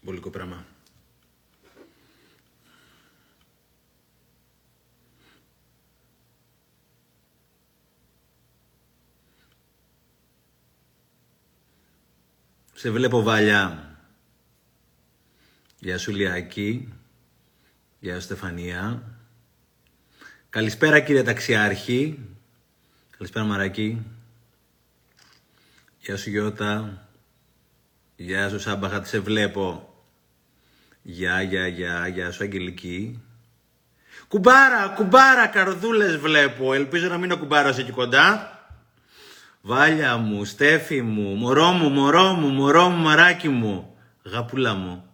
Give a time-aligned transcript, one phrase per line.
[0.00, 0.64] Μπολικό πράγμα.
[12.74, 13.96] Σε βλέπω Βάλια.
[15.78, 16.92] Γεια σου Λιάκη.
[18.00, 19.02] Γεια σου Στεφανία.
[20.50, 22.18] Καλησπέρα κύριε Ταξιάρχη.
[23.10, 24.02] Καλησπέρα Μαράκη.
[25.98, 27.03] Γεια σου Γιώτα.
[28.16, 29.94] Γεια σου Σάμπαχα, σε βλέπω.
[31.02, 33.22] Γεια, γεια, γεια, γεια σου Αγγελική.
[34.28, 36.74] Κουμπάρα, κουμπάρα, καρδούλες βλέπω.
[36.74, 38.58] Ελπίζω να μην ο κουμπάρος εκεί κοντά.
[39.60, 43.96] Βάλια μου, Στέφη μου, μωρό μου, μωρό μου, μωρό μου, μαράκι μου.
[44.24, 45.04] Γαπούλα μου.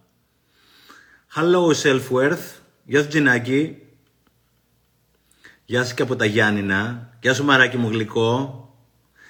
[1.34, 2.60] Hello self-worth.
[2.84, 3.76] Γεια σου Τζινάκη.
[5.64, 7.10] Γεια σου και από τα Γιάννηνα.
[7.20, 8.64] Γεια σου μαράκι μου γλυκό.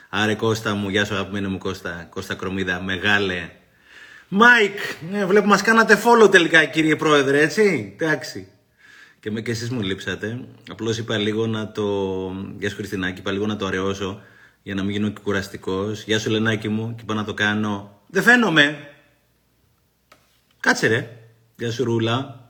[0.09, 2.07] Άρε Κώστα μου, γεια σου αγαπημένο μου Κώστα.
[2.11, 3.51] Κώστα Κρομίδα, μεγάλε.
[4.33, 4.79] Μάικ,
[5.11, 8.49] ναι, βλέπω μας κάνατε follow τελικά κύριε πρόεδρε, έτσι; Εντάξει.
[9.21, 10.45] Και με και εσείς μου λείψατε.
[10.71, 11.85] Απλώς είπα λίγο να το...
[12.59, 14.21] Γεια σου Χριστινάκη, είπα λίγο να το αραιώσω
[14.63, 16.03] για να μην γίνω και κουραστικός.
[16.03, 18.01] Γεια σου Λενάκη μου και είπα να το κάνω.
[18.07, 18.89] Δεν φαίνομαι.
[20.61, 21.17] Κάτσε ρε.
[21.57, 22.49] Γεια σου Ρούλα.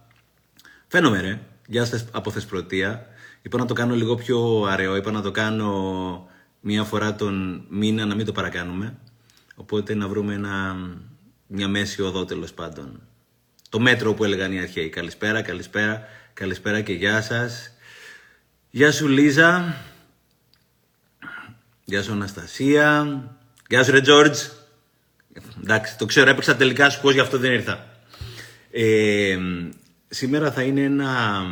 [0.87, 1.41] Φαίνομαι ρε.
[1.67, 3.07] Γεια σας από Θεσπρωτία.
[3.43, 4.97] Είπα να το κάνω λίγο πιο αραιό.
[4.97, 6.29] Είπα να το κάνω
[6.61, 8.97] μία φορά τον μήνα να μην το παρακάνουμε.
[9.55, 10.77] Οπότε να βρούμε ένα,
[11.53, 13.03] μια μέση οδό τέλος πάντων.
[13.69, 14.89] Το μέτρο που έλεγαν οι αρχαίοι.
[14.89, 16.03] Καλησπέρα, καλησπέρα,
[16.35, 17.73] καλησπέρα και γεια σας.
[18.71, 19.77] Γεια σου Λίζα.
[21.85, 23.23] Γεια σου Αναστασία.
[23.69, 24.39] Γεια σου Ρε Τζόρτζ.
[25.63, 27.87] Εντάξει, το ξέρω, έπαιξα τελικά σου πω, γι' αυτό δεν ήρθα.
[28.71, 29.39] Ε,
[30.09, 31.43] σήμερα θα είναι ένα...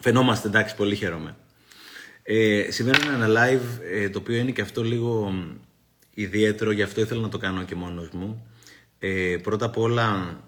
[0.00, 1.36] Φαινόμαστε, εντάξει, πολύ χαίρομαι.
[2.22, 5.34] Ε, σήμερα είναι ένα live ε, το οποίο είναι και αυτό λίγο
[6.20, 8.46] ιδιαίτερο, γι' αυτό ήθελα να το κάνω και μόνος μου.
[8.98, 10.38] Ε, πρώτα απ' όλα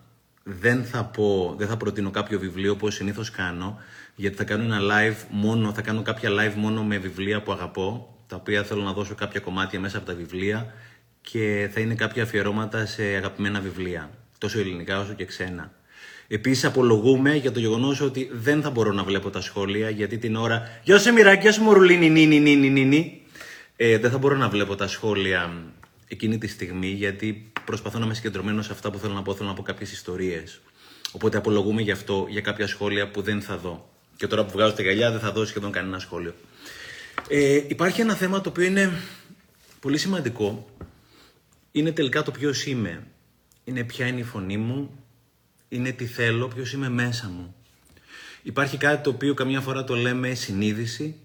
[0.42, 3.78] δεν θα πω, δεν θα προτείνω κάποιο βιβλίο όπως συνήθως κάνω,
[4.14, 8.16] γιατί θα κάνω ένα live μόνο, θα κάνω κάποια live μόνο με βιβλία που αγαπώ,
[8.26, 10.74] τα οποία θέλω να δώσω κάποια κομμάτια μέσα από τα βιβλία
[11.20, 15.72] και θα είναι κάποια αφιερώματα σε αγαπημένα βιβλία, τόσο ελληνικά όσο και ξένα.
[16.28, 20.36] Επίσης, απολογούμε για το γεγονός ότι δεν θα μπορώ να βλέπω τα σχόλια γιατί την
[20.36, 20.62] ώρα.
[20.82, 23.19] Γεια σου, Μιράκη, γεια σου, Μορουλίνη, νίνη, νίνη, νίνη.
[23.82, 25.52] Ε, δεν θα μπορώ να βλέπω τα σχόλια
[26.08, 29.34] εκείνη τη στιγμή γιατί προσπαθώ να είμαι συγκεντρωμένος σε αυτά που θέλω να πω.
[29.34, 30.60] Θέλω να πω κάποιες ιστορίες.
[31.12, 33.90] Οπότε απολογούμε γι' αυτό, για κάποια σχόλια που δεν θα δω.
[34.16, 36.34] Και τώρα που βγάζω τα γυαλιά δεν θα δω σχεδόν κανένα σχόλιο.
[37.28, 38.92] Ε, υπάρχει ένα θέμα το οποίο είναι
[39.80, 40.70] πολύ σημαντικό.
[41.72, 43.06] Είναι τελικά το ποιος είμαι.
[43.64, 45.04] Είναι ποια είναι η φωνή μου,
[45.68, 47.54] είναι τι θέλω, ποιος είμαι μέσα μου.
[48.42, 51.16] Υπάρχει κάτι το οποίο καμιά φορά το λέμε συνείδηση,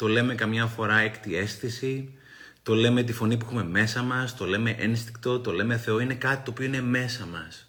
[0.00, 2.14] το λέμε καμιά φορά έκτη αίσθηση,
[2.62, 6.14] το λέμε τη φωνή που έχουμε μέσα μας, το λέμε ένστικτο, το λέμε Θεό, είναι
[6.14, 7.68] κάτι το οποίο είναι μέσα μας.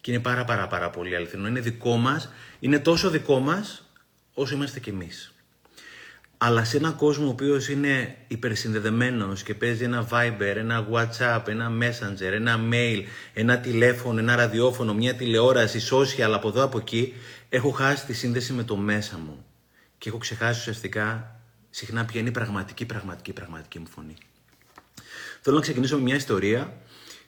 [0.00, 3.90] Και είναι πάρα πάρα πάρα πολύ αληθινό, είναι δικό μας, είναι τόσο δικό μας
[4.34, 5.34] όσο είμαστε κι εμείς.
[6.38, 11.72] Αλλά σε έναν κόσμο ο οποίος είναι υπερσυνδεδεμένος και παίζει ένα Viber, ένα WhatsApp, ένα
[11.80, 13.02] Messenger, ένα mail,
[13.32, 17.14] ένα τηλέφωνο, ένα ραδιόφωνο, μια τηλεόραση, social από εδώ από εκεί,
[17.48, 19.44] έχω χάσει τη σύνδεση με το μέσα μου.
[19.98, 21.35] Και έχω ξεχάσει ουσιαστικά
[21.76, 24.14] συχνά ποια είναι η πραγματική, πραγματική, πραγματική μου φωνή.
[25.40, 26.76] Θέλω να ξεκινήσω με μια ιστορία.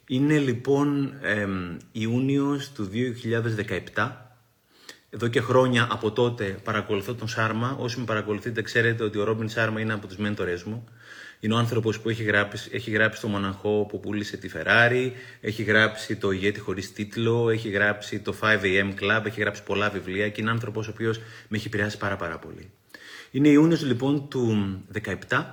[0.07, 1.47] Είναι λοιπόν ε,
[1.93, 2.91] Ιούνιος του
[3.95, 4.11] 2017
[5.11, 7.77] εδώ και χρόνια από τότε παρακολουθώ τον Σάρμα.
[7.79, 10.89] Όσοι με παρακολουθείτε, ξέρετε ότι ο Ρόμπιν Σάρμα είναι από τους μέντορες μου.
[11.41, 15.11] Είναι ο άνθρωπος που έχει γράψει, έχει γράψει το Μοναχό που πούλησε τη Ferrari,
[15.41, 20.29] έχει γράψει το Ηγέτη χωρίς τίτλο, έχει γράψει το 5am Club, έχει γράψει πολλά βιβλία
[20.29, 22.71] και είναι άνθρωπος ο οποίος με έχει επηρεάσει πάρα, πάρα πολύ.
[23.31, 24.79] Είναι Ιούνιος λοιπόν του
[25.29, 25.45] 17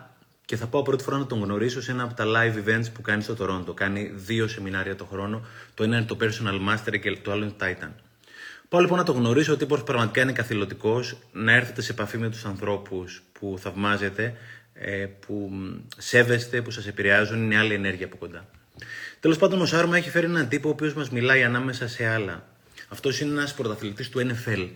[0.45, 3.01] και θα πάω πρώτη φορά να τον γνωρίσω σε ένα από τα live events που
[3.01, 3.75] κάνει στο Toronto.
[3.75, 5.45] Κάνει δύο σεμινάρια το χρόνο.
[5.73, 7.89] Το ένα είναι το Personal Master και το άλλο είναι Titan.
[8.69, 12.29] Πάω λοιπόν να το γνωρίσω ότι τύπος πραγματικά είναι καθηλωτικός, να έρθετε σε επαφή με
[12.29, 14.35] τους ανθρώπους που θαυμάζετε,
[14.73, 15.51] ε, που
[15.97, 18.45] σέβεστε, που σας επηρεάζουν, είναι άλλη ενέργεια από κοντά.
[19.19, 22.47] Τέλος πάντων, ο Σάρμα έχει φέρει έναν τύπο ο οποίος μας μιλάει ανάμεσα σε άλλα.
[22.87, 24.67] Αυτός είναι ένας πρωταθλητής του NFL.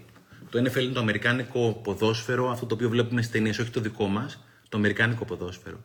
[0.49, 4.07] Το NFL είναι το αμερικάνικο ποδόσφαιρο, αυτό το οποίο βλέπουμε στις ταινίες, όχι το δικό
[4.07, 5.83] μας, το αμερικάνικο ποδόσφαιρο.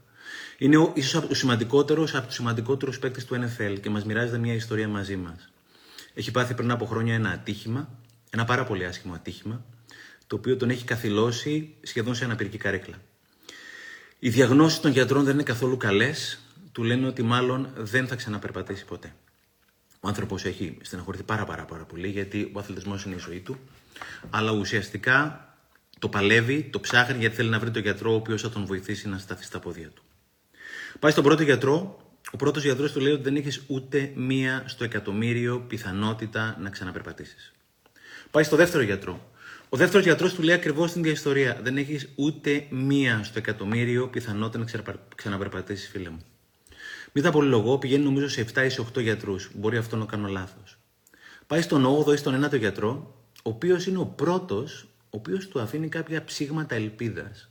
[0.58, 4.54] Είναι ίσως από τους σημαντικότερους από τους σημαντικότερους παίκτες του NFL και μας μοιράζεται μια
[4.54, 5.52] ιστορία μαζί μας.
[6.14, 7.88] Έχει πάθει πριν από χρόνια ένα ατύχημα,
[8.30, 9.64] ένα πάρα πολύ άσχημο ατύχημα,
[10.26, 12.96] το οποίο τον έχει καθυλώσει σχεδόν σε αναπηρική καρέκλα.
[14.18, 16.38] Οι διαγνώσεις των γιατρών δεν είναι καθόλου καλές.
[16.72, 19.14] Του λένε ότι μάλλον δεν θα ξαναπερπατήσει ποτέ.
[20.00, 23.58] Ο άνθρωπος έχει στεναχωρηθεί πάρα, πάρα, πάρα πολύ γιατί ο αθλητισμός είναι η ζωή του.
[24.30, 25.48] Αλλά ουσιαστικά
[25.98, 29.08] το παλεύει, το ψάχνει γιατί θέλει να βρει τον γιατρό ο οποίος θα τον βοηθήσει
[29.08, 30.02] να σταθεί στα πόδια του.
[30.98, 34.62] Πάει στον πρώτο γιατρό, ο Ο πρώτος γιατρός του λέει ότι δεν έχεις ούτε μία
[34.66, 37.52] στο εκατομμύριο πιθανότητα να ξαναπερπατήσεις.
[38.30, 39.30] Πάει στο δεύτερο γιατρό.
[39.68, 41.58] Ο δεύτερος γιατρός του λέει ακριβώς την ίδια ιστορία.
[41.62, 46.24] Δεν έχεις ούτε μία στο εκατομμύριο πιθανότητα να ξαναπερπατήσεις, φίλε μου.
[47.12, 49.50] Μην τα πολυλογώ, πηγαίνει νομίζω σε 7 ή σε 8 γιατρούς.
[49.54, 50.78] Μπορεί αυτό να κάνω λάθος.
[51.46, 53.14] Πάει στον 8ο ή στον 9ο γιατρό,
[53.46, 57.50] ο οποίος είναι ο πρώτος, ο οποίος του αφήνει κάποια ψήγματα ελπίδας.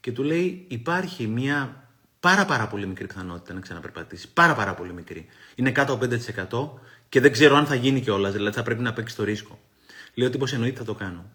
[0.00, 1.88] Και του λέει: Υπάρχει μια
[2.20, 4.28] πάρα πάρα πολύ μικρή πιθανότητα να ξαναπερπατήσεις.
[4.28, 5.26] Πάρα πάρα πολύ μικρή.
[5.54, 8.32] Είναι κάτω από 5% και δεν ξέρω αν θα γίνει κιόλας.
[8.32, 9.60] Δηλαδή θα πρέπει να παίξει το ρίσκο.
[10.14, 11.30] Λέω ότι εννοείται θα το κάνω.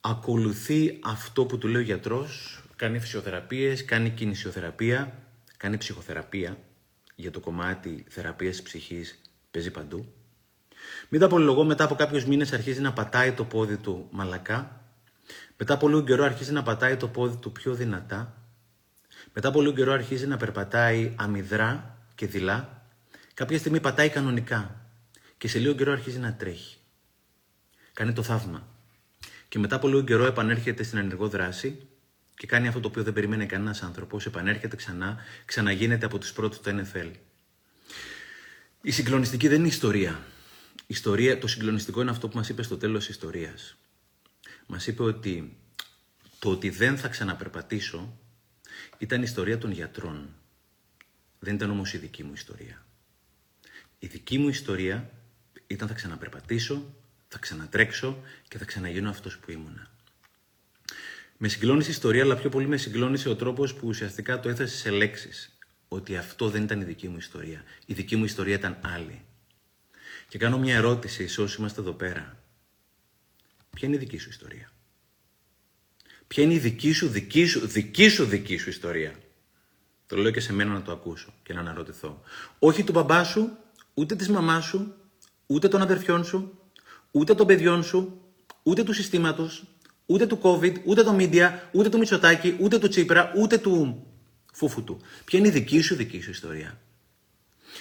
[0.00, 5.12] Ακολουθεί αυτό που του λέει ο γιατρός, κάνει φυσιοθεραπείες, κάνει κινησιοθεραπεία,
[5.56, 6.58] κάνει ψυχοθεραπεία
[7.14, 9.20] για το κομμάτι θεραπείας ψυχής
[9.50, 10.12] παίζει παντού.
[11.08, 14.80] Μην τα πολυλογώ, μετά από κάποιους μήνες αρχίζει να πατάει το πόδι του μαλακά.
[15.56, 18.36] Μετά από λίγο καιρό αρχίζει να πατάει το πόδι του πιο δυνατά.
[19.32, 22.82] Μετά από λίγο καιρό αρχίζει να περπατάει αμυδρά και δειλά.
[23.34, 24.86] Κάποια στιγμή πατάει κανονικά
[25.38, 26.76] και σε λίγο καιρό αρχίζει να τρέχει.
[27.92, 28.66] Κάνει το θαύμα.
[29.48, 31.86] Και μετά από λίγο καιρό επανέρχεται στην ενεργό δράση
[32.36, 36.60] και κάνει αυτό το οποίο δεν περιμένει κανένας άνθρωπος, επανέρχεται ξανά, ξαναγίνεται από του πρώτου
[36.60, 37.10] του NFL.
[38.82, 40.20] Η συγκλονιστική δεν είναι ιστορία.
[40.92, 41.38] Ιστορία.
[41.38, 43.76] Το συγκλονιστικό είναι αυτό που μας είπε στο τέλος της ιστορίας.
[44.66, 45.56] Μας είπε ότι
[46.38, 48.18] το ότι δεν θα ξαναπερπατήσω
[48.98, 50.34] ήταν η ιστορία των γιατρών.
[51.38, 52.86] Δεν ήταν όμως η δική μου ιστορία.
[53.98, 55.10] Η δική μου ιστορία
[55.66, 56.94] ήταν θα ξαναπερπατήσω,
[57.28, 59.90] θα ξανατρέξω και θα ξαναγίνω αυτός που ήμουνα.
[61.36, 64.76] Με συγκλώνησε η ιστορία, αλλά πιο πολύ με συγκλώνησε ο τρόπος που ουσιαστικά το έθεσε
[64.76, 65.56] σε λέξεις.
[65.88, 67.62] Ότι αυτό δεν ήταν η δική μου ιστορία.
[67.86, 69.24] Η δική μου ιστορία ήταν άλλη.
[70.32, 72.36] Και κάνω μια ερώτηση σε όσοι είμαστε εδώ πέρα.
[73.70, 74.72] Ποια είναι η δική σου ιστορία;
[76.26, 79.14] Ποια είναι η δική σου, δική σου, δική σου, δική σου ιστορία;
[80.06, 82.22] Το λέω και σε μένα να το ακούσω και να αναρωτηθώ.
[82.58, 83.56] Όχι του μπαμπά σου,
[83.94, 84.94] ούτε της μαμάς σου,
[85.46, 86.58] ούτε των αδερφιών σου,
[87.10, 88.20] ούτε των παιδιών σου,
[88.62, 89.64] ούτε του συστήματος,
[90.06, 94.06] ούτε του COVID, ούτε το media, ούτε του Μητσοτάκη, ούτε του Τσίπρα, ούτε του
[94.52, 95.00] Φούφουτου.
[95.24, 96.80] Ποια είναι η δική σου δική σου ιστορία;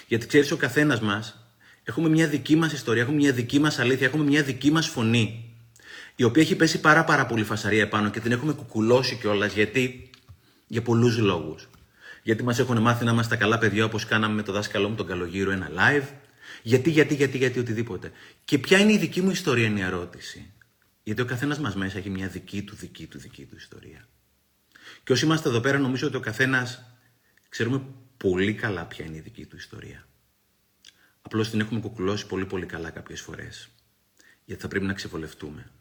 [0.08, 1.36] Γιατί ξέρεις, ο καθένας μας
[1.84, 5.56] έχουμε μια δική μας ιστορία, έχουμε μια δική μας αλήθεια, έχουμε μια δική μας φωνή,
[6.16, 10.10] η οποία έχει πέσει πάρα, πάρα πολύ φασαρία επάνω και την έχουμε κουκουλώσει κιόλας γιατί.
[10.68, 11.70] για πολλούς λόγους.
[12.24, 15.08] Γιατί μας έχουν μάθει να είμαστε καλά παιδιά όπως κάναμε με το δάσκαλό μου τον
[15.08, 16.08] Καλογύρο ένα live.
[16.64, 18.12] Γιατί, γιατί, γιατί, γιατί, οτιδήποτε.
[18.46, 20.52] Και ποια είναι η δική μου ιστορία, είναι η ερώτηση.
[21.04, 24.08] Γιατί ο καθένας μας μέσα έχει μια δική του, δική του, δική του ιστορία.
[25.04, 26.84] Και όσοι είμαστε εδώ πέρα, νομίζω ότι ο καθένας
[27.50, 27.82] ξέρουμε
[28.18, 30.08] πολύ καλά ποια είναι η δική του ιστορία.
[31.22, 33.70] Απλώς την έχουμε κουκουλώσει πολύ πολύ καλά κάποιες φορές.
[34.46, 35.72] Γιατί θα πρέπει να ξεβολευτούμε.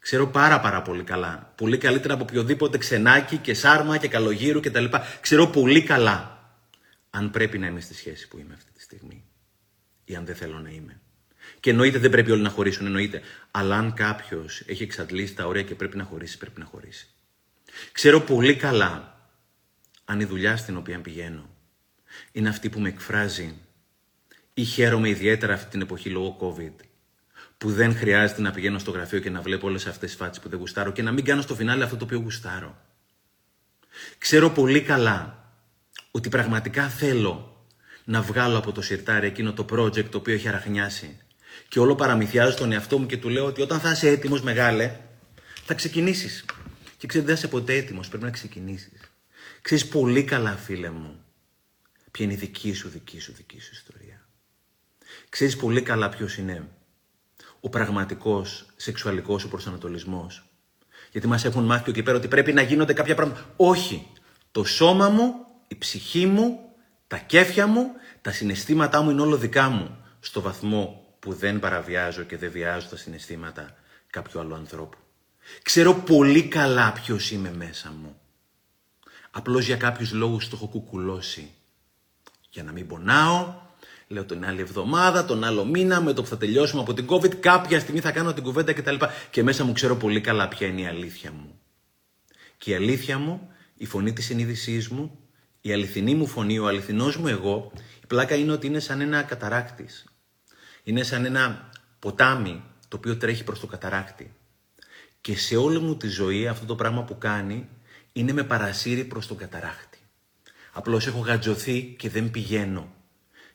[0.00, 1.52] Ξέρω πάρα πάρα πολύ καλά.
[1.56, 4.84] Πολύ καλύτερα από οποιοδήποτε ξενάκι και σάρμα και καλογύρου κτλ.
[5.20, 6.34] Ξέρω πολύ καλά
[7.10, 9.24] αν πρέπει να είμαι στη σχέση που είμαι αυτή τη στιγμή
[10.04, 11.00] ή αν δεν θέλω να είμαι.
[11.60, 13.20] Και εννοείται δεν πρέπει όλοι να χωρίσουν, εννοείται.
[13.50, 17.08] Αλλά αν κάποιος έχει εξαντλήσει τα όρια και πρέπει να χωρίσει, πρέπει να χωρίσει.
[17.92, 19.18] Ξέρω πολύ καλά
[20.04, 21.48] αν η δουλειά στην οποία πηγαίνω
[22.32, 23.54] είναι αυτή που με εκφράζει
[24.54, 26.84] ή χαίρομαι ιδιαίτερα αυτή την εποχή λόγω COVID
[27.58, 30.48] που δεν χρειάζεται να πηγαίνω στο γραφείο και να βλέπω όλες αυτές τις φάτσες που
[30.48, 32.76] δεν γουστάρω και να μην κάνω στο φινάλε αυτό το οποίο γουστάρω.
[34.18, 35.48] Ξέρω πολύ καλά
[36.10, 37.64] ότι πραγματικά θέλω
[38.04, 41.18] να βγάλω από το σιρτάρι εκείνο το project το οποίο έχει αραχνιάσει
[41.68, 44.96] και όλο παραμυθιάζω τον εαυτό μου και του λέω ότι όταν θα είσαι έτοιμος, μεγάλε,
[45.64, 46.44] θα ξεκινήσεις.
[46.96, 49.00] Και ξέρει, δεν είσαι ποτέ έτοιμος, πρέπει να ξεκινήσεις.
[49.62, 51.24] Ξέρεις πολύ καλά, φίλε μου,
[52.10, 54.03] ποια είναι η δική σου, δική σου, δική σου ιστορία.
[55.34, 56.68] Ξέρεις πολύ καλά ποιος είναι
[57.60, 60.44] ο πραγματικός σεξουαλικός σου προσανατολισμός.
[61.10, 63.52] Γιατί μας έχουν μάθει εκεί πέρα ότι πρέπει να γίνονται κάποια πράγματα.
[63.56, 64.06] Όχι.
[64.50, 65.34] Το σώμα μου,
[65.68, 66.58] η ψυχή μου,
[67.06, 69.96] τα κέφια μου, τα συναισθήματά μου είναι όλο δικά μου.
[70.20, 73.76] Στο βαθμό που δεν παραβιάζω και δεν βιάζω τα συναισθήματα
[74.10, 74.98] κάποιου άλλου ανθρώπου.
[75.62, 78.16] Ξέρω πολύ καλά ποιος είμαι μέσα μου.
[79.30, 81.50] Απλώς για κάποιους λόγους το έχω κουκουλώσει.
[82.50, 83.62] Για να μην πονάω,
[84.06, 87.34] λέω την άλλη εβδομάδα, τον άλλο μήνα, με το που θα τελειώσουμε από την COVID,
[87.34, 88.96] κάποια στιγμή θα κάνω την κουβέντα κτλ.
[89.30, 91.58] Και μέσα μου ξέρω πολύ καλά ποια είναι η αλήθεια μου.
[92.58, 95.18] Και η αλήθεια μου, η φωνή της συνείδησής μου,
[95.60, 99.22] η αληθινή μου φωνή, ο αληθινός μου εγώ, η πλάκα είναι ότι είναι σαν ένα
[99.22, 100.04] καταράκτης.
[100.82, 104.32] Είναι σαν ένα ποτάμι το οποίο τρέχει προς το καταράκτη.
[105.20, 107.68] Και σε όλη μου τη ζωή αυτό το πράγμα που κάνει
[108.12, 109.98] είναι με παρασύρει προς τον καταράκτη.
[110.72, 112.92] Απλώς έχω γατζωθεί και δεν πηγαίνω.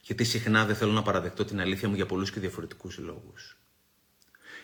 [0.10, 3.58] Γιατί συχνά δεν θέλω να παραδεχτώ την αλήθεια μου για πολλούς και διαφορετικούς λόγους.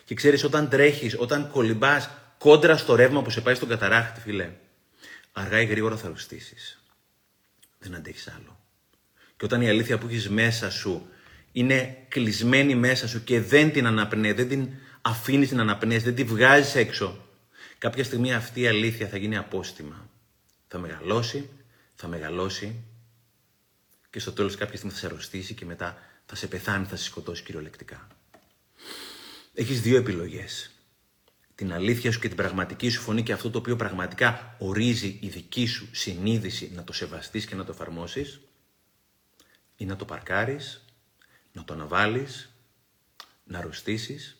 [0.04, 4.50] Και ξέρεις όταν τρέχεις, όταν κολυμπάς κόντρα στο ρεύμα που σε πάει στον καταράκτη φίλε,
[5.32, 6.82] αργά ή γρήγορα θα αρρωστήσεις.
[7.78, 8.58] Δεν αντέχεις άλλο.
[9.36, 11.08] Και όταν η αλήθεια που έχεις μέσα σου
[11.52, 14.68] είναι κλεισμένη μέσα σου και δεν την αναπνέει, δεν την
[15.02, 17.26] αφήνεις την αναπνέεις, δεν τη βγάζεις έξω,
[17.78, 20.08] κάποια στιγμή αυτή η αλήθεια θα γίνει απόστημα.
[20.68, 21.48] Θα μεγαλώσει,
[21.94, 22.84] θα μεγαλώσει
[24.16, 27.04] και στο τέλος κάποια στιγμή θα σε αρρωστήσει και μετά θα σε πεθάνει, θα σε
[27.04, 28.06] σκοτώσει κυριολεκτικά.
[29.54, 30.70] Έχεις δύο επιλογές.
[31.54, 35.28] Την αλήθεια σου και την πραγματική σου φωνή και αυτό το οποίο πραγματικά ορίζει η
[35.28, 38.40] δική σου συνείδηση να το σεβαστείς και να το εφαρμόσεις
[39.76, 40.84] ή να το παρκάρεις,
[41.52, 42.50] να το αναβάλεις,
[43.44, 44.36] να αρρωστήσεις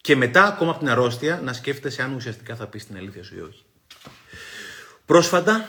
[0.00, 3.36] και μετά ακόμα από την αρρώστια να σκέφτεσαι αν ουσιαστικά θα πεις την αλήθεια σου
[3.36, 3.64] ή όχι.
[5.04, 5.68] Πρόσφατα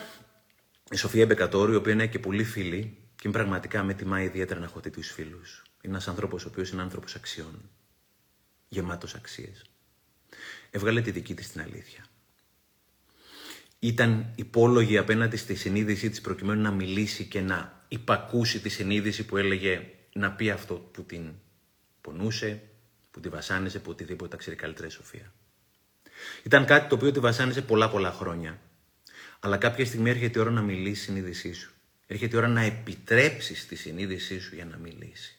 [0.91, 4.65] η Σοφία Μπεκατόρου, η οποία είναι και πολύ φίλη και πραγματικά με τιμά ιδιαίτερα να
[4.65, 5.63] έχω τέτοιους φίλους.
[5.81, 7.69] Είναι ένας άνθρωπος ο οποίος είναι άνθρωπος αξιών.
[8.69, 9.65] Γεμάτος αξίες.
[10.69, 12.05] Έβγαλε τη δική της την αλήθεια.
[13.79, 19.38] Ήταν υπόλογη απέναντι στη συνείδησή της προκειμένου να μιλήσει και να υπακούσει τη συνείδηση που
[19.38, 21.33] έλεγε να πει αυτό που την
[22.01, 22.61] πονούσε,
[23.11, 25.33] που τη βασάνιζε, που οτιδήποτε τα ξέρει καλύτερα η Σοφία.
[26.43, 28.59] Ήταν κάτι το οποίο τη βασάνιζε πολλά πολλά χρόνια.
[29.39, 31.73] Αλλά κάποια στιγμή έρχεται η ώρα να μιλήσει η συνείδησή σου.
[32.11, 35.37] Έρχεται η ώρα να επιτρέψεις τη συνείδησή σου για να μιλήσει.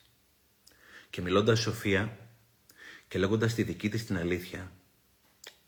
[1.10, 2.18] Και μιλώντας Σοφία
[3.08, 4.72] και λέγοντας τη δική της την αλήθεια,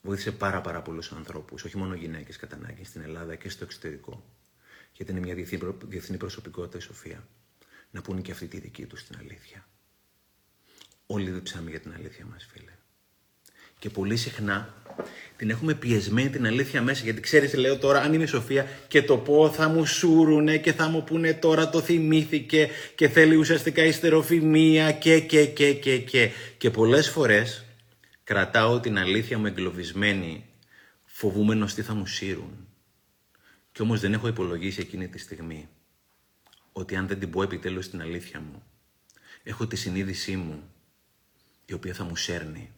[0.02, 4.24] βοήθησε πάρα πάρα πολλούς ανθρώπους, όχι μόνο γυναίκες κατά ανάγκη, στην Ελλάδα και στο εξωτερικό.
[4.92, 5.34] Γιατί είναι μια
[5.84, 7.28] διεθνή προσωπικότητα η Σοφία.
[7.90, 9.68] Να πούνε και αυτή τη δική τους την αλήθεια.
[11.06, 12.72] Όλοι διψάμε για την αλήθεια μας, φίλε.
[13.82, 14.74] Και πολύ συχνά
[15.36, 17.04] την έχουμε πιεσμένη την αλήθεια μέσα.
[17.04, 20.88] Γιατί ξέρεις, λέω τώρα, αν είμαι Σοφία και το πω, θα μου σούρουνε και θα
[20.88, 26.30] μου πούνε τώρα το θυμήθηκε και θέλει ουσιαστικά ιστεροφημία και και και και και.
[26.58, 27.64] Και πολλές φορές
[28.24, 30.44] κρατάω την αλήθεια μου εγκλωβισμένη,
[31.04, 32.66] φοβούμενος τι θα μου σύρουν.
[33.72, 35.68] Κι όμως δεν έχω υπολογίσει εκείνη τη στιγμή
[36.72, 38.62] ότι αν δεν την πω επιτέλους την αλήθεια μου,
[39.42, 40.62] έχω τη συνείδησή μου
[41.64, 42.70] η οποία θα μου σέρνει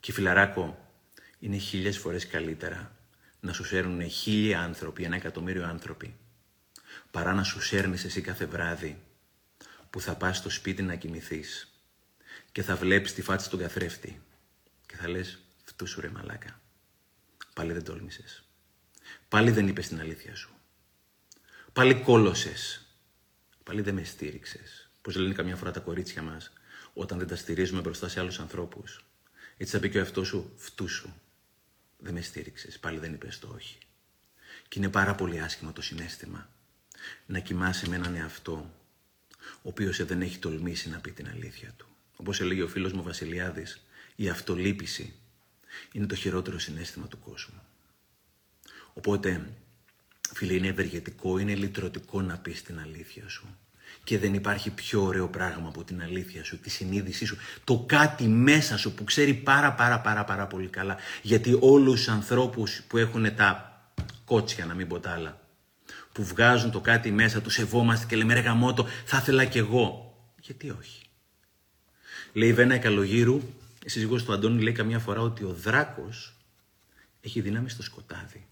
[0.00, 0.92] και φιλαράκο,
[1.38, 2.96] είναι χίλιες φορές καλύτερα
[3.40, 6.16] να σου σέρνουν χίλια άνθρωποι, ένα εκατομμύριο άνθρωποι,
[7.10, 9.02] παρά να σου σέρνεις εσύ κάθε βράδυ
[9.90, 11.72] που θα πας στο σπίτι να κοιμηθείς
[12.52, 14.22] και θα βλέπεις τη φάτσα του καθρέφτη
[14.86, 16.60] και θα λες φτού σου ρε μαλάκα.
[17.54, 18.42] Πάλι δεν τόλμησες.
[19.28, 20.50] Πάλι δεν είπες την αλήθεια σου.
[21.72, 22.86] Πάλι κόλωσες.
[23.64, 24.90] Πάλι δεν με στήριξες.
[25.02, 26.52] Πώς λένε καμιά φορά τα κορίτσια μας
[26.92, 29.07] όταν δεν τα στηρίζουμε μπροστά σε άλλους ανθρώπους.
[29.60, 31.14] Έτσι θα πει και ο εαυτός σου, φτού σου.
[31.98, 33.78] Δεν με στήριξες, πάλι δεν είπες το όχι.
[34.68, 36.48] Και είναι πάρα πολύ άσχημο το συνέστημα
[37.26, 38.74] να κοιμάσαι με έναν εαυτό,
[39.40, 41.86] ο οποίος δεν έχει τολμήσει να πει την αλήθεια του.
[42.16, 43.86] Όπως έλεγε ο φίλος μου Βασιλιάδης,
[44.16, 45.14] η αυτολύπηση
[45.92, 47.62] είναι το χειρότερο συνέστημα του κόσμου.
[48.92, 49.52] Οπότε,
[50.34, 53.58] φίλε, είναι ευεργετικό, είναι λυτρωτικό να πεις την αλήθεια σου.
[54.08, 58.26] Και δεν υπάρχει πιο ωραίο πράγμα από την αλήθεια σου, τη συνείδησή σου, το κάτι
[58.26, 60.96] μέσα σου που ξέρει πάρα πάρα πάρα πάρα πολύ καλά.
[61.22, 63.80] Γιατί όλους τους ανθρώπους που έχουν τα
[64.24, 65.40] κότσια, να μην πω τα άλλα,
[66.12, 70.16] που βγάζουν το κάτι μέσα του, σεβόμαστε και λέμε ρε γαμότο, θα ήθελα κι εγώ.
[70.40, 71.02] Γιατί όχι.
[72.32, 73.42] Λέει η Βένα Καλογύρου,
[73.84, 76.34] η σύζυγος του Αντώνη λέει καμιά φορά ότι ο δράκος
[77.20, 78.46] έχει δύναμη στο σκοτάδι.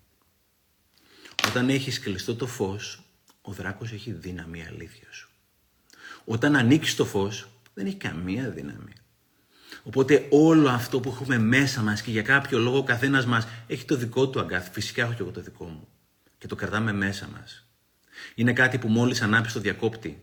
[1.47, 3.01] Όταν έχεις κλειστό το φως,
[3.41, 5.26] ο δράκος έχει δύναμη αλήθειας σου.
[6.29, 8.93] Όταν ανοίξει το φως, δεν έχει καμία δύναμη.
[9.83, 13.85] Οπότε όλο αυτό που έχουμε μέσα μας και για κάποιο λόγο ο καθένας μας έχει
[13.85, 14.71] το δικό του αγκάθι.
[14.73, 15.89] Φυσικά έχω και εγώ το δικό μου.
[16.39, 17.67] Και το κρατάμε μέσα μας.
[18.35, 20.23] Είναι κάτι που μόλις ανάπτυξε το διακόπτη.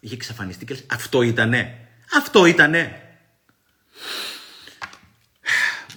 [0.00, 1.88] Είχε εξαφανιστεί και λες, αυτό ήτανε.
[2.16, 3.02] Αυτό ήτανε.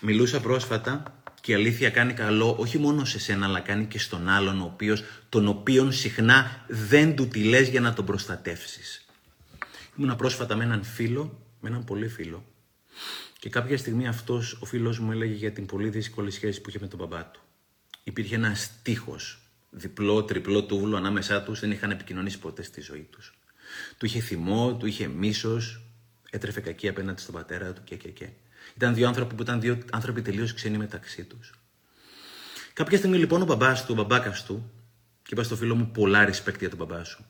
[0.01, 1.03] Μιλούσα πρόσφατα
[1.41, 4.63] και η αλήθεια κάνει καλό όχι μόνο σε σένα αλλά κάνει και στον άλλον ο
[4.63, 9.02] οποίος, τον οποίον συχνά δεν του τη λες για να τον προστατεύσεις.
[9.97, 12.45] Ήμουνα πρόσφατα με έναν φίλο, με έναν πολύ φίλο,
[13.39, 16.79] και κάποια στιγμή αυτός ο φίλος μου έλεγε για την πολύ δύσκολη σχέση που είχε
[16.81, 17.41] με τον μπαμπά του.
[18.03, 19.15] Υπήρχε ένας τείχο,
[19.69, 23.33] διπλό, τριπλό τούβλο ανάμεσά τους, δεν είχαν επικοινωνήσει ποτέ στη ζωή τους.
[23.97, 25.81] Του είχε θυμό, του είχε μίσος,
[26.29, 28.29] έτρεφε κακή απέναντι στον πατέρα του και και και.
[28.75, 31.53] Ήταν δύο άνθρωποι που ήταν δύο άνθρωποι τελείως ξένοι μεταξύ τους.
[32.73, 34.71] Κάποια στιγμή λοιπόν ο μπαμπάς του, ο μπαμπάκας του,
[35.23, 37.25] και είπα στο φίλο μου πολλά respect για τον μπαμπά σου.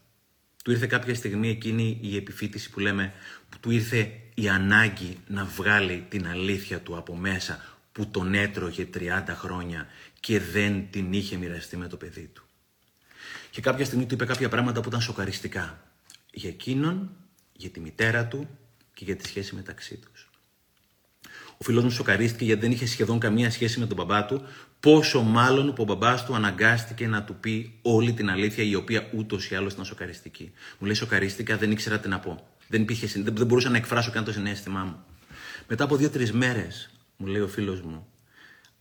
[0.64, 3.14] Του ήρθε κάποια στιγμή εκείνη η επιφύτηση που λέμε,
[3.50, 8.88] που του ήρθε η ανάγκη να βγάλει την αλήθεια του από μέσα που τον έτρωγε
[8.94, 9.88] 30 χρόνια
[10.20, 12.44] και δεν την είχε μοιραστεί με το παιδί του.
[13.50, 15.94] Και κάποια στιγμή του είπε κάποια πράγματα που ήταν σοκαριστικά.
[16.32, 17.16] Για εκείνον,
[17.54, 18.50] για τη μητέρα του
[18.94, 20.30] και για τη σχέση μεταξύ τους.
[21.64, 24.42] Ο φίλος μου σοκαρίστηκε γιατί δεν είχε σχεδόν καμία σχέση με τον μπαμπά του.
[24.80, 29.10] Πόσο μάλλον που ο μπαμπάς του αναγκάστηκε να του πει όλη την αλήθεια, η οποία
[29.14, 30.52] ούτως ή άλλως ήταν σοκαριστική.
[30.80, 32.48] Μου λέει: Σοκαρίστηκα, δεν ήξερα τι να πω.
[32.68, 35.04] Δεν, υπήρχε, δεν, δεν μπορούσα να εκφράσω καν το συνέστημά μου.
[35.68, 38.08] Μετά από δύο-τρεις μέρες, μου λέει ο φίλος μου,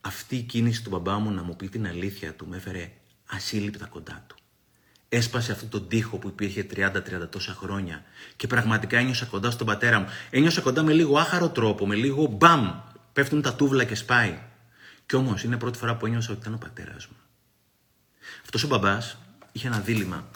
[0.00, 2.92] αυτή η κίνηση του μπαμπά μου να μου πει την αλήθεια του με έφερε
[3.26, 4.36] ασύλληπτα κοντά του.
[5.14, 8.04] Έσπασε αυτό τον τοίχο που υπήρχε 30-30 τόσα χρόνια
[8.36, 10.06] και πραγματικά ένιωσα κοντά στον πατέρα μου.
[10.30, 12.70] Ένιωσα κοντά με λίγο άχαρο τρόπο, με λίγο μπαμ.
[13.12, 14.38] Πέφτουν τα τούβλα και σπάει.
[15.06, 17.16] Κι όμως είναι πρώτη φορά που ένιωσα ότι ήταν ο πατέρας μου.
[18.42, 19.16] Αυτός ο μπαμπάς
[19.52, 20.28] είχε ένα δίλημα.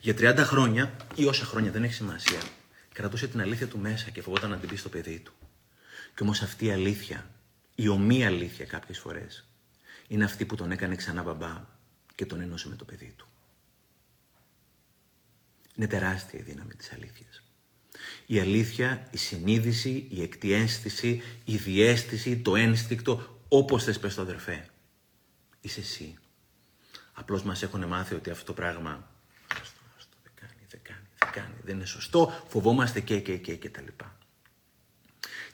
[0.00, 2.40] Για 30 χρόνια ή όσα χρόνια δεν έχει σημασία,
[2.92, 5.32] κρατούσε την αλήθεια του μέσα και φοβόταν να την πει στο παιδί του.
[6.14, 7.30] Κι όμως αυτή η αλήθεια,
[7.74, 9.44] η ομοία αλήθεια κάποιες φορές,
[10.08, 11.64] είναι αυτή που τον έκανε ξανά μπαμπά
[12.14, 13.29] και τον ενώσε με το παιδί του.
[15.80, 17.42] Είναι τεράστια η δύναμη της αλήθειας.
[18.26, 24.68] Η αλήθεια, η συνείδηση, η εκτιένστηση, η διέστηση, το ένστικτο, όπως θες πες το αδερφέ.
[25.60, 26.18] Είσαι εσύ.
[27.12, 29.10] Απλώς μας έχουν μάθει ότι αυτό το πράγμα
[29.60, 33.56] άστο, άστο, δεν κάνει, δεν κάνει, δεν κάνει, δεν είναι σωστό, φοβόμαστε και και και
[33.56, 34.18] και τα λοιπά.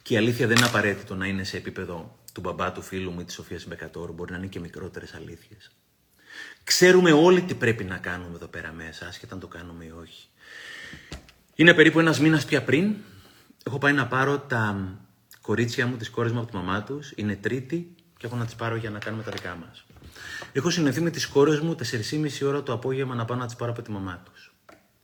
[0.03, 3.21] Και η αλήθεια δεν είναι απαραίτητο να είναι σε επίπεδο του μπαμπά του φίλου μου
[3.21, 5.71] ή της Σοφίας Μπεκατόρου, μπορεί να είναι και μικρότερες αλήθειες.
[6.67, 10.29] Ξέρουμε όλοι τι πρέπει να κάνουμε εδώ πέρα μέσα, άσχετα αν το κάνουμε ή όχι.
[11.55, 12.95] Είναι περίπου ένας μήνας πια πριν.
[13.67, 14.77] Έχω πάει να πάρω τα
[15.41, 17.13] κορίτσια μου, τις κόρες μου από τη μαμά τους.
[17.17, 19.85] Είναι τρίτη και έχω να τις πάρω για να κάνουμε τα δικά μας.
[20.53, 23.71] Έχω συνεχθεί με τις κόρες μου 4,5 ώρα το απόγευμα να πάω να τις πάρω
[23.71, 24.55] από τη μαμά τους.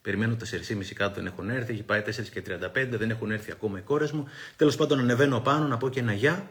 [0.03, 3.79] Περιμένω 4,5 κάτω δεν έχουν έρθει, έχει πάει 4 και 35, δεν έχουν έρθει ακόμα
[3.79, 4.29] οι κόρες μου.
[4.57, 6.51] Τέλος πάντων, ανεβαίνω πάνω να πω και ένα γεια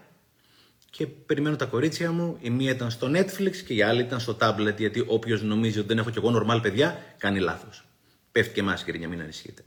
[0.92, 2.38] και περιμένω τα κορίτσια μου.
[2.42, 4.76] Η μία ήταν στο Netflix και η άλλη ήταν στο tablet.
[4.78, 7.86] Γιατί όποιος νομίζει ότι δεν έχω κι εγώ νορμάλ παιδιά, κάνει λάθος.
[8.32, 9.64] Πέφτει και εμάς, κυρία, μην ανησυχείτε.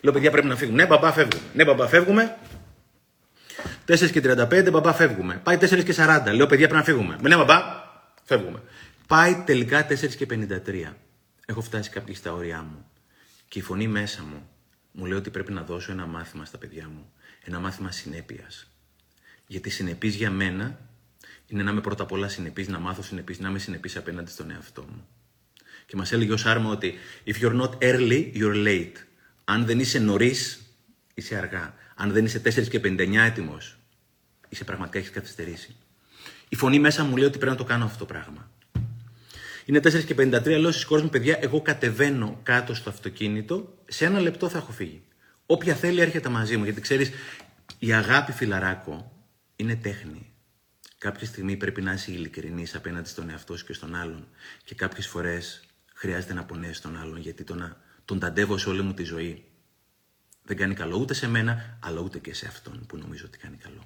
[0.00, 0.82] Λέω, παιδιά, πρέπει να φύγουμε.
[0.82, 1.42] Ναι, μπαμπά, φεύγουμε.
[1.54, 2.38] Ναι, μπαμπά, φεύγουμε.
[3.86, 5.40] 4 και 35, μπαμπά, φεύγουμε.
[5.44, 6.32] Πάει 4 και 40.
[6.34, 7.16] Λέω, παιδιά, πρέπει να φύγουμε.
[7.22, 7.62] Ναι, μπαμπά,
[8.24, 8.62] φεύγουμε.
[9.06, 10.96] Πάει τελικά 4 και 53.
[11.46, 12.84] Έχω φτάσει κάποιοι στα όρια μου.
[13.48, 14.48] Και η φωνή μέσα μου
[14.92, 17.12] μου λέει ότι πρέπει να δώσω ένα μάθημα στα παιδιά μου.
[17.44, 18.69] Ένα μάθημα συνέπειας.
[19.50, 20.78] Γιατί συνεπής για μένα
[21.46, 24.50] είναι να είμαι πρώτα απ' όλα συνεπής, να μάθω συνεπής, να είμαι συνεπής απέναντι στον
[24.50, 25.06] εαυτό μου.
[25.86, 28.92] Και μας έλεγε ο Σάρμα ότι if you're not early, you're late.
[29.44, 30.60] Αν δεν είσαι νωρίς,
[31.14, 31.74] είσαι αργά.
[31.94, 33.78] Αν δεν είσαι 4 και 59 έτοιμος,
[34.48, 35.76] είσαι πραγματικά έχεις καθυστερήσει.
[36.48, 38.50] Η φωνή μέσα μου λέει ότι πρέπει να το κάνω αυτό το πράγμα.
[39.64, 44.04] Είναι 4 και 53, λέω στι κόρε μου, παιδιά, εγώ κατεβαίνω κάτω στο αυτοκίνητο, σε
[44.04, 45.02] ένα λεπτό θα έχω φύγει.
[45.46, 47.10] Όποια θέλει έρχεται μαζί μου, γιατί ξέρεις,
[47.78, 49.19] η αγάπη φιλαράκο
[49.60, 50.32] είναι τέχνη.
[50.98, 54.28] Κάποια στιγμή πρέπει να είσαι ειλικρινής απέναντι στον εαυτό σου και στον άλλον.
[54.64, 55.62] Και κάποιες φορές
[55.94, 59.44] χρειάζεται να πονέσεις τον άλλον, γιατί το να τον ταντεύω σε όλη μου τη ζωή
[60.42, 63.56] δεν κάνει καλό ούτε σε μένα, αλλά ούτε και σε αυτόν που νομίζω ότι κάνει
[63.56, 63.82] καλό.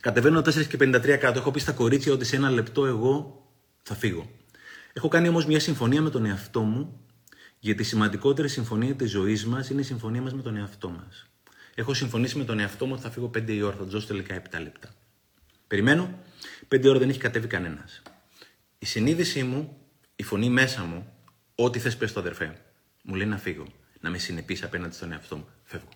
[0.00, 1.38] Κατεβαίνω 4 και 53 κάτω.
[1.38, 3.46] Έχω πει στα κορίτσια ότι σε ένα λεπτό εγώ
[3.82, 4.30] θα φύγω.
[4.92, 7.00] Έχω κάνει όμως μια συμφωνία με τον εαυτό μου,
[7.58, 11.30] γιατί η σημαντικότερη συμφωνία της ζωής μας είναι η συμφωνία μας με τον εαυτό μας.
[11.78, 14.06] Έχω συμφωνήσει με τον εαυτό μου ότι θα φύγω 5 η ώρα, θα του δώσω
[14.06, 14.88] τελικά 7 λεπτά.
[15.66, 16.18] Περιμένω,
[16.68, 18.02] 5 ώρα δεν έχει κατέβει κανένας.
[18.78, 19.76] Η συνείδησή μου,
[20.16, 21.12] η φωνή μέσα μου,
[21.54, 22.56] ό,τι θες πες το αδερφέ,
[23.02, 23.66] μου λέει να φύγω,
[24.00, 25.46] να με συνεπείς απέναντι στον εαυτό μου.
[25.64, 25.88] Φεύγω.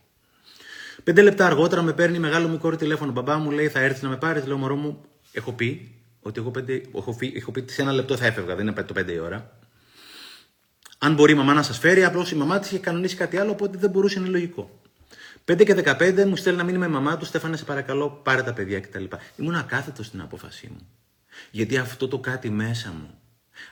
[1.05, 3.13] Πέντε λεπτά αργότερα με παίρνει μεγάλο μου κόρη τηλέφωνο.
[3.13, 4.47] Μπαμπά μου λέει: Θα έρθει να με πάρει.
[4.47, 8.17] Λέω: Μωρό μου, έχω πει ότι εγώ πέντε, έχω, φύ, έχω πει σε ένα λεπτό
[8.17, 9.59] θα έφευγα, δεν είναι το πέντε η ώρα.
[10.99, 13.51] Αν μπορεί η μαμά να σας φέρει, απλώς η μαμά της είχε κανονίσει κάτι άλλο,
[13.51, 14.82] οπότε δεν μπορούσε, είναι λογικό.
[15.45, 18.53] 5 και 15 μου στέλνει να μείνει με μαμά του, Στέφανε, σε παρακαλώ, πάρε τα
[18.53, 19.05] παιδιά κτλ.
[19.37, 20.89] Ήμουν ακάθετο στην απόφασή μου.
[21.51, 23.19] Γιατί αυτό το κάτι μέσα μου,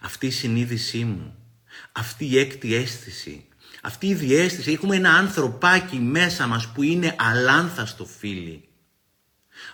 [0.01, 1.35] αυτή η συνείδησή μου,
[1.93, 3.49] αυτή η έκτη αίσθηση,
[3.83, 8.69] αυτή η διέστηση, έχουμε ένα ανθρωπάκι μέσα μας που είναι αλάνθαστο φίλοι.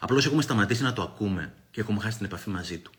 [0.00, 2.90] Απλώς έχουμε σταματήσει να το ακούμε και έχουμε χάσει την επαφή μαζί του.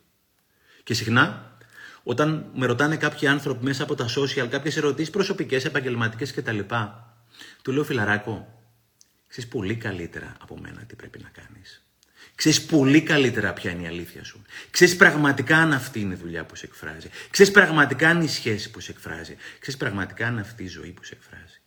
[0.84, 1.58] Και συχνά,
[2.04, 6.60] όταν με ρωτάνε κάποιοι άνθρωποι μέσα από τα social, κάποιες ερωτήσεις προσωπικές, επαγγελματικές κτλ.
[7.62, 8.57] Του λέω φιλαράκο,
[9.28, 11.82] Ξέρεις πολύ καλύτερα από μένα τι πρέπει να κάνεις.
[12.36, 14.42] Ξέρεις πολύ καλύτερα ποια είναι η αλήθεια σου.
[14.70, 17.10] Ξέρεις πραγματικά αν αυτή είναι η δουλειά που σε εκφράζει.
[17.30, 19.36] Ξέρεις πραγματικά αν είναι η σχέση που σε εκφράζει.
[19.60, 21.62] Ξέρεις πραγματικά αν αυτή η ζωή που σε εκφράζει.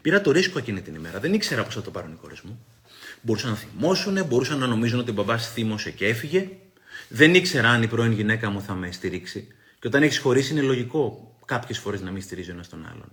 [0.00, 1.20] Πήρα το ρίσκο εκείνη την ημέρα.
[1.20, 2.66] Δεν ήξερα πώς θα το πάρουν οι κόρες μου.
[3.22, 6.48] Μπορούσαν να θυμώσουν, μπορούσαν να νομίζουν ότι ο μπαμπάς θύμωσε και έφυγε.
[7.08, 9.48] Δεν ήξερα αν η πρώην γυναίκα μου θα με στηρίξει.
[9.78, 13.10] Και όταν έχεις χωρίσει, είναι λογικό κάποιες φορές να μην στηρίζει ένας τον άλλον.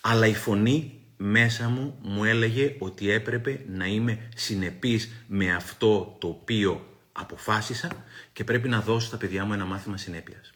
[0.00, 6.26] Αλλά η φωνή μέσα μου μου έλεγε ότι έπρεπε να είμαι συνεπής με αυτό το
[6.28, 10.50] οποίο αποφάσισα και πρέπει να δώσω στα παιδιά μου ένα μάθημα συνέπειας.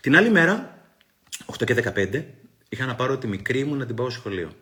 [0.00, 0.82] Την άλλη μέρα,
[1.46, 2.24] 8 και 15,
[2.68, 4.52] είχα να πάρω τη μικρή μου να την πάω σχολείο.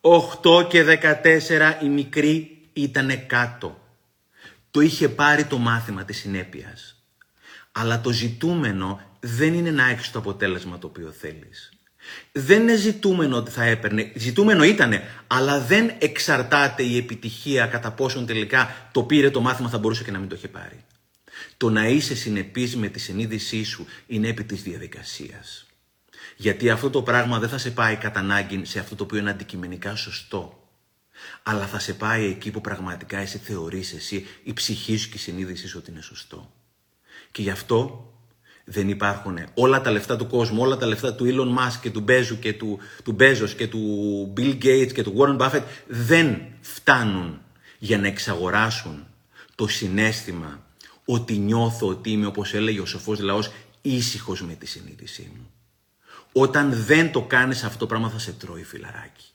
[0.00, 3.78] 8 και 14 η μικρή ήταν κάτω.
[4.70, 7.02] το είχε πάρει το μάθημα της συνέπειας.
[7.72, 11.77] Αλλά το ζητούμενο δεν είναι να έχεις το αποτέλεσμα το οποίο θέλεις.
[12.32, 18.26] Δεν είναι ζητούμενο ότι θα έπαιρνε, ζητούμενο ήτανε, αλλά δεν εξαρτάται η επιτυχία κατά πόσον
[18.26, 20.84] τελικά το πήρε το μάθημα θα μπορούσε και να μην το είχε πάρει.
[21.56, 25.66] Το να είσαι συνεπής με τη συνείδησή σου είναι επί της διαδικασίας.
[26.36, 29.30] Γιατί αυτό το πράγμα δεν θα σε πάει κατά ανάγκη σε αυτό το οποίο είναι
[29.30, 30.68] αντικειμενικά σωστό.
[31.42, 35.20] Αλλά θα σε πάει εκεί που πραγματικά εσύ θεωρείς εσύ, η ψυχή σου και η
[35.20, 36.52] συνείδησή σου ότι είναι σωστό.
[37.32, 38.07] Και γι' αυτό
[38.70, 42.00] δεν υπάρχουν όλα τα λεφτά του κόσμου, όλα τα λεφτά του Elon Musk και του
[42.00, 47.40] Μπέζου και του, του Bezos και του Bill Gates και του Warren Buffett δεν φτάνουν
[47.78, 49.06] για να εξαγοράσουν
[49.54, 50.66] το συνέστημα
[51.04, 53.50] ότι νιώθω ότι είμαι, όπως έλεγε ο σοφός λαός,
[53.82, 55.50] ήσυχος με τη συνείδησή μου.
[56.32, 59.26] Όταν δεν το κάνεις αυτό το πράγμα θα σε τρώει φιλαράκι.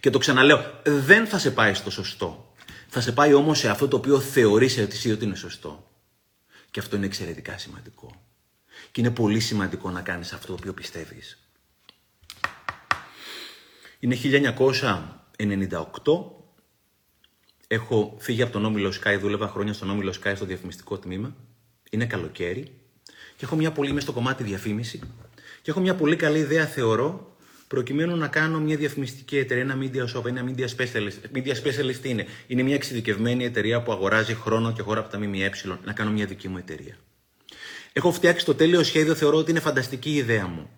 [0.00, 2.54] Και το ξαναλέω, δεν θα σε πάει στο σωστό.
[2.88, 5.90] Θα σε πάει όμως σε αυτό το οποίο θεωρείς ότι ότι είναι σωστό.
[6.70, 8.25] Και αυτό είναι εξαιρετικά σημαντικό.
[8.96, 11.38] Και είναι πολύ σημαντικό να κάνεις αυτό το οποίο πιστεύεις.
[13.98, 15.80] Είναι 1998
[17.66, 21.36] Έχω φύγει από τον Όμιλο Sky, δούλευα χρόνια στον Όμιλο Sky στο διαφημιστικό τμήμα.
[21.90, 22.72] Είναι καλοκαίρι
[23.36, 25.00] και έχω μια πολύ, είμαι στο κομμάτι διαφήμιση
[25.62, 27.36] και έχω μια πολύ καλή ιδέα, θεωρώ,
[27.68, 31.36] προκειμένου να κάνω μια διαφημιστική εταιρεία, ένα media shop, ένα media specialist.
[31.36, 35.50] Media specialist είναι, είναι μια εξειδικευμένη εταιρεία που αγοράζει χρόνο και χώρα από τα ΜΜΕ,
[35.84, 36.96] να κάνω μια δική μου εταιρεία.
[37.96, 40.70] Έχω φτιάξει το τέλειο σχέδιο, θεωρώ ότι είναι φανταστική η ιδέα μου.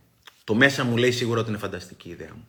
[0.44, 2.46] Το μέσα μου λέει σίγουρα ότι είναι φανταστική η ιδέα μου.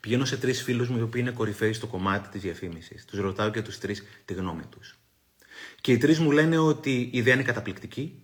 [0.00, 3.04] Πηγαίνω σε τρεις φίλους μου οι οποίοι είναι κορυφαίοι στο κομμάτι της διαφήμισης.
[3.04, 4.98] Τους ρωτάω και τους τρεις τη γνώμη τους.
[5.80, 8.22] Και οι τρεις μου λένε ότι η ιδέα είναι καταπληκτική,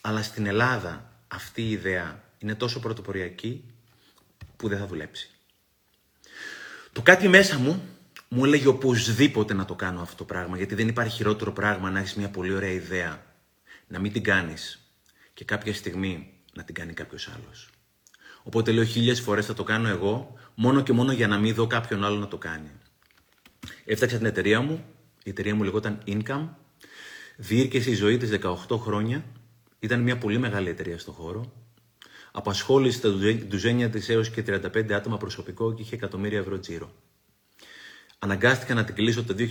[0.00, 3.64] αλλά στην Ελλάδα αυτή η ιδέα είναι τόσο πρωτοποριακή
[4.56, 5.30] που δεν θα δουλέψει.
[6.92, 7.82] Το κάτι μέσα μου
[8.28, 11.98] μου έλεγε οπωσδήποτε να το κάνω αυτό το πράγμα, γιατί δεν υπάρχει χειρότερο πράγμα να
[11.98, 13.33] έχεις μια πολύ ωραία ιδέα,
[13.86, 14.92] να μην την κάνεις
[15.34, 17.70] και κάποια στιγμή να την κάνει κάποιος άλλος.
[18.42, 21.66] Οπότε λέω χίλιες φορές θα το κάνω εγώ, μόνο και μόνο για να μην δω
[21.66, 22.70] κάποιον άλλο να το κάνει.
[23.84, 24.84] Έφταξα την εταιρεία μου,
[25.24, 26.48] η εταιρεία μου λεγόταν Income,
[27.36, 29.24] διήρκεσε η ζωή της 18 χρόνια,
[29.78, 31.52] ήταν μια πολύ μεγάλη εταιρεία στο χώρο,
[32.32, 33.08] απασχόλησε τα
[33.48, 36.92] ντουζένια της έως και 35 άτομα προσωπικό και είχε εκατομμύρια ευρώ τζίρο.
[38.24, 39.44] Αναγκάστηκα να την κλείσω το 2015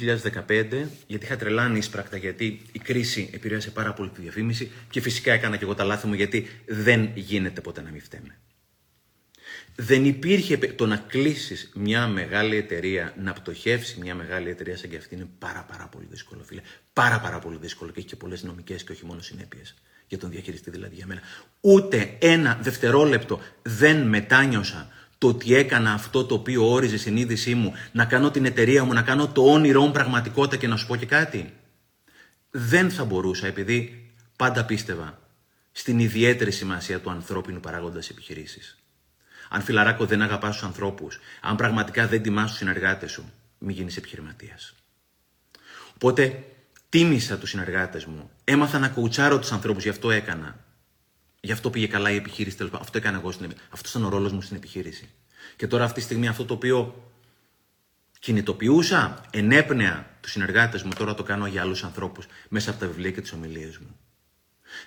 [1.07, 5.57] γιατί είχα τρελάνει ίσπρακτα γιατί η κρίση επηρέασε πάρα πολύ τη διαφήμιση και φυσικά έκανα
[5.57, 8.37] και εγώ τα λάθη μου γιατί δεν γίνεται ποτέ να μην φταίμε
[9.75, 14.97] δεν υπήρχε το να κλείσεις μια μεγάλη εταιρεία, να πτωχεύσει μια μεγάλη εταιρεία σαν και
[14.97, 16.61] αυτή είναι πάρα πάρα πολύ δύσκολο, φίλε.
[16.93, 19.75] Πάρα πάρα πολύ δύσκολο και έχει και πολλές νομικές και όχι μόνο συνέπειες
[20.07, 21.21] για τον διαχειριστή δηλαδή για μένα.
[21.61, 24.91] Ούτε ένα δευτερόλεπτο δεν μετάνιωσα
[25.23, 28.93] το ότι έκανα αυτό το οποίο όριζε η συνείδησή μου, να κάνω την εταιρεία μου,
[28.93, 31.53] να κάνω το όνειρό μου πραγματικότητα και να σου πω και κάτι.
[32.49, 35.19] Δεν θα μπορούσα επειδή πάντα πίστευα
[35.71, 38.77] στην ιδιαίτερη σημασία του ανθρώπινου παράγοντας επιχειρήσεις.
[39.49, 43.97] Αν φιλαράκο δεν αγαπάς τους ανθρώπους, αν πραγματικά δεν τιμάς τους συνεργάτες σου, μην γίνεις
[43.97, 44.73] επιχειρηματίας.
[45.95, 46.43] Οπότε
[46.89, 48.29] τίμησα τους συνεργάτες μου.
[48.43, 50.59] Έμαθα να κοουτσάρω τους ανθρώπους, γι' αυτό έκανα.
[51.45, 52.57] Γι' αυτό πήγε καλά η επιχείρηση.
[52.57, 53.31] Τέλος, αυτό έκανα εγώ.
[53.31, 53.53] Στην...
[53.69, 55.09] Αυτός ήταν ο ρόλος μου στην επιχείρηση.
[55.55, 57.11] Και τώρα αυτή τη στιγμή αυτό το οποίο
[58.19, 63.11] κινητοποιούσα, ενέπνεα τους συνεργάτες μου, τώρα το κάνω για άλλους ανθρώπους μέσα από τα βιβλία
[63.11, 63.95] και τις ομιλίες μου.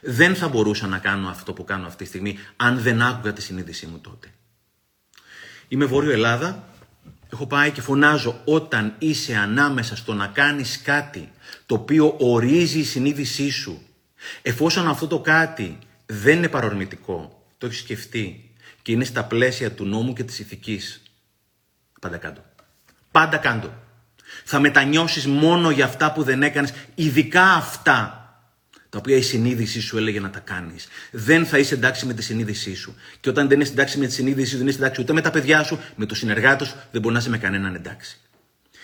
[0.01, 3.43] Δεν θα μπορούσα να κάνω αυτό που κάνω αυτή τη στιγμή αν δεν άκουγα τη
[3.43, 4.29] συνείδησή μου τότε.
[5.69, 6.69] Είμαι Βόρειο Ελλάδα,
[7.33, 11.33] έχω πάει και φωνάζω όταν είσαι ανάμεσα στο να κάνεις κάτι
[11.67, 13.83] το οποίο ορίζει η συνείδησή σου,
[14.43, 19.85] εφόσον αυτό το κάτι δεν είναι παρορμητικό, το έχεις σκεφτεί και είναι στα πλαίσια του
[19.85, 21.03] νόμου και της ηθικής,
[22.01, 22.45] πάντα κάτω.
[23.11, 23.75] Πάντα κάτω.
[24.45, 28.21] Θα μετανιώσεις μόνο για αυτά που δεν έκανες, ειδικά αυτά
[28.89, 30.89] τα οποία η συνείδησή σου έλεγε να τα κάνεις.
[31.11, 32.95] Δεν θα είσαι εντάξει με τη συνείδησή σου.
[33.21, 35.31] Και όταν δεν είσαι εντάξει με τη συνείδησή σου, δεν είσαι εντάξει ούτε με τα
[35.31, 38.19] παιδιά σου, με τους συνεργάτες σου, δεν μπορεί να είσαι με κανέναν εντάξει.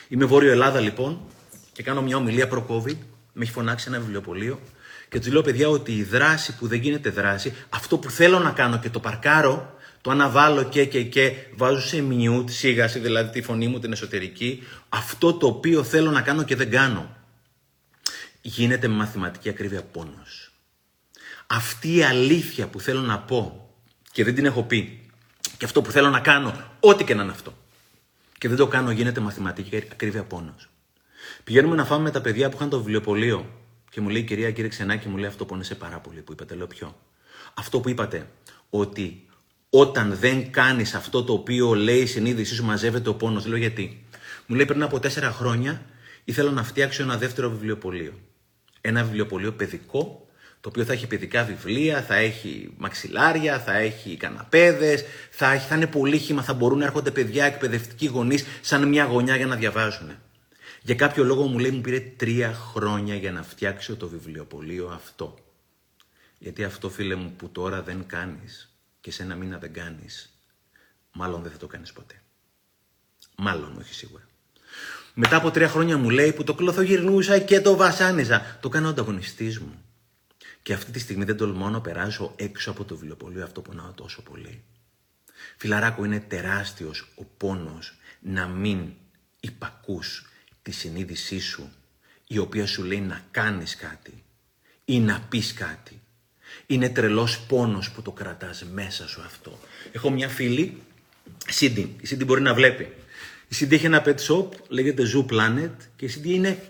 [0.09, 1.21] Είμαι Βόρειο Ελλάδα λοιπόν
[1.73, 2.97] και κάνω μια ομιλία προ-COVID.
[3.33, 4.61] Με έχει φωνάξει ένα βιβλιοπωλείο
[5.13, 8.51] και του λέω παιδιά ότι η δράση που δεν γίνεται δράση, αυτό που θέλω να
[8.51, 13.43] κάνω και το παρκάρω, το αναβάλω και και και, βάζω σε mute, σίγαση δηλαδή τη
[13.43, 17.17] φωνή μου την εσωτερική, αυτό το οποίο θέλω να κάνω και δεν κάνω
[18.41, 20.53] γίνεται με μαθηματική ακρίβεια πόνος.
[21.47, 23.71] Αυτή η αλήθεια που θέλω να πω
[24.13, 25.11] και δεν την έχω πει
[25.59, 27.55] και αυτό που θέλω να κάνω, ό,τι και να είναι αυτό
[28.39, 30.69] και δεν το κάνω γίνεται μαθηματική ακρίβεια πόνος.
[31.45, 33.62] Πηγαίνουμε να φάμε με τα παιδιά που είχαν το βιβλιοπωλείο
[33.93, 36.55] και μου λέει η κυρία κύριε Ξενάκη μου λέει αυτό πόνεσε πάρα πολύ που είπατε.
[36.55, 36.97] Λέω ποιο;
[37.55, 38.27] Αυτό που είπατε
[38.71, 39.27] ότι
[39.71, 43.47] όταν δεν κάνεις αυτό το οποίο λέει η συνείδησή σου μαζεύεται ο πόνος.
[43.47, 44.05] Λέω γιατί;
[44.47, 45.83] Μου λέει πριν από τέσσερα χρόνια
[46.25, 48.13] ήθελα να φτιάξω ένα δεύτερο βιβλιοπωλείο.
[48.81, 50.27] Ένα βιβλιοπωλείο παιδικό,
[50.61, 55.77] το οποίο θα έχει παιδικά βιβλία, θα έχει μαξιλάρια, θα έχει καναπέδες, θα, έχει, θα
[55.77, 60.11] είναι πολύχημα, θα μπορούν να έρχονται παιδιά εκπαιδευτικοί γονείς σαν μια γωνιά για να διαβάζουν.
[60.83, 65.39] Για κάποιο λόγο μου λέει μου πήρε τρία χρόνια για να φτιάξω το βιβλιοπωλείο αυτό.
[66.39, 70.39] Γιατί αυτό φίλε μου που τώρα δεν κάνεις και σε ένα μήνα δεν κάνεις,
[71.13, 72.23] μάλλον δεν θα το κάνεις ποτέ.
[73.37, 74.29] Μάλλον, όχι σίγουρα.
[75.15, 78.59] Μετά από τρία χρόνια μου λέει που το κλωθογυρνούσα και το βασάνιζα.
[78.61, 79.85] Το κάνω ανταγωνιστής μου.
[80.63, 83.93] Και αυτή τη στιγμή δεν τολμώ να περάσω έξω από το βιβλιοπωλείο αυτό που πονάω
[83.93, 84.65] τόσο πολύ.
[85.57, 88.93] Φιλαράκο, είναι τεράστιος ο πόνος να μην
[89.41, 90.27] υπακούς
[90.63, 91.73] τη συνείδησή σου
[92.27, 94.23] η οποία σου λέει να κάνεις κάτι
[94.85, 96.01] ή να πεις κάτι.
[96.67, 99.59] Είναι τρελός πόνος που το κρατάς μέσα σου αυτό.
[99.93, 100.83] Έχω μια φίλη,
[101.49, 102.93] Σίντι, η Σίντι μπορεί να βλέπει.
[103.49, 106.63] Η Σίντι έχει ένα pet shop, λέγεται Zoo Planet και η Σίντι είναι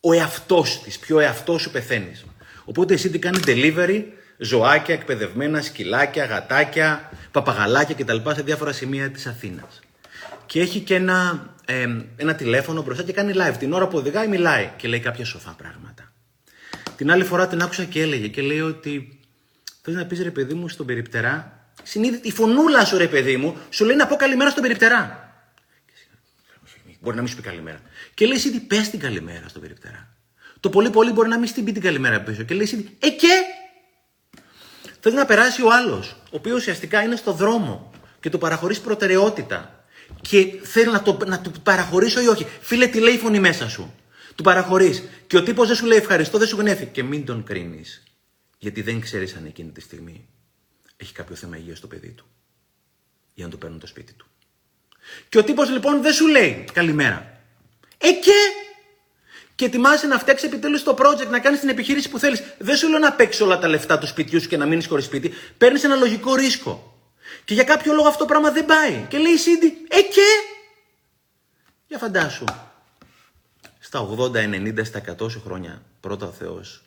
[0.00, 2.24] ο εαυτός της, πιο εαυτός σου πεθαίνεις.
[2.64, 4.04] Οπότε η Σίντι κάνει delivery
[4.38, 8.30] ζωάκια, εκπαιδευμένα, σκυλάκια, γατάκια, παπαγαλάκια κτλ.
[8.34, 9.80] σε διάφορα σημεία της Αθήνας.
[10.46, 13.54] Και έχει και ένα, ε, ένα τηλέφωνο μπροστά και κάνει live.
[13.58, 16.12] Την ώρα που οδηγάει μιλάει και λέει κάποια σοφά πράγματα.
[16.96, 19.20] Την άλλη φορά την άκουσα και έλεγε και λέει ότι
[19.82, 23.56] θες να πεις ρε παιδί μου στον περιπτερά; Συνείδητη, η φωνούλα σου ρε παιδί μου
[23.70, 25.32] σου λέει να πω καλημέρα στον περιπτερά.
[27.00, 27.80] Μπορεί να μην σου πει καλημέρα.
[28.14, 30.08] Και λέει εσύ πες την καλημέρα στον περιπτερά.
[30.60, 32.42] Το πολύ πολύ μπορεί να μην στην πει την καλημέρα πίσω.
[32.42, 33.42] Και λέει εσύ ε και;
[35.00, 39.83] Θέλει να περάσει ο άλλος, ο οποίος ουσιαστικά είναι στο δρόμο και του παραχωρείς προτεραιότητα.
[40.28, 42.46] Και θέλει να, το, να του παραχωρήσω ή όχι.
[42.60, 43.94] Φίλε, τι λέει η φωνή μέσα σου.
[44.34, 45.02] Του παραχωρείς.
[45.26, 46.86] Και ο τύπος δεν σου λέει ευχαριστώ, δεν σου γνέφει.
[46.86, 48.02] Και μην τον κρίνεις.
[48.58, 50.28] Γιατί δεν ξέρεις αν εκείνη τη στιγμή
[50.96, 52.26] έχει κάποιο θέμα υγείας στο παιδί του.
[53.34, 54.26] Για να το παίρνουν το σπίτι του.
[55.28, 57.40] Και ο τύπος λοιπόν δεν σου λέει καλημέρα.
[57.98, 58.32] Ε και.
[59.54, 62.42] Και ετοιμάζεσαι να φτιάξεις επιτέλους το project, να κάνεις την επιχείρηση που θέλεις.
[62.58, 65.04] Δεν σου λέω να παίξεις όλα τα λεφτά του σπιτιού σου και να μείνεις χωρίς
[65.04, 65.32] σπίτι.
[65.58, 66.93] Παίρνεις ένα λογικό ρίσκο.
[67.44, 69.06] Και για κάποιο λόγο αυτό το πράγμα δεν πάει.
[69.08, 70.26] Και λέει η Σίντι, ε και.
[71.86, 72.44] Για φαντάσου.
[73.78, 76.82] Στα 80, 90, στα 100 σου χρόνια, πρώτα ο Θεός,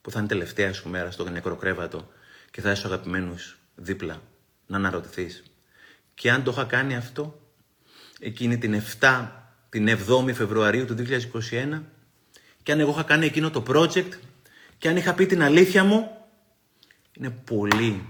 [0.00, 2.10] που θα είναι τελευταία σου μέρα στο νεκροκρέβατο
[2.50, 3.34] και θα είσαι αγαπημένου
[3.74, 4.22] δίπλα
[4.66, 5.42] να αναρωτηθείς.
[6.14, 7.40] Και αν το είχα κάνει αυτό
[8.20, 9.28] εκείνη την 7,
[9.68, 11.82] την 7η Φεβρουαρίου του 2021
[12.62, 14.10] και αν εγώ είχα κάνει εκείνο το project
[14.78, 16.10] και αν είχα πει την αλήθεια μου,
[17.12, 18.04] είναι πολύ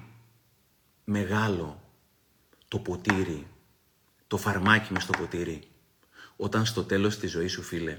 [1.05, 1.83] μεγάλο
[2.69, 3.47] το ποτήρι,
[4.27, 5.63] το φαρμάκι με στο ποτήρι.
[6.37, 7.97] Όταν στο τέλος της ζωής σου, φίλε,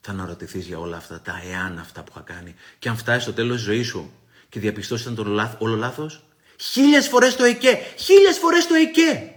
[0.00, 2.54] θα αναρωτηθείς για όλα αυτά, τα εάν αυτά που είχα κάνει.
[2.78, 4.12] Και αν φτάσει στο τέλος της ζωής σου
[4.48, 6.22] και διαπιστώσεις ήταν το όλο λάθος.
[6.60, 7.78] Χίλιες φορές το εκέ.
[7.96, 9.32] Χίλιες φορές το εκέ.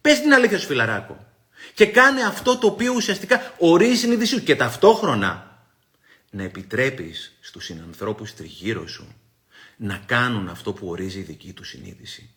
[0.00, 1.26] Πες την αλήθεια σου, φιλαράκο.
[1.74, 4.42] Και κάνε αυτό το οποίο ουσιαστικά ορίζει η συνείδησή σου.
[4.42, 5.60] Και ταυτόχρονα
[6.30, 9.14] να επιτρέπεις στους συνανθρώπους τριγύρω σου
[9.76, 12.35] να κάνουν αυτό που ορίζει η δική τους συνείδηση.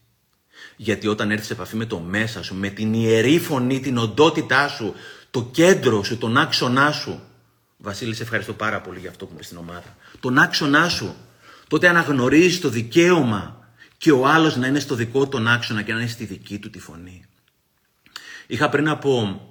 [0.75, 4.67] Γιατί όταν έρθεις σε επαφή με το μέσα σου, με την ιερή φωνή, την οντότητά
[4.67, 4.93] σου,
[5.31, 7.21] το κέντρο σου, τον άξονά σου.
[7.77, 9.95] Βασίλη, σε ευχαριστώ πάρα πολύ για αυτό που είμαι στην ομάδα.
[10.19, 11.15] Τον άξονά σου,
[11.67, 15.99] τότε αναγνωρίζεις το δικαίωμα και ο άλλος να είναι στο δικό τον άξονα και να
[15.99, 17.25] είναι στη δική του τη φωνή.
[18.47, 19.41] Είχα πριν από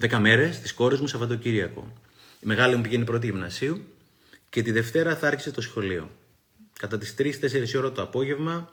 [0.00, 1.92] 10 μέρες τις κόρες μου Σαββατοκύριακο.
[2.40, 3.84] Η μεγάλη μου πηγαίνει πρώτη γυμνασίου
[4.50, 6.10] και τη Δευτέρα θα άρχισε το σχολείο.
[6.78, 8.72] Κατά τις 3-4 ώρα το απόγευμα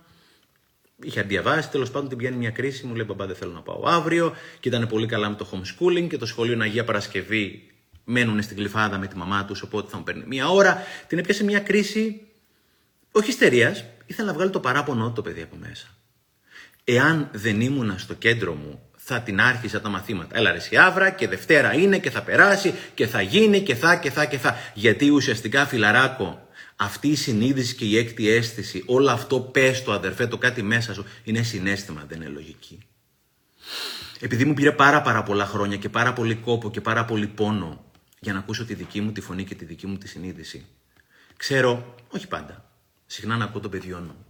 [1.03, 3.81] είχε διαβάσει, τέλος πάντων την πιάνει μια κρίση, μου λέει μπαμπά δεν θέλω να πάω
[3.85, 7.69] αύριο και ήταν πολύ καλά με το homeschooling και το σχολείο Αγία Παρασκευή
[8.03, 10.83] μένουν στην κλειφάδα με τη μαμά τους οπότε θα μου παίρνει μια ώρα.
[11.07, 12.21] Την έπιασε μια κρίση
[13.11, 15.87] όχι ιστερίας, ήθελα να βγάλω το παράπονο το παιδί από μέσα.
[16.83, 20.37] Εάν δεν ήμουνα στο κέντρο μου, θα την άρχισα τα μαθήματα.
[20.37, 24.11] Έλα ρε αύρα και Δευτέρα είναι και θα περάσει και θα γίνει και θα και
[24.11, 24.57] θα και θα.
[24.73, 26.44] Γιατί ουσιαστικά φιλαράκο,
[26.75, 30.93] αυτή η συνείδηση και η έκτη αίσθηση, όλο αυτό πες το αδερφέ, το κάτι μέσα
[30.93, 32.79] σου, είναι συνέστημα, δεν είναι λογική.
[34.19, 37.85] Επειδή μου πήρε πάρα πάρα πολλά χρόνια και πάρα πολύ κόπο και πάρα πολύ πόνο
[38.19, 40.65] για να ακούσω τη δική μου τη φωνή και τη δική μου τη συνείδηση.
[41.37, 42.69] Ξέρω, όχι πάντα,
[43.05, 44.25] Συχνά να ακούω το παιδιό μου.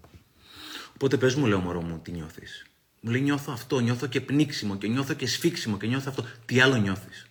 [0.94, 2.66] Οπότε πες μου, λέω μωρό μου, τι νιώθεις;
[3.02, 6.26] Μου λέει νιώθω αυτό, νιώθω και πνίξιμο και νιώθω και σφίξιμο και νιώθω αυτό.
[6.46, 7.26] Τι άλλο νιώθεις;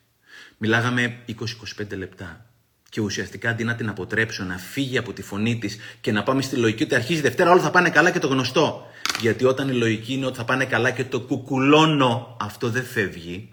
[0.58, 2.53] Μιλάγαμε 20-25 λεπτά.
[2.94, 6.42] Και ουσιαστικά αντί να την αποτρέψω να φύγει από τη φωνή της και να πάμε
[6.42, 8.86] στη λογική ότι αρχίζει Δευτέρα, όλα θα πάνε καλά και το γνωστό.
[9.20, 13.52] Γιατί όταν η λογική είναι ότι θα πάνε καλά και το κουκουλώνω, αυτό δεν φεύγει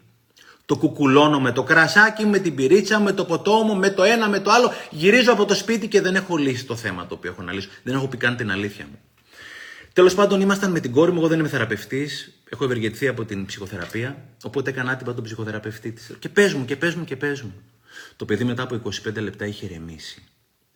[0.65, 4.29] το κουκουλώνω με το κρασάκι, με την πυρίτσα, με το ποτό μου, με το ένα,
[4.29, 4.71] με το άλλο.
[4.89, 7.69] Γυρίζω από το σπίτι και δεν έχω λύσει το θέμα το οποίο έχω να λύσω.
[7.83, 8.99] Δεν έχω πει καν την αλήθεια μου.
[9.93, 11.17] Τέλος πάντων, ήμασταν με την κόρη μου.
[11.17, 12.41] Εγώ δεν είμαι θεραπευτής.
[12.49, 14.17] Έχω ευεργετηθεί από την ψυχοθεραπεία.
[14.43, 16.11] Οπότε έκανα άτυπα τον ψυχοθεραπευτή της.
[16.19, 17.53] Και πες μου, και πες μου, και πες μου.
[18.15, 20.23] Το παιδί μετά από 25 λεπτά είχε ηρεμήσει.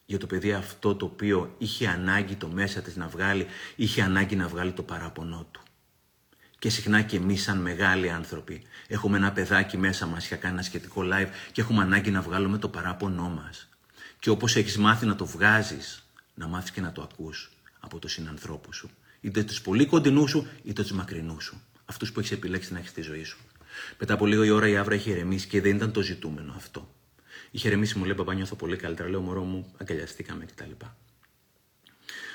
[0.05, 3.45] Για το παιδί αυτό το οποίο είχε ανάγκη το μέσα της να βγάλει,
[3.75, 5.61] είχε ανάγκη να βγάλει το παράπονό του.
[6.59, 10.63] Και συχνά και εμείς, σαν μεγάλοι άνθρωποι, έχουμε ένα παιδάκι μέσα μας, για κάνει ένα
[10.63, 13.69] σχετικό live και έχουμε ανάγκη να βγάλουμε το παράπονό μας.
[14.19, 18.11] Και όπως έχεις μάθει να το βγάζεις, να μάθεις και να το ακούς από τους
[18.11, 18.89] συνανθρώπους σου.
[19.21, 21.61] Είτε τους πολύ κοντινούς σου, είτε τους μακρινούς σου.
[21.85, 23.37] Αυτούς που έχεις επιλέξει να έχεις στη ζωή σου.
[23.99, 26.94] Μετά από λίγη ώρα η Αύρα είχε ηρεμήσει και δεν ήταν το ζητούμενο αυτό.
[27.55, 29.09] Είχε ηρεμήσει, μου λέει: Παπά, νιώθω πολύ καλύτερα.
[29.09, 30.71] Λέω: Μωρό μου, αγκαλιαστήκαμε κτλ.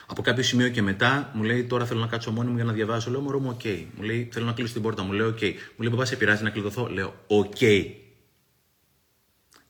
[0.07, 2.73] Από κάποιο σημείο και μετά μου λέει: Τώρα θέλω να κάτσω μόνη μου για να
[2.73, 3.11] διαβάσω.
[3.11, 3.61] Λέω: Μωρό μου, OK.
[3.65, 3.87] Okay.
[3.97, 5.13] Μου λέει: Θέλω να κλείσω την πόρτα μου.
[5.13, 5.39] Λέω: OK.
[5.41, 5.53] Okay.
[5.53, 6.89] Μου λέει: Παπά, σε πειράζει να κλειδωθώ.
[6.89, 7.57] Λέω: OK.
[7.61, 7.95] Okay.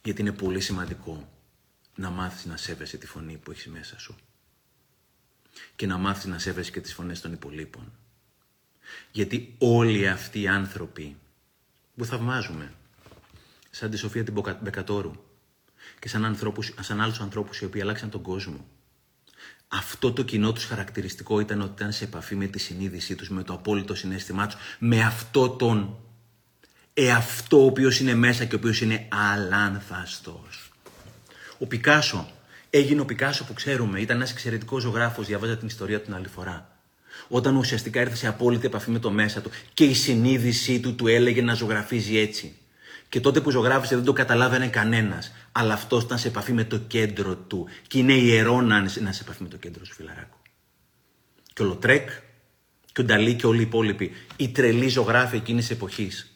[0.02, 1.28] Γιατί είναι πολύ σημαντικό
[1.94, 4.16] να μάθεις να σέβεσαι τη φωνή που έχεις μέσα σου.
[5.76, 7.92] Και να μάθεις να σέβεσαι και τις φωνές των υπολείπων.
[9.12, 11.16] Γιατί όλοι αυτοί οι άνθρωποι
[11.96, 12.72] που θαυμάζουμε,
[13.70, 15.28] σαν τη Σοφία την Μπεκατόρου
[15.98, 18.66] και σαν, ανθρώπους, σαν άλλους ανθρώπους οι οποίοι αλλάξαν τον κόσμο,
[19.68, 23.42] αυτό το κοινό τους χαρακτηριστικό ήταν ότι ήταν σε επαφή με τη συνείδησή τους, με
[23.42, 25.96] το απόλυτο συνέστημά τους, με αυτό τον
[26.94, 30.72] εαυτό ο οποίος είναι μέσα και ο οποίος είναι αλάνθαστος.
[31.58, 32.30] Ο Πικάσο
[32.70, 36.28] έγινε ο Πικάσο που ξέρουμε, ήταν ένας εξαιρετικός ζωγράφος, διάβαζα την ιστορία του την άλλη
[36.28, 36.78] φορά.
[37.28, 41.06] Όταν ουσιαστικά ήρθε σε απόλυτη επαφή με το μέσα του και η συνείδησή του του
[41.06, 42.54] έλεγε να ζωγραφίζει έτσι.
[43.10, 45.32] Και τότε που ζωγράφησε δεν το καταλάβαινε κανένας.
[45.52, 47.66] Αλλά αυτός ήταν σε επαφή με το κέντρο του.
[47.86, 50.38] Και είναι ιερό να είναι σε επαφή με το κέντρο σου, φιλαράκο.
[51.52, 52.10] Και ο Λοτρέκ,
[52.92, 56.34] και ο Νταλί και όλοι οι υπόλοιποι, οι τρελοί ζωγράφοι εκείνης εποχής,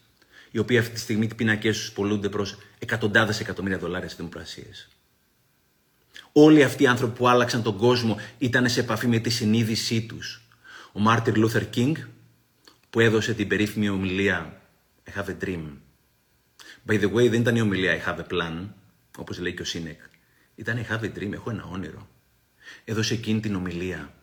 [0.51, 4.69] οι οποίοι αυτή τη στιγμή οι πίνακές τους πωλούνται προς εκατοντάδες εκατομμύρια δολάρια σε δημοπρασίες.
[6.31, 10.41] Όλοι αυτοί οι άνθρωποι που άλλαξαν τον κόσμο ήταν σε επαφή με τη συνείδησή τους.
[10.91, 11.95] Ο Μάρτιν Λούθερ Κίνγκ,
[12.89, 14.61] που έδωσε την περίφημη ομιλία
[15.07, 15.84] I have a dream,
[16.87, 18.67] By the way, δεν ήταν η ομιλία I have a plan,
[19.17, 19.99] όπως λέει και ο Σίνεκ.
[20.55, 22.07] Ήταν I have a dream, έχω ένα όνειρο.
[22.85, 24.13] Έδωσε εκείνη την ομιλία,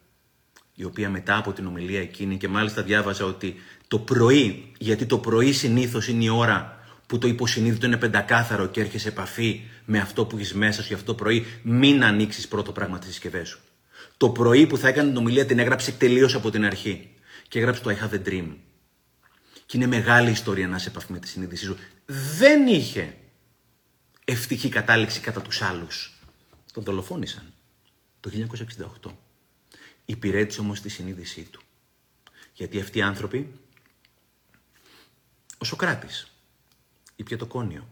[0.74, 3.54] η οποία μετά από την ομιλία εκείνη και μάλιστα διάβαζα ότι
[3.88, 8.80] το πρωί, γιατί το πρωί συνήθως είναι η ώρα που το υποσυνείδητο είναι πεντακάθαρο και
[8.80, 12.48] έρχεσαι σε επαφή με αυτό που έχεις μέσα σου για αυτό το πρωί, μην ανοίξεις
[12.48, 13.60] πρώτο πράγμα τις συσκευές σου.
[14.16, 17.10] Το πρωί που θα έκανε την ομιλία την έγραψε τελείως από την αρχή.
[17.48, 18.56] Και έγραψε το I have a dream.
[19.66, 21.76] Και είναι μεγάλη ιστορία να σε επαφή με τη συνείδησή σου.
[22.06, 23.16] Δεν είχε
[24.24, 26.18] ευτυχή κατάληξη κατά τους άλλους.
[26.72, 27.52] Τον δολοφόνησαν
[28.20, 28.30] το
[29.02, 29.10] 1968.
[30.04, 31.62] Υπηρέτησε όμως τη συνείδησή του.
[32.52, 33.60] Γιατί αυτοί οι άνθρωποι,
[35.58, 36.32] ο Σοκράτης,
[37.16, 37.88] ήπια το κόνιο.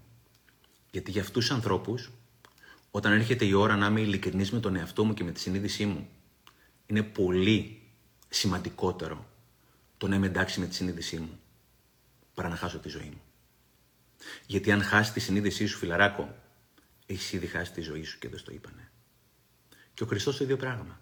[0.90, 2.10] Γιατί για αυτούς τους ανθρώπους,
[2.90, 5.86] όταν έρχεται η ώρα να είμαι ειλικρινής με τον εαυτό μου και με τη συνείδησή
[5.86, 6.08] μου,
[6.86, 7.82] είναι πολύ
[8.28, 9.26] σημαντικότερο
[9.98, 11.40] το να είμαι εντάξει με τη συνείδησή μου
[12.34, 13.20] παρά να χάσω τη ζωή μου.
[14.46, 16.36] Γιατί αν χάσει τη συνείδησή σου, φιλαράκο,
[17.06, 18.90] έχεις ήδη χάσει τη ζωή σου και δεν στο είπανε.
[19.94, 21.00] Και ο Χριστός το ίδιο πράγμα.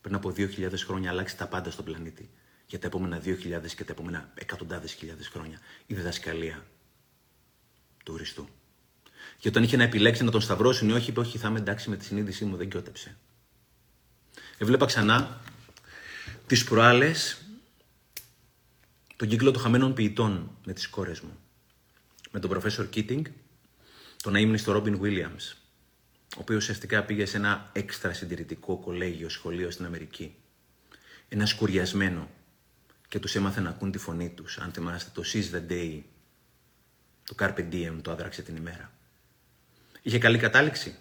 [0.00, 2.30] Πριν από 2.000 χρόνια αλλάξει τα πάντα στον πλανήτη.
[2.66, 5.60] Για τα επόμενα 2.000 και τα επόμενα εκατοντάδες χιλιάδες χρόνια.
[5.86, 6.66] Η διδασκαλία
[8.04, 8.48] του Χριστού.
[9.38, 11.90] Και όταν είχε να επιλέξει να τον σταυρώσουν ή όχι, είπε: Όχι, θα είμαι εντάξει
[11.90, 13.16] με τη συνείδησή μου, δεν κιότεψε.
[14.58, 15.40] Έβλεπα ξανά
[16.46, 17.44] τις προάλλες
[19.16, 21.38] τον κύκλο των χαμένων ποιητών με τις κόρες μου.
[22.34, 23.26] Με τον προφέσορ Κίτινγκ,
[24.22, 25.52] τον αείμνηστο Ρόμπιν Βίλιαμς,
[26.36, 30.34] ο οποίος ουσιαστικά πήγε σε ένα έξτρα συντηρητικό κολέγιο, σχολείο στην Αμερική.
[31.28, 32.30] Ένα σκουριασμένο
[33.08, 34.58] και τους έμαθε να ακούν τη φωνή τους.
[34.58, 36.00] Αν θυμάστε το Seize the Day,
[37.24, 38.92] το Carpe Diem, το άδραξε την ημέρα.
[40.02, 40.96] Είχε καλή κατάληξη.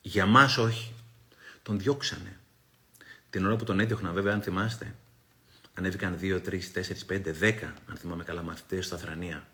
[0.00, 0.94] Για μας όχι.
[1.62, 2.40] Τον διώξανε.
[3.30, 4.94] Την ώρα που τον έδιωχναν βέβαια, αν θυμάστε,
[5.74, 9.46] Ανέβηκαν 2, 3, 4, 5, 10, αν θυμάμαι καλά, μαθητές στα θρανία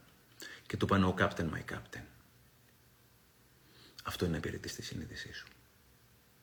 [0.66, 2.04] και του είπαν ο Captain, my Captain.
[4.04, 5.46] Αυτό είναι να υπηρετεί τη συνείδησή σου.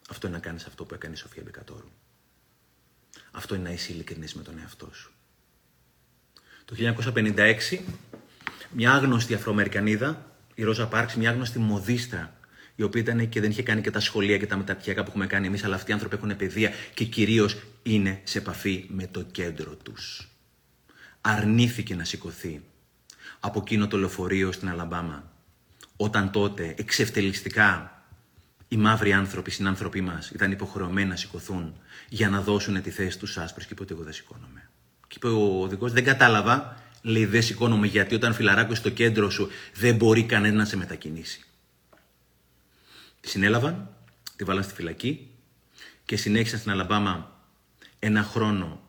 [0.10, 1.90] Αυτό είναι να κάνεις αυτό που έκανε η Σοφία Μπεκατόρου.
[3.32, 5.12] Αυτό είναι να είσαι ειλικρινής με τον εαυτό σου.
[6.66, 7.80] Το 1956,
[8.72, 12.36] μια άγνωστη Αφροαμερικανίδα, η Ρόζα Πάρξ, μια άγνωστη μοδίστρα,
[12.76, 15.28] η οποία ήταν και δεν είχε κάνει και τα σχολεία και τα μεταπτυχιακά που έχουμε
[15.28, 19.24] κάνει εμείς, αλλά αυτοί οι άνθρωποι έχουν παιδεία και κυρίως είναι σε επαφή με το
[19.24, 20.30] κέντρο τους.
[21.22, 22.62] Αρνήθηκε να σηκωθεί
[23.44, 25.32] από εκείνο το λεωφορείο στην Αλαμπάμα,
[25.96, 27.96] όταν τότε εξευτελιστικά
[28.68, 31.76] οι μαύροι άνθρωποι, οι συνάνθρωποι μας, ήταν υποχρεωμένοι να σηκωθούν
[32.10, 33.62] για να δώσουν τη θέση τους άσπρου.
[33.62, 34.70] Και είπε ότι εγώ δεν σηκώνομαι.
[35.08, 39.50] Και είπε ο οδηγός, δεν κατάλαβα, λέει δεν σηκώνομαι γιατί όταν φυλαράκο στο κέντρο σου
[39.74, 41.44] δεν μπορεί κανένα να σε μετακινήσει.
[43.22, 43.90] Τη συνέλαβαν,
[44.36, 45.30] τη βάλαν στη φυλακή
[46.06, 47.40] και συνέχισαν στην Αλαμπάμα
[48.00, 48.82] ένα χρόνο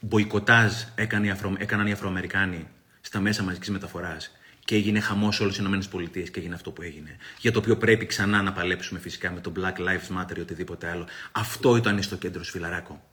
[0.00, 2.68] μποϊκοτάζ έκαναν οι, Αφρο, έκαναν οι Αφροαμερικάνοι
[3.00, 4.30] στα μέσα μαζικής μεταφοράς
[4.64, 7.16] και έγινε χαμός σε όλες τις ΗΠΑ και έγινε αυτό που έγινε.
[7.40, 10.90] Για το οποίο πρέπει ξανά να παλέψουμε φυσικά με το Black Lives Matter ή οτιδήποτε
[10.90, 11.06] άλλο.
[11.32, 13.04] Αυτό ήταν στο κέντρο σου, φιλαράκο.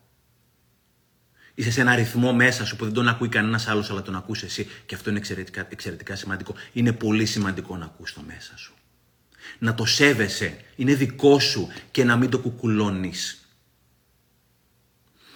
[1.53, 4.43] Είσαι σε ένα ρυθμό μέσα σου που δεν τον ακούει κανένας άλλος, αλλά τον ακούς
[4.43, 4.67] εσύ.
[4.85, 6.55] Και αυτό είναι εξαιρετικά, εξαιρετικά σημαντικό.
[6.73, 8.73] Είναι πολύ σημαντικό να ακούς το μέσα σου.
[9.59, 10.57] Να το σέβεσαι.
[10.75, 13.47] Είναι δικό σου και να μην το κουκουλώνεις.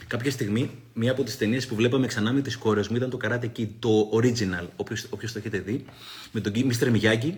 [0.08, 3.18] Κάποια στιγμή, μία από τις ταινίες που βλέπαμε ξανά με τις κόρες μου ήταν το
[3.24, 5.86] Karate Kid, το original, όποιος το έχετε δει,
[6.32, 6.96] με τον Mr.
[6.96, 7.34] Miyagi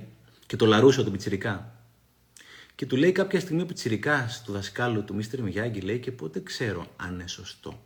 [0.45, 1.75] και το Λαρούσο, τον Πιτσυρικά.
[2.75, 5.39] Και του λέει κάποια στιγμή ο Πιτσυρικά του δασκάλου του Mr.
[5.39, 7.85] Miyagi, λέει και πότε ξέρω αν είναι σωστό.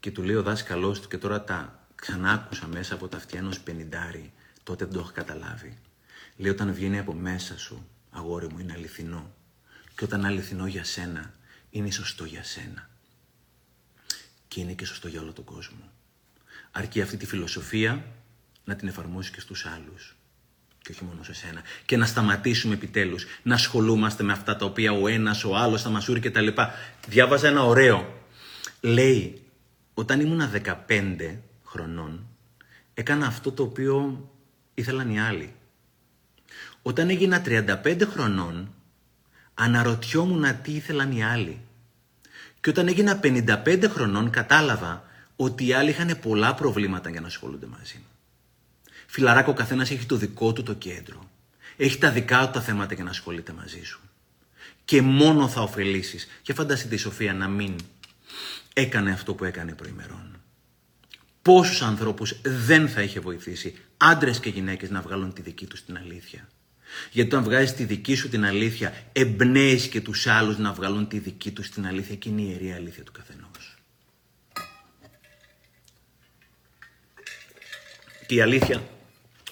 [0.00, 3.38] Και του λέει ο δάσκαλός του και τώρα τα ξανά άκουσα μέσα από τα αυτιά
[3.38, 4.32] ενός πενιντάρι,
[4.62, 5.78] τότε δεν το έχω καταλάβει.
[6.36, 9.34] Λέει όταν βγαίνει από μέσα σου, αγόρι μου, είναι αληθινό.
[9.94, 11.34] Και όταν αληθινό για σένα,
[11.70, 12.88] είναι σωστό για σένα
[14.48, 15.90] και είναι και σωστό για όλο τον κόσμο.
[16.70, 18.04] Αρκεί αυτή τη φιλοσοφία
[18.64, 20.16] να την εφαρμόσει και στους άλλους
[20.88, 21.62] και όχι μόνο σε σένα.
[21.84, 25.90] Και να σταματήσουμε επιτέλους να ασχολούμαστε με αυτά τα οποία ο ένας, ο άλλος, τα
[25.90, 26.74] μασούρι και τα λοιπά.
[27.08, 28.26] Διάβαζα ένα ωραίο.
[28.80, 29.42] Λέει,
[29.94, 30.50] όταν ήμουνα
[30.88, 32.26] 15 χρονών,
[32.94, 34.28] έκανα αυτό το οποίο
[34.74, 35.54] ήθελαν οι άλλοι.
[36.82, 38.74] Όταν έγινα 35 χρονών,
[39.54, 41.60] αναρωτιόμουν τι ήθελαν οι άλλοι.
[42.60, 45.04] Και όταν έγινα 55 χρονών κατάλαβα
[45.36, 48.08] ότι οι άλλοι είχαν πολλά προβλήματα για να ασχολούνται μαζί μου.
[49.06, 51.30] Φιλαράκο, ο καθένας έχει το δικό του το κέντρο.
[51.76, 54.00] Έχει τα δικά του τα θέματα για να ασχολείται μαζί σου.
[54.84, 56.26] Και μόνο θα ωφελήσεις.
[56.42, 57.74] Και φανταστείτε η Σοφία να μην
[58.72, 60.40] έκανε αυτό που έκανε προημερών.
[61.42, 65.96] Πόσους ανθρώπους δεν θα είχε βοηθήσει, άντρες και γυναίκες, να βγάλουν τη δική τους την
[65.96, 66.48] αλήθεια;
[67.10, 71.18] Γιατί όταν βγάζεις τη δική σου την αλήθεια, εμπνέεις και τους άλλους να βγάλουν τη
[71.18, 73.76] δική τους την αλήθεια και είναι η ιερή αλήθεια του καθενός.
[78.26, 78.82] Και η αλήθεια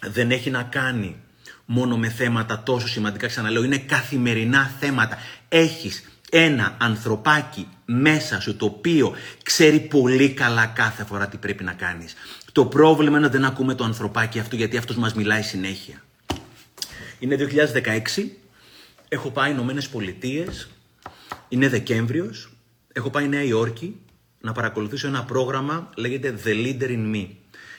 [0.02, 1.16] δεν έχει να κάνει
[1.64, 5.18] μόνο με θέματα τόσο σημαντικά, ξαναλέω, είναι καθημερινά θέματα.
[5.48, 11.72] Έχεις ένα ανθρωπάκι μέσα σου το οποίο ξέρει πολύ καλά κάθε φορά τι πρέπει να
[11.72, 12.14] κάνεις.
[12.52, 16.05] Το πρόβλημα είναι ότι δεν ακούμε το ανθρωπάκι αυτό γιατί αυτός μας μιλάει συνέχεια.
[17.18, 17.36] Είναι
[18.16, 18.30] 2016,
[19.08, 20.68] έχω πάει Ηνωμένες Πολιτείες,
[21.48, 22.50] είναι Δεκέμβριος,
[22.92, 24.00] έχω πάει Νέα Υόρκη
[24.40, 27.26] να παρακολουθήσω ένα πρόγραμμα, λέγεται The Leader in Me.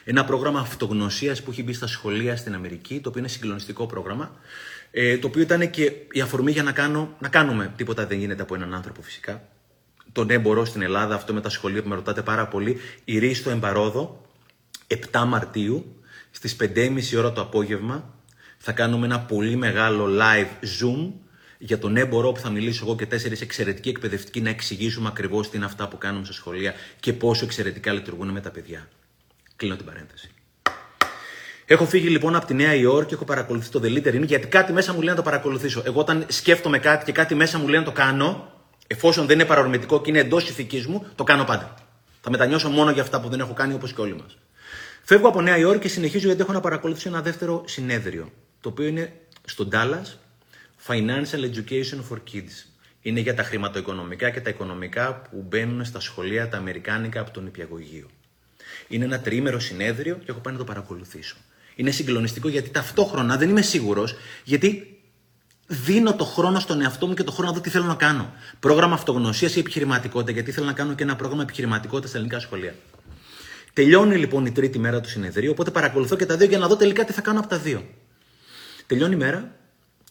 [0.04, 4.36] Ένα πρόγραμμα αυτογνωσίας που έχει μπει στα σχολεία στην Αμερική, το οποίο είναι συγκλονιστικό πρόγραμμα,
[4.90, 7.72] ε, το οποίο ήταν και η αφορμή για να, κάνω, να κάνουμε.
[7.76, 9.48] Τίποτα δεν γίνεται από έναν άνθρωπο φυσικά.
[10.12, 13.50] Τον έμπορο στην Ελλάδα, αυτό με τα σχολεία που με ρωτάτε πάρα πολύ, η Ρίστο
[13.50, 14.26] Εμπαρόδο,
[15.12, 18.17] 7 Μαρτίου, στις 5.30 ώρα το απόγευμα,
[18.70, 21.12] θα κάνουμε ένα πολύ μεγάλο live Zoom
[21.58, 25.56] για τον έμπορο που θα μιλήσω εγώ και τέσσερις εξαιρετικοί εκπαιδευτικοί να εξηγήσουμε ακριβώς τι
[25.56, 28.88] είναι αυτά που κάνουμε στα σχολεία και πόσο εξαιρετικά λειτουργούν με τα παιδιά.
[29.56, 30.30] Κλείνω την παρένθεση.
[31.64, 34.72] Έχω φύγει λοιπόν από τη Νέα Υόρκη και έχω παρακολουθήσει το The Leader γιατί κάτι
[34.72, 35.82] μέσα μου λέει να το παρακολουθήσω.
[35.86, 38.52] Εγώ όταν σκέφτομαι κάτι και κάτι μέσα μου λέει να το κάνω,
[38.86, 41.74] εφόσον δεν είναι παρορμητικό και είναι εντός ηθικής μου, το κάνω πάντα.
[42.20, 44.38] Θα μετανιώσω μόνο για αυτά που δεν έχω κάνει όπως και όλοι μας.
[45.02, 48.86] Φεύγω από Νέα Υόρκη και συνεχίζω γιατί έχω να παρακολουθήσω ένα δεύτερο συνέδριο το οποίο
[48.86, 49.12] είναι
[49.44, 50.16] στο Dallas
[50.86, 52.66] Financial Education for Kids.
[53.02, 57.46] Είναι για τα χρηματοοικονομικά και τα οικονομικά που μπαίνουν στα σχολεία τα αμερικάνικα από τον
[57.46, 58.06] υπηαγωγείο.
[58.88, 61.36] Είναι ένα τριήμερο συνέδριο και έχω πάει να το παρακολουθήσω.
[61.74, 64.98] Είναι συγκλονιστικό γιατί ταυτόχρονα δεν είμαι σίγουρος, γιατί
[65.66, 68.32] δίνω το χρόνο στον εαυτό μου και το χρόνο να δω τι θέλω να κάνω.
[68.60, 72.74] Πρόγραμμα αυτογνωσίας ή επιχειρηματικότητα, γιατί θέλω να κάνω και ένα πρόγραμμα επιχειρηματικότητας στα ελληνικά σχολεία.
[73.72, 76.76] Τελειώνει λοιπόν η τρίτη μέρα του συνεδρίου, οπότε παρακολουθώ και τα δύο για να δω
[76.76, 77.84] τελικά τι θα κάνω από τα δύο.
[78.88, 79.56] Τελειώνει η μέρα.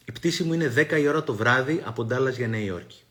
[0.05, 3.01] Η πτήση μου είναι 10 η ώρα το βράδυ από Ντάλλας για Νέα Υόρκη.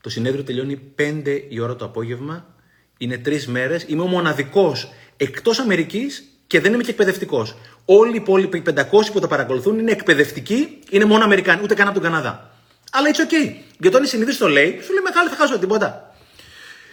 [0.00, 2.54] Το συνέδριο τελειώνει 5 η ώρα το απόγευμα.
[2.98, 3.84] Είναι τρεις μέρες.
[3.88, 7.56] Είμαι ο μοναδικός εκτός Αμερικής και δεν είμαι και εκπαιδευτικός.
[7.84, 12.00] Όλοι οι υπόλοιποι 500 που τα παρακολουθούν είναι εκπαιδευτικοί, είναι μόνο Αμερικάνοι, ούτε καν από
[12.00, 12.50] τον Καναδά.
[12.92, 13.54] Αλλά it's okay.
[13.70, 16.14] Γιατί όταν η συνείδηση το λέει, σου λέει μεγάλη θα χάσω τίποτα.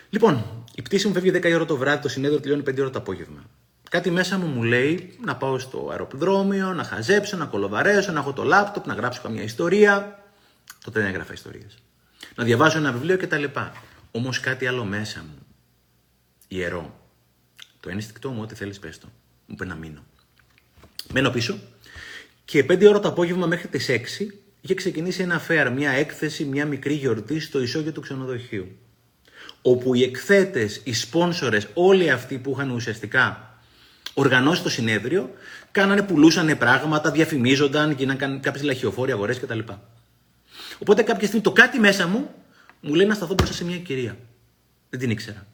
[0.10, 2.82] Λοιπόν, η πτήση μου φεύγει 10 η ώρα το βράδυ, το συνέδριο τελειώνει 5 η
[2.82, 3.46] ώρα το απόγευμα.
[3.90, 8.34] Κάτι μέσα μου μου λέει να πάω στο αεροπλδρόμιο, να χαζέψω, να κολοβαρέσω, να έχω
[8.34, 10.24] το λάπτοπ, να γράψω καμιά ιστορία.
[10.84, 11.78] Τότε δεν έγραφα ιστορίες.
[12.36, 13.44] Να διαβάσω ένα βιβλίο κτλ.
[14.12, 15.46] Όμως κάτι άλλο μέσα μου.
[16.48, 17.00] Ιερό.
[17.80, 19.08] Το ένστικτό μου, ό,τι θέλεις, πες το.
[19.46, 20.04] Μου είπε να μείνω.
[21.14, 21.60] Μένω πίσω
[22.46, 26.66] και 5 ώρα το απόγευμα μέχρι τις 6 είχε ξεκινήσει ένα φέαρ, μια έκθεση, μια
[26.66, 28.78] μικρή γιορτή στο ισόγειο του ξενοδοχείου.
[29.62, 33.49] Όπου οι εκθέτες, οι σπόνσορες, όλοι αυτοί που είχαν ουσιαστικά
[34.14, 35.32] οργανώσει το συνέδριο,
[35.72, 39.60] κάνανε, πουλούσανε πράγματα, διαφημίζονταν, γίνανε κάποιες λαχιοφόροι αγορές κτλ.
[40.80, 42.30] Οπότε κάποια στιγμή το κάτι μέσα μου
[42.82, 44.18] μου λέει να σταθώ μπροστά σε μια κυρία.
[44.90, 45.46] Δεν την ήξερα.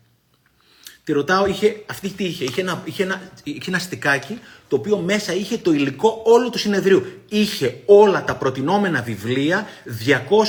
[1.04, 4.98] Τη ρωτάω, είχε, αυτή τι είχε, είχε ένα, είχε, ένα, είχε ένα στικάκι το οποίο
[4.98, 7.06] μέσα είχε το υλικό όλου του συνεδρίου.
[7.30, 9.68] Είχε όλα τα προτινόμενα βιβλία,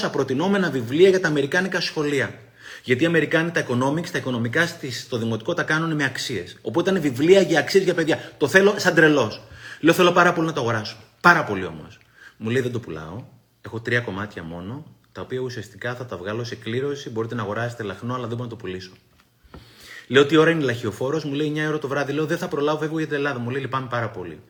[0.06, 2.34] 200 προτινόμενα βιβλία για τα αμερικάνικα σχολεία.
[2.86, 6.56] Γιατί οι Αμερικάνοι τα economics, τα οικονομικά στο δημοτικό τα κάνουν με αξίες.
[6.62, 8.32] Οπότε ήταν βιβλία για αξίες για παιδιά.
[8.38, 9.42] Το θέλω σαν τρελός.
[9.80, 10.96] Λέω θέλω πάρα πολύ να το αγοράσω.
[11.20, 11.98] Πάρα πολύ όμως.
[12.36, 13.24] Μου λέει δεν το πουλάω.
[13.60, 17.10] Έχω τρία κομμάτια μόνο, τα οποία ουσιαστικά θα τα βγάλω σε κλήρωση.
[17.10, 18.92] Μπορείτε να αγοράσετε λαχνό, αλλά δεν μπορώ να το πουλήσω.
[20.06, 22.12] Λέω τι ώρα είναι λαχιοφόρος, μου λέει 9 ώρα το βράδυ.
[22.12, 23.38] Λέω δεν θα προλάβω, φεύγω για την Ελλάδα.
[23.38, 24.40] Μου λέει λυπάμαι πάρα πολύ.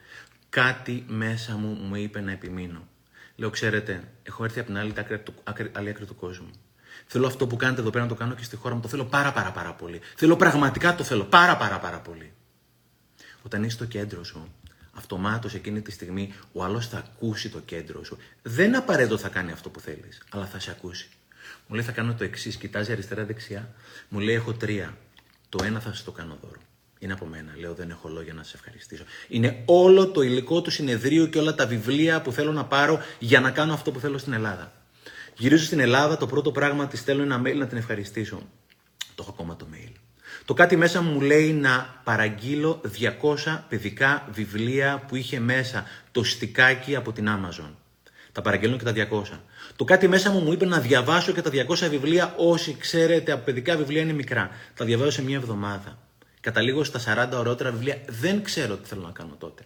[0.49, 2.89] Κάτι μέσα μου μου είπε να επιμείνω.
[3.37, 4.93] Λέω, ξέρετε, έχω έρθει από την άλλη
[5.45, 6.51] άκρη, άλλη άκρη του κόσμου.
[7.07, 8.81] Θέλω αυτό που κάνετε εδώ πέρα να το κάνω και στη χώρα μου.
[8.81, 10.01] Το θέλω πάρα πάρα πάρα πολύ.
[10.17, 12.33] Θέλω πραγματικά το θέλω πάρα πάρα πάρα πολύ.
[13.43, 14.55] Όταν είσαι στο κέντρο σου,
[14.93, 18.19] αυτομάτως εκείνη τη στιγμή ο άλλος θα ακούσει το κέντρο σου.
[18.43, 21.09] Δεν απαραίτητο θα κάνει αυτό που θέλεις, αλλά θα σε ακούσει.
[21.67, 23.75] Μου λέει θα κάνω το εξής, κοιτάζει αριστερά-δεξιά.
[24.09, 24.97] Μου λέει έχω τρία.
[25.49, 26.61] Το ένα θα σας το κάνω δώρο.
[26.99, 27.53] Είναι από μένα.
[27.57, 29.05] Λέω δεν έχω λόγια να σας ευχαριστήσω.
[29.29, 33.41] Είναι όλο το υλικό του συνεδρίου και όλα τα βιβλία που θέλω να πάρω για
[33.41, 34.73] να κάνω αυτό που θέλω στην Ελλάδα.
[35.39, 38.39] Γυρίζω στην Ελλάδα, το πρώτο πράγμα τη στέλνω ένα mail να την ευχαριστήσω.
[39.15, 39.93] Το έχω ακόμα το mail.
[40.45, 42.81] Το κάτι μέσα μου λέει να παραγγείλω
[43.45, 47.71] 200 παιδικά βιβλία που είχε μέσα το στικάκι από την Amazon.
[48.33, 49.23] Τα παραγγέλνω και τα 200.
[49.77, 53.45] Το κάτι μέσα μου μου είπε να διαβάσω και τα 200 βιβλία όσοι ξέρετε από
[53.45, 54.51] παιδικά βιβλία είναι μικρά.
[54.75, 55.99] Τα διαβάζω σε μία εβδομάδα.
[56.41, 58.01] Καταλήγω στα 40 ωρότερα βιβλία.
[58.09, 59.63] Δεν ξέρω τι θέλω να κάνω τότε.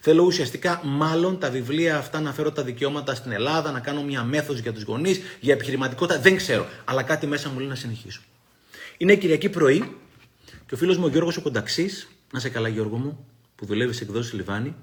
[0.00, 4.22] Θέλω ουσιαστικά μάλλον τα βιβλία αυτά να φέρω τα δικαιώματα στην Ελλάδα, να κάνω μια
[4.22, 6.20] μέθοδος για τους γονείς, για επιχειρηματικότητα.
[6.20, 6.66] Δεν ξέρω.
[6.84, 8.20] Αλλά κάτι μέσα μου λέει να συνεχίσω.
[8.96, 9.96] Είναι Κυριακή πρωί
[10.66, 13.26] και ο φίλος μου ο Γιώργος ο Κονταξής, να σε καλά Γιώργο μου,
[13.56, 14.74] που δουλεύεις σε εκδόσει Λιβάνι,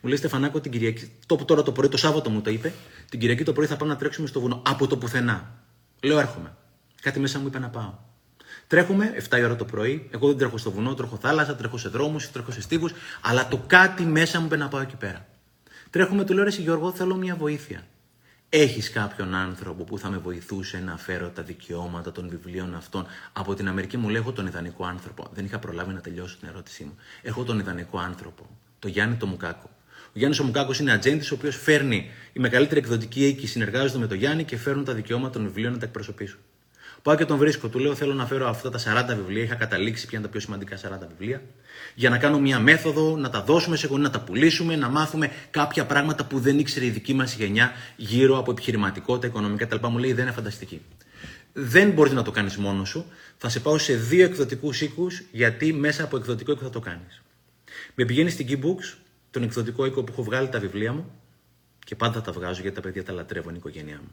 [0.00, 1.10] μου λέει Στεφανάκο την Κυριακή.
[1.26, 2.72] Το, τώρα το πρωί, το Σάββατο μου το είπε.
[3.10, 4.62] Την Κυριακή το πρωί θα πάμε να τρέξουμε στο βουνό.
[4.66, 5.62] Από το πουθενά.
[6.02, 6.56] Λέω έρχομαι.
[7.02, 7.94] Κάτι μέσα μου είπε να πάω.
[8.66, 10.08] Τρέχουμε 7 η ώρα το πρωί.
[10.10, 12.88] Εγώ δεν τρέχω στο βουνό, τρέχω θάλασσα, τρέχω σε δρόμους, τρέχω σε στίβου.
[13.20, 15.26] Αλλά το κάτι μέσα μου είπε να πάω εκεί πέρα.
[15.90, 17.86] Τρέχουμε, του λέω Ρε Γιώργο, θέλω μια βοήθεια.
[18.48, 23.54] Έχεις κάποιον άνθρωπο που θα με βοηθούσε να φέρω τα δικαιώματα των βιβλίων αυτών; Από
[23.54, 23.96] την Αμερική.
[23.96, 25.26] Μου λέει: Έχω τον ιδανικό άνθρωπο.
[25.34, 26.94] Δεν είχα προλάβει να τελειώσω την ερώτησή μου.
[27.22, 28.46] Έχω τον ιδανικό άνθρωπο.
[28.78, 29.70] Το Γιάννη το Μουκάκο.
[30.06, 34.06] Ο Γιάννης ο Μουκάκο είναι ατζέντης, ο οποίος φέρνει η μεγαλύτερη εκδοτική οίκη, συνεργάζονται με
[34.06, 36.38] τον Γιάννη και φέρνουν τα δικαιώματα των βιβλίων να τα εκπροσωπήσουν.
[37.06, 37.68] Πάω και τον βρίσκω.
[37.68, 38.78] Του λέω: Θέλω να φέρω αυτά τα
[39.12, 39.42] 40 βιβλία.
[39.42, 41.42] Είχα καταλήξει ποια είναι τα πιο σημαντικά 40 βιβλία.
[41.94, 45.30] Για να κάνω μια μέθοδο, να τα δώσουμε σε γονεί, να τα πουλήσουμε, να μάθουμε
[45.50, 49.86] κάποια πράγματα που δεν ήξερε η δική μας γενιά γύρω από επιχειρηματικότητα, οικονομικά κτλ.
[49.86, 50.82] Μου λέει: Δεν είναι φανταστική.
[51.52, 53.04] Δεν μπορείς να το κάνεις μόνος σου.
[53.38, 57.22] Θα σε πάω σε δύο εκδοτικούς οίκους, γιατί μέσα από εκδοτικό οίκο θα το κάνεις.
[57.94, 58.96] Με πηγαίνει στην Keybooks,
[59.30, 61.10] τον εκδοτικό οίκο που έχω βγάλει τα βιβλία μου
[61.84, 64.10] και πάντα τα βγάζω γιατί τα παιδιά τα λατρεύουν η οικογένειά μου.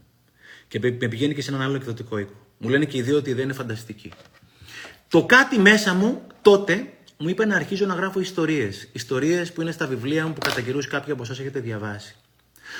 [0.74, 2.34] Και με πηγαίνει και σε έναν άλλο εκδοτικό οίκο.
[2.58, 4.12] Μου λένε και οι δύο ότι δεν είναι φανταστική.
[5.08, 8.90] Το κάτι μέσα μου τότε μου είπε να αρχίζω να γράφω ιστορίες.
[8.92, 12.16] Ιστορίες που είναι στα βιβλία μου που κατά καιρούς κάποιοι από εσάς έχετε διαβάσει.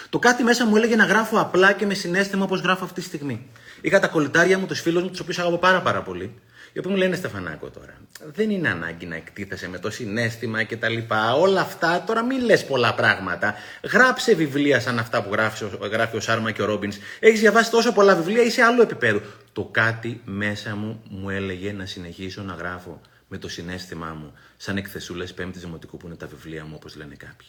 [0.10, 3.06] Το κάτι μέσα μου έλεγε να γράφω απλά και με συνέστημα όπως γράφω αυτή τη
[3.06, 3.48] στιγμή.
[3.82, 6.34] Είχα τα κολλητάρια μου, τους φίλους μου, τους οποίους αγαπώ πάρα, πάρα πολύ.
[6.74, 7.98] Οι οποίοι μου λένε Στεφανάκο τώρα,
[8.34, 11.34] δεν είναι ανάγκη να εκτίθεσαι με το συνέστημα και τα λοιπά.
[11.34, 13.56] Όλα αυτά τώρα μην λες πολλά πράγματα.
[13.84, 16.98] Γράψε βιβλία σαν αυτά που γράφεις, γράφει ο Σάρμα και ο Ρόμπινς.
[17.20, 19.22] Έχεις διαβάσει τόσο πολλά βιβλία, είσαι άλλο επίπεδο.
[19.54, 24.78] Το κάτι μέσα μου μου έλεγε να συνεχίσω να γράφω με το συνέστημά μου, σαν
[24.78, 27.48] εκθεσούλες Πέμπτης Δημοτικού που είναι τα βιβλία μου, όπως λένε κάποιοι.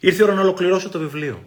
[0.00, 1.44] Ήρθε η ώρα να ολοκληρώσω το βιβλίο.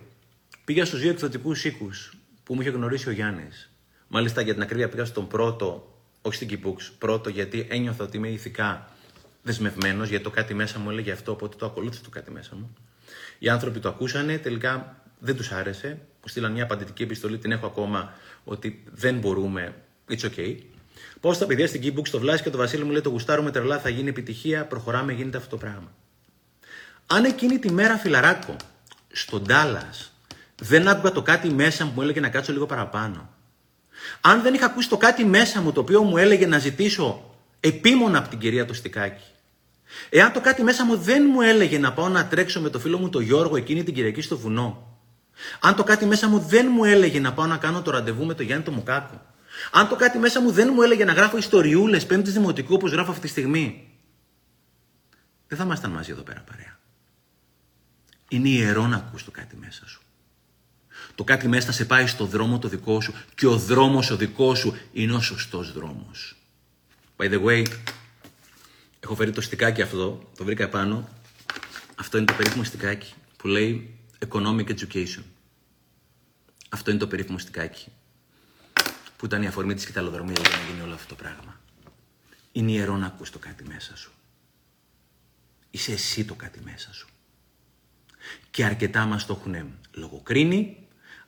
[0.66, 2.14] Πήγα στους δύο εκδοτικούς οίκους
[2.44, 3.72] που μου είχε γνωρίσει ο Γιάννης.
[4.08, 5.92] Μάλιστα για την ακρίβεια πήγα στον πρώτο
[6.28, 6.92] όχι στην Keybooks.
[6.98, 8.90] Πρώτο, γιατί ένιωθα ότι είμαι ηθικά
[9.44, 12.74] δεσμευμένος, γιατί το κάτι μέσα μου έλεγε αυτό, οπότε το ακολούθησα το κάτι μέσα μου.
[13.40, 15.88] Οι άνθρωποι το ακούσανε, τελικά δεν τους άρεσε.
[15.90, 18.14] Μου στείλαν μια απαντητική επιστολή, την έχω ακόμα,
[18.44, 19.76] ότι δεν μπορούμε.
[20.10, 20.58] It's okay.
[21.20, 23.80] Πάω στα παιδιά στην Keybooks, το Βλάση και το Βασίλη μου λέει: Το γουστάρουμε τρελά,
[23.80, 25.92] θα γίνει επιτυχία, προχωράμε, γίνεται αυτό το πράγμα.
[27.08, 28.56] Αν εκείνη τη μέρα, φιλαράκο,
[29.12, 30.12] στον Τάλλας,
[30.62, 33.30] δεν άκουγα το κάτι μέσα μου που έλεγε να κάτσω λίγο παραπάνω.
[34.22, 38.18] Αν δεν είχα ακούσει το κάτι μέσα μου το οποίο μου έλεγε να ζητήσω επίμονα
[38.18, 39.24] από την κυρία το στικάκι.
[40.10, 42.98] Εάν το κάτι μέσα μου δεν μου έλεγε να πάω να τρέξω με το φίλο
[42.98, 45.00] μου το Γιώργο εκείνη την Κυριακή στο βουνό.
[45.60, 48.34] Αν το κάτι μέσα μου δεν μου έλεγε να πάω να κάνω το ραντεβού με
[48.34, 49.22] το Γιάννη το Μουκάκο.
[49.72, 53.10] Αν το κάτι μέσα μου δεν μου έλεγε να γράφω ιστοριούλες πέμπτης δημοτικού όπως γράφω
[53.12, 53.92] αυτή τη στιγμή.
[55.48, 56.80] Δεν θα ήμασταν μαζί εδώ πέρα παρέα.
[58.28, 60.02] Είναι ιερό να ακούς το κάτι μέσα σου.
[61.18, 64.18] Το κάτι μέσα θα σε πάει στο δρόμο το δικό σου και ο δρόμος ο
[64.18, 66.36] δικός σου είναι ο σωστός δρόμος.
[67.18, 67.66] By the way,
[69.00, 71.10] έχω φέρει το στικάκι αυτό, το βρήκα πάνω.
[71.96, 75.24] Αυτό είναι το περίφημο στικάκι που λέει Economic Education.
[76.70, 77.92] Αυτό είναι το περίφημο στικάκι
[79.18, 81.62] που ήταν η αφορμή της κοιταλοδρομίας για να γίνει όλο αυτό το πράγμα.
[82.52, 84.12] Είναι ιερό να ακούς το κάτι μέσα σου.
[85.72, 87.08] Είσαι εσύ το κάτι μέσα σου.
[88.52, 90.87] Και αρκετά μας το έχουν λογοκρίνει,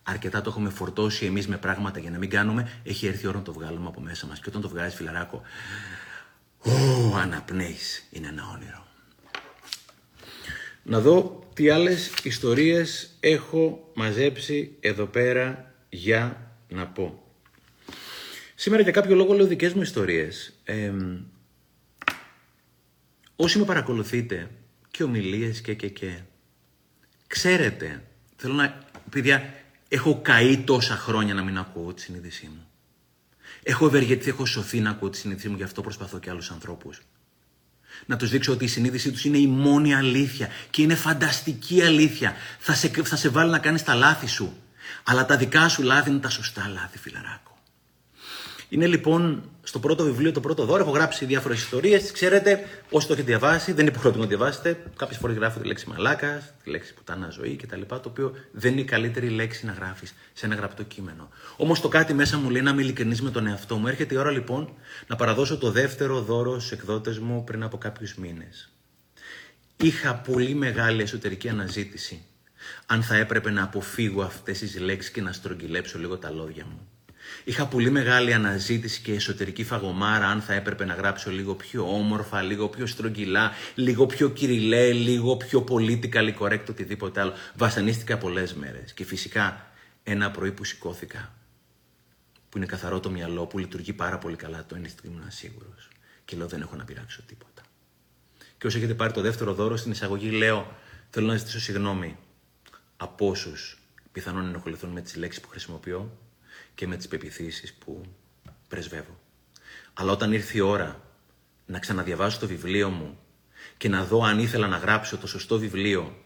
[0.09, 3.37] αρκετά το έχουμε φορτώσει εμείς με πράγματα για να μην κάνουμε, έχει έρθει η ώρα
[3.37, 4.39] να το βγάλουμε από μέσα μας.
[4.39, 5.41] Και όταν το βγάζεις φιλαράκο,
[6.57, 8.87] ω, αναπνέεις, είναι ένα όνειρο.
[10.83, 17.23] Να δω τι άλλες ιστορίες έχω μαζέψει εδώ πέρα για να πω.
[18.55, 20.53] Σήμερα για κάποιο λόγο λέω δικές μου ιστορίες.
[23.35, 24.49] όσοι με παρακολουθείτε
[24.91, 26.19] και ομιλίες και και και
[27.27, 28.03] ξέρετε,
[28.35, 29.53] θέλω να, παιδιά,
[29.89, 32.67] έχω καεί τόσα χρόνια να μην ακούω τη συνείδησή μου.
[33.63, 37.01] Έχω ευεργετηθεί, έχω σωθεί να ακούω τη συνείδησή μου, γι' αυτό προσπαθώ και άλλους ανθρώπους.
[38.05, 42.35] Να τους δείξω ότι η συνείδησή τους είναι η μόνη αλήθεια και είναι φανταστική αλήθεια.
[42.59, 44.57] Θα σε, θα σε βάλει να κάνεις τα λάθη σου.
[45.03, 47.48] Αλλά τα δικά σου λάθη είναι τα σωστά λάθη, φιλαράκο.
[48.69, 50.81] Είναι λοιπόν στο πρώτο βιβλίο, το πρώτο δώρο.
[50.81, 52.11] Έχω γράψει διάφορες ιστορίες.
[52.11, 54.83] Ξέρετε, όσοι το έχετε διαβάσει, δεν είναι υποχρεωτικό να διαβάσετε.
[54.95, 57.81] Κάποιες φορές γράφω τη λέξη μαλάκας, τη λέξη πουτάνα ζωή κτλ.
[57.87, 61.29] Το οποίο δεν είναι η καλύτερη λέξη να γράφεις σε ένα γραπτό κείμενο.
[61.57, 63.87] Όμως το κάτι μέσα μου λέει να είμαι ειλικρινής με τον εαυτό μου.
[63.87, 64.73] Έρχεται η ώρα λοιπόν
[65.07, 68.69] να παραδώσω το δεύτερο δώρο στους εκδότες μου πριν από κάποιους μήνες.
[69.77, 72.23] Είχα πολύ μεγάλη εσωτερική αναζήτηση
[72.85, 76.87] αν θα έπρεπε να αποφύγω αυτές τις λέξεις και να στρογγυλέψω λίγο τα λόγια μου.
[77.43, 82.41] Είχα πολύ μεγάλη αναζήτηση και εσωτερική φαγωμάρα αν θα έπρεπε να γράψω λίγο πιο όμορφα,
[82.41, 87.33] λίγο πιο στρογγυλά, λίγο πιο κυριλέ, λίγο πιο politically correct, οτιδήποτε άλλο.
[87.55, 88.93] Βασανίστηκα πολλές μέρες.
[88.93, 89.71] Και φυσικά
[90.03, 91.33] ένα πρωί που σηκώθηκα,
[92.49, 95.87] που είναι καθαρό το μυαλό, που λειτουργεί πάρα πολύ καλά, το ένστικτο ήμουν σίγουρος.
[96.25, 97.61] Και λέω δεν έχω να πειράξω τίποτα.
[98.57, 100.75] Και όσο έχετε πάρει το δεύτερο δώρο στην εισαγωγή, λέω
[101.09, 102.17] θέλω να ζητήσω συγγνώμη
[102.97, 103.79] από όσους
[104.11, 106.17] πιθανόν ενοχληθούν με τις λέξεις που χρησιμοποιώ
[106.79, 108.01] και με τις πεπιθήσεις που
[108.67, 109.19] πρεσβεύω.
[109.93, 111.01] Αλλά όταν ήρθε η ώρα
[111.65, 113.19] να ξαναδιαβάσω το βιβλίο μου
[113.77, 116.23] και να δω αν ήθελα να γράψω το σωστό βιβλίο,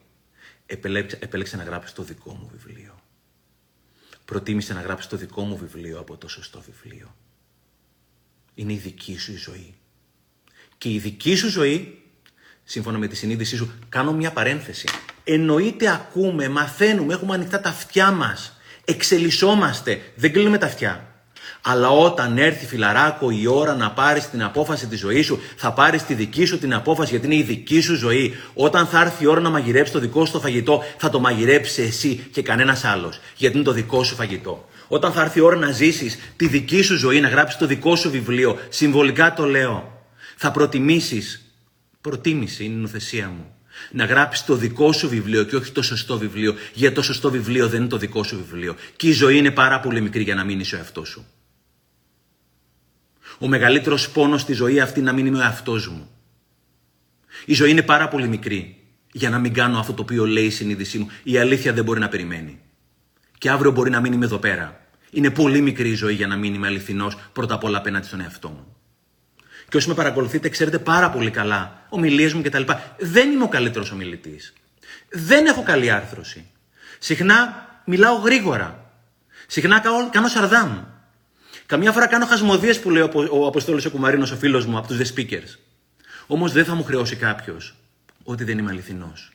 [0.66, 3.00] επέλεξα, επέλεξα να γράψω το δικό μου βιβλίο.
[4.26, 7.16] Προτίμησε να γράψεις το δικό μου βιβλίο από το σωστό βιβλίο.
[8.54, 9.74] Είναι η δική σου η ζωή.
[10.78, 12.02] Και η δική σου ζωή,
[12.64, 14.88] σύμφωνα με τη συνείδησή σου, κάνω μια παρένθεση.
[15.24, 21.08] Εννοείται ακούμε, μαθαίνουμε, έχουμε ανοιχτά τα αυτιά μας Εξελισσόμαστε, δεν κλείνουμε τα αυτιά.
[21.66, 26.04] Αλλά όταν έρθει φιλαράκο η ώρα να πάρεις την απόφαση της ζωής σου, θα πάρεις
[26.04, 28.36] τη δική σου την απόφαση γιατί είναι η δική σου ζωή.
[28.54, 31.78] Όταν θα έρθει η ώρα να μαγειρέψεις το δικό σου το φαγητό, θα το μαγειρέψεις
[31.88, 34.68] εσύ και κανένας άλλος, γιατί είναι το δικό σου φαγητό.
[34.88, 37.96] Όταν θα έρθει η ώρα να ζήσεις τη δική σου ζωή, να γράψεις το δικό
[37.96, 40.06] σου βιβλίο, συμβολικά το λέω,
[40.36, 41.54] θα προτιμήσεις,
[42.02, 43.53] προτίμηση είναι η νοθεσία μου,
[43.92, 47.68] να γράψεις το δικό σου βιβλίο και όχι το σωστό βιβλίο, γιατί το σωστό βιβλίο
[47.68, 48.76] δεν είναι το δικό σου βιβλίο.
[48.96, 51.26] Και η ζωή είναι πάρα πολύ μικρή για να μείνει ο εαυτός σου.
[53.40, 56.10] Ο μεγαλύτερος πόνος στη ζωή αυτή να μην είμαι ο εαυτός μου.
[57.46, 58.78] Η ζωή είναι πάρα πολύ μικρή
[59.12, 61.10] για να μην κάνω αυτό το οποίο λέει η συνείδησή μου.
[61.24, 62.60] Η αλήθεια δεν μπορεί να περιμένει.
[63.38, 64.88] Και αύριο μπορεί να μην είμαι εδώ πέρα.
[65.12, 68.22] Είναι πολύ μικρή η ζωή για να μην είμαι αληθινός πρώτα απ' όλα απέναντι στον
[68.22, 68.76] εαυτό μου.
[69.74, 72.62] Και όσοι με παρακολουθείτε, ξέρετε πάρα πολύ καλά ομιλίες μου κτλ.
[73.00, 74.54] Δεν είμαι ο καλύτερος ομιλητής.
[75.10, 76.46] Δεν έχω καλή άρθρωση.
[77.00, 78.92] Συχνά μιλάω γρήγορα.
[79.48, 80.80] Συχνά κάνω σαρδάμ.
[81.66, 84.98] Καμιά φορά κάνω χασμοδίε που λέει ο Αποστόλο ο Κουμαρίνος, ο φίλος μου, από τους
[84.98, 85.58] The Speakers.
[86.28, 87.76] Όμως δεν θα μου χρεώσει κάποιος
[88.24, 89.32] ότι δεν είμαι αληθινός.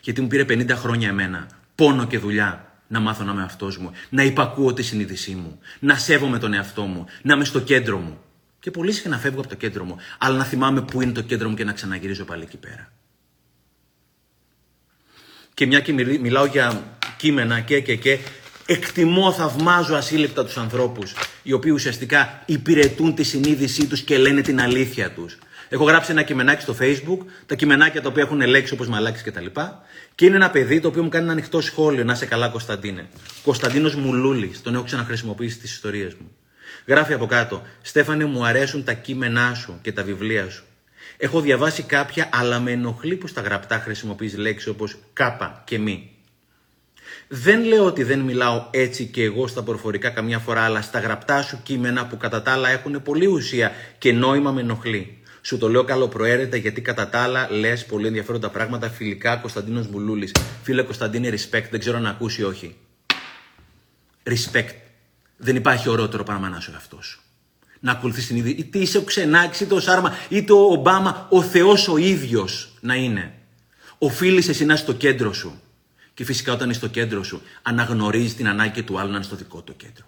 [0.00, 3.92] Γιατί μου πήρε 50 χρόνια εμένα πόνο και δουλειά να μάθω να είμαι αυτός μου,
[4.08, 8.18] να υπακούω τη συνείδησή μου, να σέβομαι τον εαυτό μου, να είμαι στο κέντρο μου.
[8.60, 11.48] Και πολύ συχνά φεύγω από το κέντρο μου, αλλά να θυμάμαι πού είναι το κέντρο
[11.48, 12.92] μου και να ξαναγυρίζω πάλι εκεί πέρα.
[15.54, 18.18] Και μια και μιλάω για κείμενα και και και,
[18.66, 24.60] εκτιμώ, θαυμάζω ασύλληπτα τους ανθρώπους, οι οποίοι ουσιαστικά υπηρετούν τη συνείδησή τους και λένε την
[24.60, 25.38] αλήθεια τους.
[25.68, 29.30] Έχω γράψει ένα κειμενάκι στο facebook, τα κειμενάκια τα οποία έχουν λέξει όπως μαλάκι και
[29.30, 29.82] τα λοιπά.
[30.14, 33.08] Και είναι ένα παιδί το οποίο μου κάνει ένα ανοιχτό σχόλιο, να σε καλά Κωνσταντίνε.
[33.42, 36.37] Κωνσταντίνος Μουλούλης, τον έχω ξαναχρησιμοποιήσει στις ιστορίες μου.
[36.88, 37.62] Γράφει από κάτω.
[37.82, 40.64] Στέφανε, μου αρέσουν τα κείμενά σου και τα βιβλία σου.
[41.16, 46.10] Έχω διαβάσει κάποια, αλλά με ενοχλεί που στα γραπτά χρησιμοποιείς λέξεις όπως κάπα και μη.
[47.28, 51.42] Δεν λέω ότι δεν μιλάω έτσι και εγώ στα προφορικά καμιά φορά, αλλά στα γραπτά
[51.42, 55.18] σου κείμενα που κατά τα άλλα έχουν πολύ ουσία και νόημα με ενοχλεί.
[55.42, 58.88] Σου το λέω καλοπροαίρετα γιατί κατά τα άλλα λες πολύ ενδιαφέροντα πράγματα.
[58.88, 60.32] Φιλικά Κωνσταντίνος Μπουλούλης.
[60.62, 61.66] Φίλε Κωνσταντίνε, respect.
[61.70, 62.76] Δεν ξέρω να ακούσει όχι.
[64.22, 64.87] Respect.
[65.40, 67.20] Δεν υπάρχει ωραιότερο πράγμα να είσαι αυτός σου.
[67.80, 68.54] Να ακολουθείς την ίδια.
[68.56, 72.94] Είτε είσαι ο Ξενάκης, είτε ο Σάρμα, είτε ο Ομπάμα, ο Θεός ο ίδιος να
[72.94, 73.34] είναι.
[73.98, 75.60] Οφείλεις εσύ να είσαι στο κέντρο σου.
[76.14, 79.36] Και φυσικά όταν είσαι στο κέντρο σου, αναγνωρίζεις την ανάγκη του άλλου να είναι στο
[79.36, 80.06] δικό του κέντρο.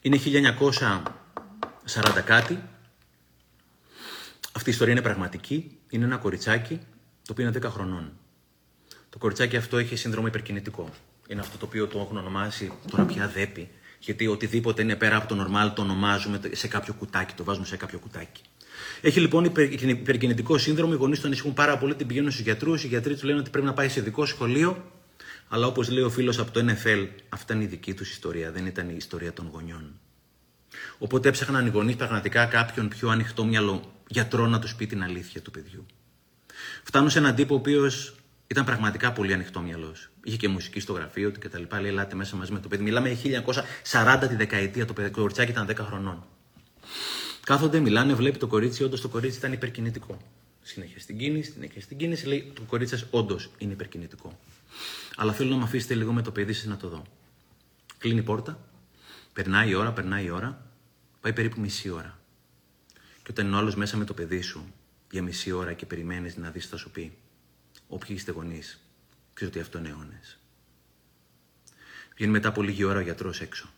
[0.00, 2.62] Είναι 1940 κάτι.
[4.52, 5.78] Αυτή η ιστορία είναι πραγματική.
[5.88, 6.80] Είναι ένα κοριτσάκι
[7.22, 8.12] το οποίο είναι 10 χρονών.
[9.10, 10.90] Το κοριτσάκι αυτό έχει σύνδρομο υπερκινητικό.
[11.28, 13.68] Είναι αυτό το οποίο το έχουν ονομάσει τώρα πια δέπη.
[13.98, 17.76] Γιατί οτιδήποτε είναι πέρα από το normal το ονομάζουμε σε κάποιο κουτάκι, το βάζουμε σε
[17.76, 18.42] κάποιο κουτάκι.
[19.00, 22.84] Έχει λοιπόν υπερκινητικό σύνδρομο, οι γονείς του ανησυχούν πάρα πολύ, την πηγαίνουν στους γιατρούς.
[22.84, 24.90] Οι γιατροί τους λένε ότι πρέπει να πάει σε ειδικό σχολείο.
[25.48, 28.66] Αλλά όπως λέει ο φίλος από το NFL, αυτά είναι η δική τους ιστορία, δεν
[28.66, 30.00] ήταν η ιστορία των γονιών.
[30.98, 35.40] Οπότε έψαχναν οι γονείς πραγματικά κάποιον πιο ανοιχτό μυαλό γιατρό να τους πει την αλήθεια
[35.40, 35.86] του παιδιού.
[36.82, 38.14] Φτάνουν σε έναν τύπο ο οποίος
[38.54, 39.94] ήταν πραγματικά πολύ ανοιχτό μυαλό.
[40.24, 41.62] Είχε και μουσική στο γραφείο του κτλ.
[41.80, 42.82] Λέει: Ελάτε μέσα μαζί με το παιδί.
[42.82, 43.18] Μιλάμε
[43.92, 44.86] 1940 τη δεκαετία.
[44.86, 46.24] Το παιδί κοριτσάκι ήταν 10 χρονών.
[47.44, 48.84] Κάθονται, μιλάνε, βλέπει το κορίτσι.
[48.84, 50.18] Όντως το κορίτσι ήταν υπερκινητικό.
[50.62, 52.26] Συνέχεια στην κίνηση, συνέχεια στην κίνηση.
[52.26, 54.38] Λέει: Το κορίτσι σας όντως είναι υπερκινητικό.
[55.16, 57.02] Αλλά θέλω να με αφήσετε λίγο με το παιδί σας να το δω.
[57.98, 58.58] Κλείνει η πόρτα.
[59.32, 60.66] Περνάει η ώρα, περνάει η ώρα.
[61.20, 62.18] Πάει περίπου μισή ώρα.
[62.94, 64.72] Και όταν είναι ο άλλος μέσα με το παιδί σου
[65.10, 67.12] για μισή ώρα και περιμένεις να δεις, θα σου πει:
[67.94, 68.80] Όποιοι είστε γονείς,
[69.34, 70.38] ξέρω ότι αυτό είναι αιώνες.
[72.14, 73.68] Βγαίνει μετά από λίγη ώρα ο γιατρός έξω.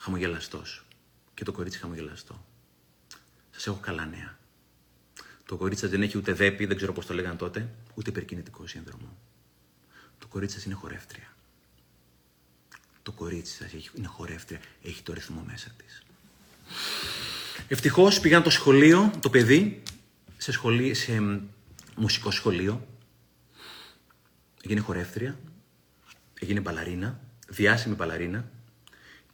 [0.00, 0.84] Χαμογελαστός.
[1.34, 2.44] Και το κορίτσι χαμογελαστό.
[3.50, 4.38] Σας έχω καλά νέα.
[5.46, 9.16] Το κορίτσι δεν έχει ούτε δέπη, δεν ξέρω πώς το λέγανε τότε, ούτε υπερκινητικό σύνδρομο.
[10.18, 11.34] Το κορίτσι σας είναι χορεύτρια.
[13.02, 16.02] Το κορίτσι σας είναι χορεύτρια, έχει το ρυθμό μέσα της.
[17.68, 19.82] Ευτυχώς πήγαν το σχολείο, το παιδί,
[20.36, 21.40] σε, σχολείο, σε
[21.96, 22.88] μουσικό σχολείο.
[24.64, 25.38] Έγινε χορεύτρια,
[26.40, 28.50] έγινε μπαλαρίνα, διάσημη μπαλαρίνα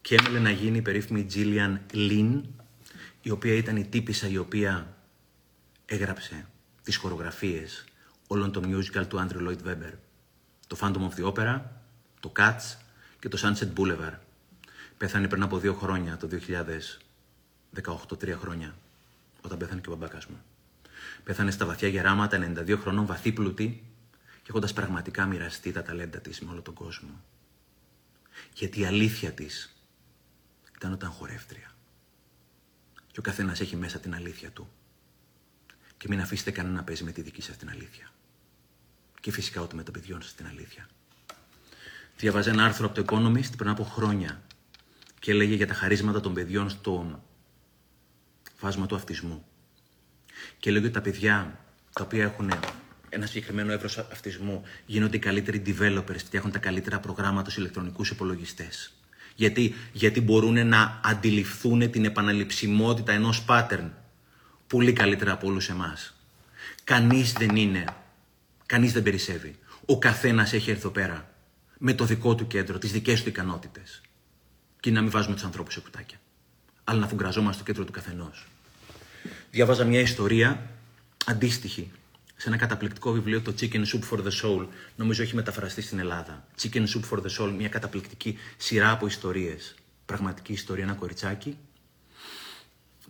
[0.00, 2.44] και έμελε να γίνει η περίφημη Τζίλιαν Λίν,
[3.22, 4.96] η οποία ήταν η τύπησα η οποία
[5.86, 6.46] έγραψε
[6.82, 7.84] τις χορογραφίες
[8.26, 9.92] όλων των musical του Andrew Lloyd Webber.
[10.66, 11.60] Το Phantom of the Opera,
[12.20, 12.76] το Cats
[13.18, 14.18] και το Sunset Boulevard.
[14.96, 16.28] Πέθανε πριν από δύο χρόνια, το
[18.12, 18.76] 2018, τρία χρόνια,
[19.40, 20.42] όταν πέθανε και ο μπαμπάκας μου.
[21.24, 23.84] Πέθανε στα βαθιά γεράματα, 92 χρονών, βαθύ πλουτή
[24.46, 27.24] και έχοντας πραγματικά μοιραστεί τα ταλέντα της με όλο τον κόσμο.
[28.54, 29.76] Γιατί η αλήθεια της
[30.76, 31.74] ήταν όταν χορεύτρια.
[33.06, 34.70] Και ο καθένας έχει μέσα την αλήθεια του.
[35.96, 38.12] Και μην αφήσετε κανένα να παίζει με τη δική σας την αλήθεια.
[39.20, 40.88] Και φυσικά ούτε με το παιδιών σας την αλήθεια.
[42.16, 44.42] Διαβάζα ένα άρθρο από το Economist πριν από χρόνια
[45.20, 47.22] και έλεγε για τα χαρίσματα των παιδιών στο
[48.54, 49.46] φάσμα του αυτισμού.
[50.58, 51.60] Και λέγει ότι τα παιδιά
[51.92, 52.50] τα οποία έχουν
[53.16, 58.92] ένα συγκεκριμένο εύρος αυτισμού γίνονται οι καλύτεροι developers, φτιάχνουν τα καλύτερα προγράμματα στους ηλεκτρονικούς υπολογιστές.
[59.34, 63.90] Γιατί, γιατί μπορούν να αντιληφθούν την επαναληψιμότητα ενός pattern
[64.66, 66.14] πολύ καλύτερα από όλους εμάς.
[66.84, 67.84] Κανείς δεν είναι,
[68.66, 69.54] κανείς δεν περισσεύει.
[69.86, 71.30] Ο καθένας έχει έρθει εδώ πέρα
[71.78, 74.00] με το δικό του κέντρο, τις δικές του ικανότητες.
[74.80, 76.18] Και να μην βάζουμε τους ανθρώπους σε κουτάκια.
[76.84, 78.46] Αλλά να φουγκραζόμαστε στο κέντρο του καθενός.
[79.50, 80.70] Διάβαζα μια ιστορία
[81.26, 81.90] αντίστοιχη
[82.36, 84.66] σε ένα καταπληκτικό βιβλίο, το Chicken Soup for the Soul.
[84.96, 86.46] Νομίζω έχει μεταφραστεί στην Ελλάδα.
[86.60, 89.74] Chicken Soup for the Soul, μια καταπληκτική σειρά από ιστορίες.
[90.06, 91.56] Πραγματική ιστορία, ένα κοριτσάκι,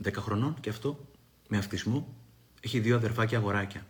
[0.05, 1.07] 10 χρονών και αυτό,
[1.49, 2.15] με αυτισμό.
[2.61, 3.87] Έχει δύο αδερφάκια αγοράκια.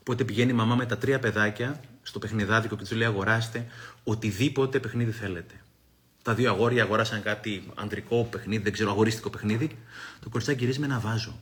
[0.00, 3.66] Οπότε πηγαίνει η μαμά με τα τρία παιδάκια στο παιχνιδάδικο και τους λέει: Αγοράστε
[4.04, 5.54] οτιδήποτε παιχνίδι θέλετε.
[6.22, 9.78] Τα δύο αγόρια αγοράσαν κάτι ανδρικό παιχνίδι, δεν ξέρω, αγορίστικο παιχνίδι.
[10.20, 11.40] Το κοριτσάκι γυρίζει με ένα βάζο.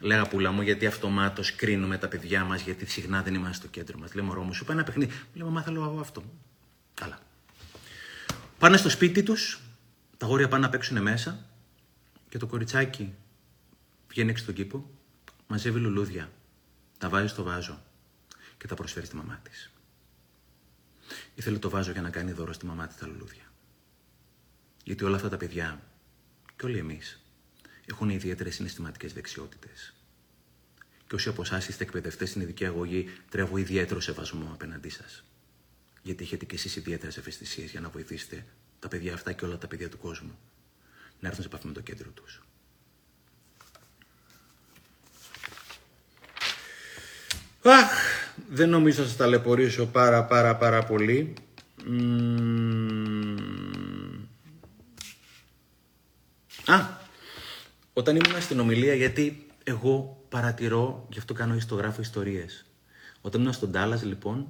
[0.00, 3.98] Λέγα πουλά μου, γιατί αυτομάτως κρίνουμε τα παιδιά μας, γιατί συχνά δεν είμαστε στο κέντρο
[3.98, 4.14] μας.
[4.14, 5.12] Λέμε, μου, σου πάει ένα παιχνίδι.
[5.34, 6.22] Λέμε, μα θέλω αυτό.
[6.94, 7.18] Καλά.
[8.58, 9.60] Πάνε στο σπίτι τους,
[10.16, 11.46] τα γόρια πάνε να παίξουν μέσα
[12.28, 13.14] και το κοριτσάκι
[14.08, 14.90] βγαίνει έξω στον κήπο,
[15.46, 16.30] μαζεύει λουλούδια,
[16.98, 17.82] τα βάζει στο βάζο
[18.58, 19.70] και τα προσφέρει στη μαμά της.
[21.34, 23.44] Ήθελε το βάζο για να κάνει δώρο στη μαμά της τα λουλούδια.
[24.84, 25.80] Γιατί όλα αυτά τα παιδιά
[26.56, 27.25] και όλοι εμείς
[27.86, 29.94] έχουν ιδιαίτερες συναισθηματικές δεξιότητες.
[31.06, 35.24] Και όσοι από εσάς είστε εκπαιδευτές στην ειδική αγωγή, τρέβω ιδιαίτερο σεβασμό απέναντί σας.
[36.02, 38.46] Γιατί έχετε κι εσείς ιδιαίτερες ευαισθησίες για να βοηθήσετε
[38.78, 40.38] τα παιδιά αυτά και όλα τα παιδιά του κόσμου
[41.20, 42.40] να έρθουν σε επαφή με το κέντρο τους.
[47.62, 47.90] Αχ,
[48.50, 51.34] δεν νομίζω να σας ταλαιπωρήσω πάρα πάρα πάρα πολύ.
[56.66, 57.04] Α,
[57.98, 62.64] όταν ήμουν στην ομιλία, γιατί εγώ παρατηρώ, γι' αυτό κάνω ιστογράφω ιστορίες.
[63.20, 64.46] Όταν ήμουν στον Τάλλας, λοιπόν,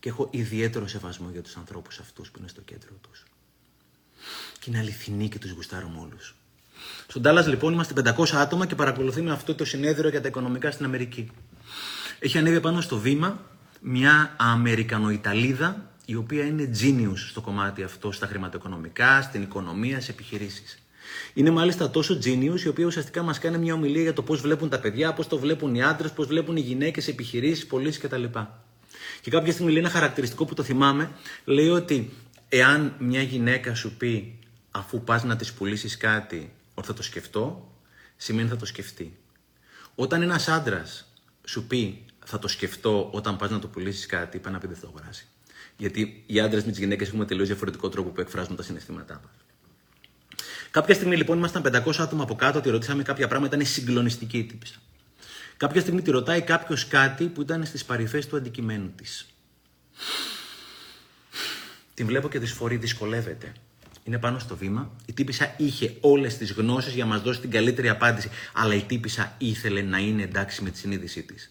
[0.00, 3.24] και έχω ιδιαίτερο σεβασμό για τους ανθρώπους αυτούς που είναι στο κέντρο τους.
[4.58, 6.34] Και είναι αληθινοί και τους γουστάρουμε όλους.
[7.06, 10.84] Στον Τάλλας, λοιπόν, είμαστε 500 άτομα και παρακολουθούμε αυτό το συνέδριο για τα οικονομικά στην
[10.84, 11.30] Αμερική.
[12.18, 13.40] Έχει ανέβει πάνω στο βήμα
[13.80, 20.80] μια Αμερικανοϊταλίδα, η οποία είναι genius στο κομμάτι αυτό, στα χρηματοοικονομικά, στην οικονομία, σε επιχειρήσεις.
[21.34, 24.68] Είναι μάλιστα τόσο genius, η οποία ουσιαστικά μας κάνει μια ομιλία για το πώς βλέπουν
[24.68, 28.24] τα παιδιά, πώς το βλέπουν οι άντρες, πώς βλέπουν οι γυναίκες, επιχειρήσεις, πωλήσεις κτλ.
[29.20, 31.10] Και κάποια στιγμή λέει ένα χαρακτηριστικό που το θυμάμαι,
[31.44, 32.12] λέει ότι
[32.48, 34.38] εάν μια γυναίκα σου πει
[34.70, 37.72] αφού πας να της πουλήσεις κάτι, ότι θα το σκεφτώ,
[38.16, 39.16] σημαίνει θα το σκεφτεί.
[39.94, 41.12] Όταν ένας άντρας
[41.44, 44.76] σου πει θα το σκεφτώ όταν πας να το πουλήσεις κάτι, πάει να πει δεν
[44.76, 45.26] θα το αγοράσει.
[45.76, 49.45] Γιατί οι άντρες με τις γυναίκες έχουμε τελείως διαφορετικό τρόπο που εκφράζουν τα συναισθήματά μας.
[50.76, 54.44] Κάποια στιγμή λοιπόν ήμασταν 500 άτομα από κάτω, τη ρωτήσαμε κάποια πράγματα, ήταν συγκλονιστική η
[54.44, 54.74] τύπησα.
[55.56, 59.26] Κάποια στιγμή τη ρωτάει κάποιος κάτι που ήταν στις παρυφές του αντικειμένου της.
[61.94, 63.52] Την βλέπω και δυσφορεί, δυσκολεύεται.
[64.04, 64.96] Είναι πάνω στο βήμα.
[65.06, 68.30] Η τύπησα είχε όλες τις γνώσεις για να μας δώσει την καλύτερη απάντηση.
[68.54, 71.50] Αλλά η τύπησα ήθελε να είναι εντάξει με τη συνείδησή της.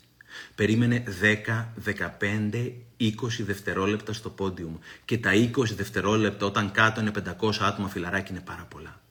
[0.56, 4.76] Περίμενε 10, 15, 20 δευτερόλεπτα στο πόντιουμ.
[5.06, 7.12] Και τα 20 δευτερόλεπτα όταν κάτω είναι
[7.42, 9.04] 500 άτομα φιλαράκι είναι πάρα πολλά.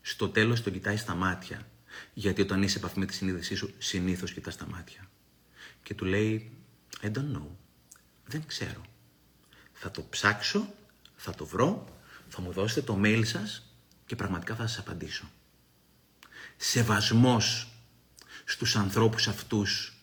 [0.00, 1.66] Στο τέλος τον κοιτάει στα μάτια.
[2.14, 5.10] Γιατί όταν είσαι επαφή με τη συνείδησή σου, συνήθως κοιτάς στα μάτια.
[5.82, 6.52] Και του λέει,
[7.02, 7.46] I don't know.
[8.26, 8.80] Δεν ξέρω.
[9.72, 10.74] Θα το ψάξω,
[11.16, 13.74] θα το βρω, θα μου δώσετε το mail σας
[14.06, 15.30] και πραγματικά θα σας απαντήσω.
[16.56, 17.72] Σεβασμός
[18.44, 19.96] στους ανθρώπους αυτούς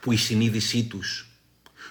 [0.00, 1.30] που η συνείδησή τους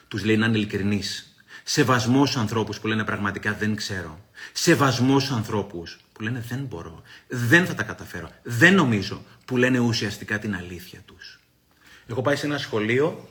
[0.08, 1.36] τους λέει να είναι ειλικρινείς.
[1.64, 4.26] Σεβασμός στους ανθρώπους που λένε πραγματικά δεν ξέρω.
[4.54, 9.80] Σεβασμός στους ανθρώπους που λένε δεν μπορώ, δεν θα τα καταφέρω, δεν νομίζω, που λένε
[9.80, 11.40] ουσιαστικά την αλήθεια τους.
[12.08, 13.30] Έχω πάει σε ένα σχολείο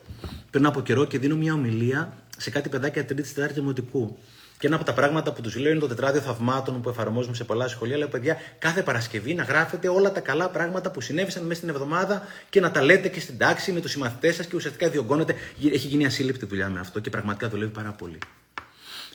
[0.51, 4.19] πριν από καιρό και δίνω μια ομιλία σε κάτι παιδάκια τρίτης τετάρτης δημοτικού.
[4.59, 7.45] Και ένα από τα πράγματα που τους λέω είναι το τετράδιο θαυμάτων που εφαρμόζουμε σε
[7.45, 7.97] πολλά σχολεία.
[7.97, 12.23] Λέω, παιδιά, κάθε Παρασκευή να γράφετε όλα τα καλά πράγματα που συνέβησαν μέσα στην εβδομάδα
[12.51, 15.35] και να τα λέτε και στην τάξη με τους συμμαθητές σας και ουσιαστικά διωγγώνετε.
[15.73, 18.19] Έχει γίνει ασύλληπτη δουλειά με αυτό και πραγματικά δουλεύει πάρα πολύ.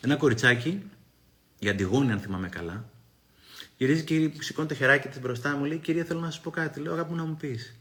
[0.00, 0.82] Ένα κοριτσάκι,
[1.58, 2.84] η Αντιγόνη, αν θυμάμαι καλά,
[3.76, 6.80] γυρίζει και σηκώνει το χεράκι της μπροστά μου, λέει: Κυρία, θέλω να σας πω κάτι.
[6.80, 7.78] Λέω: Αγάπη μου να μου πεις.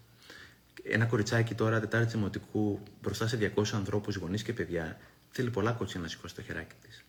[0.83, 4.97] Ένα κοριτσάκι τώρα, Τετάρτη Δημοτικού, μπροστά σε 200 ανθρώπους, γονείς και παιδιά,
[5.29, 7.03] θέλει πολλά κότσια να σηκώσει το χεράκι της.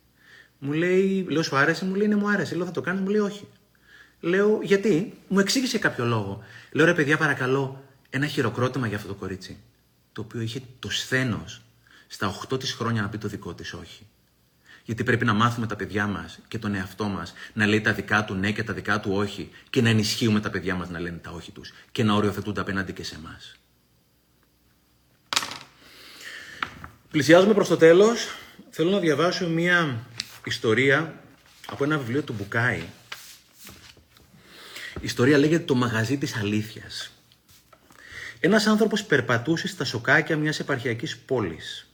[0.58, 2.54] Μου λέει, λέω, σου άρεσε, μου λέει, ναι, μου άρεσε.
[2.54, 3.48] Λέω, θα το κάνεις, μου λέει, όχι.
[4.20, 6.42] Λέω, γιατί, μου εξήγησε κάποιο λόγο.
[6.72, 9.58] Λέω, ρε παιδιά, παρακαλώ, ένα χειροκρότημα για αυτό το κορίτσι.
[10.12, 11.62] Το οποίο είχε το σθένος
[12.06, 14.06] στα 8 της χρόνια να πει το δικό της όχι.
[14.84, 18.24] Γιατί πρέπει να μάθουμε τα παιδιά μας και τον εαυτό μας να λέει τα δικά
[18.24, 21.16] του ναι και τα δικά του όχι και να ενισχύουμε τα παιδιά μας να λένε
[21.16, 23.56] τα όχι τους και να οριοθετούνται απέναντι και σε εμάς.
[27.10, 28.28] Πλησιάζουμε προς το τέλος.
[28.70, 30.06] Θέλω να διαβάσω μία
[30.44, 31.22] ιστορία
[31.66, 32.82] από ένα βιβλίο του Μπουκάη.
[34.94, 37.10] Η ιστορία λέγεται «Το μαγαζί της αλήθειας».
[38.40, 41.86] Ένας άνθρωπος περπατούσε στα σοκάκια μιας επαρχιακής πόλης.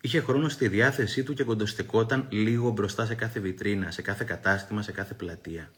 [0.00, 4.82] Είχε χρόνο στη διάθεσή του και κοντοστεκόταν λίγο μπροστά σε κάθε βιτρίνα, σε κάθε κατάστημα,
[4.82, 5.70] σε κάθε πλατεία.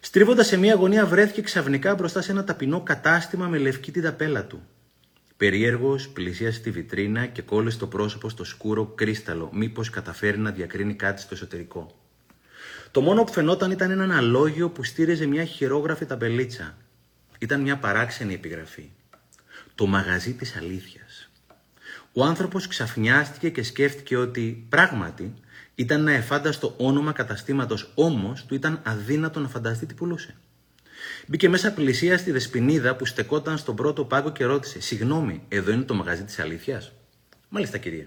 [0.00, 4.44] Στρίβοντας σε μια γωνία βρέθηκε ξαφνικά μπροστά σε ένα ταπεινό κατάστημα με λευκή την ταπέλα
[4.44, 4.62] του.
[5.36, 10.94] Περίεργος πλησίασε τη βιτρίνα και κόλλησε το πρόσωπο στο σκούρο κρίσταλο, μήπως καταφέρει να διακρίνει
[10.94, 11.98] κάτι στο εσωτερικό.
[12.90, 16.76] Το μόνο που φαινόταν ήταν ένα αλόγιο που στήριζε μια χειρόγραφη ταμπελίτσα.
[17.38, 18.90] Ήταν μια παράξενη επιγραφή.
[19.74, 21.03] Το μαγαζί της αλήθειας.
[22.16, 25.34] Ο άνθρωπος ξαφνιάστηκε και σκέφτηκε ότι πράγματι
[25.74, 30.34] ήταν ένα εφάνταστο όνομα καταστήματος, όμως του ήταν αδύνατο να φανταστεί τι πουλούσε.
[31.26, 35.82] Μπήκε μέσα πλησία στη δεσπινίδα που στεκόταν στον πρώτο πάγκο και ρώτησε: Συγγνώμη, εδώ είναι
[35.82, 36.92] το μαγαζί της αλήθειας;
[37.48, 38.06] Μάλιστα, κυρία.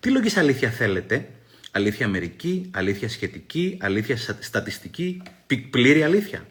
[0.00, 1.28] Τι λόγης αλήθεια θέλετε,
[1.70, 5.22] Αλήθεια μερική, αλήθεια σχετική, αλήθεια στατιστική,
[5.70, 6.46] πλήρη αλήθεια;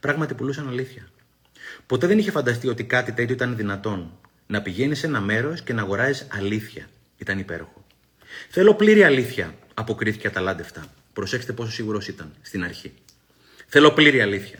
[0.00, 1.08] Πράγματι πουλούσαν αλήθεια.
[1.86, 4.18] Ποτέ δεν είχε φανταστεί ότι κάτι τέτοιο ήταν δυνατόν.
[4.52, 6.88] Να πηγαίνεις σε ένα μέρος και να αγοράζεις αλήθεια.
[7.16, 7.84] Ήταν υπέροχο.
[8.48, 10.84] Θέλω πλήρη αλήθεια, αποκρίθηκε αταλάντευτα.
[11.12, 12.92] Προσέξτε πόσο σίγουρος ήταν στην αρχή.
[13.66, 14.58] Θέλω πλήρη αλήθεια.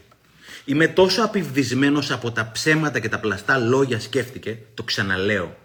[0.65, 5.57] Είμαι τόσο απειβδισμένος από τα ψέματα και τα πλαστά λόγια σκέφτηκε, το ξαναλέω.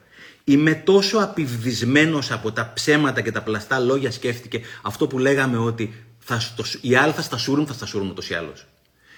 [0.44, 5.94] Είμαι τόσο απειβδισμένος από τα ψέματα και τα πλαστά λόγια σκέφτηκε αυτό που λέγαμε ότι
[6.20, 8.66] θα στο, οι άλλοι θα στα σούρουν, θα στα σούρουν ούτως ή άλλως.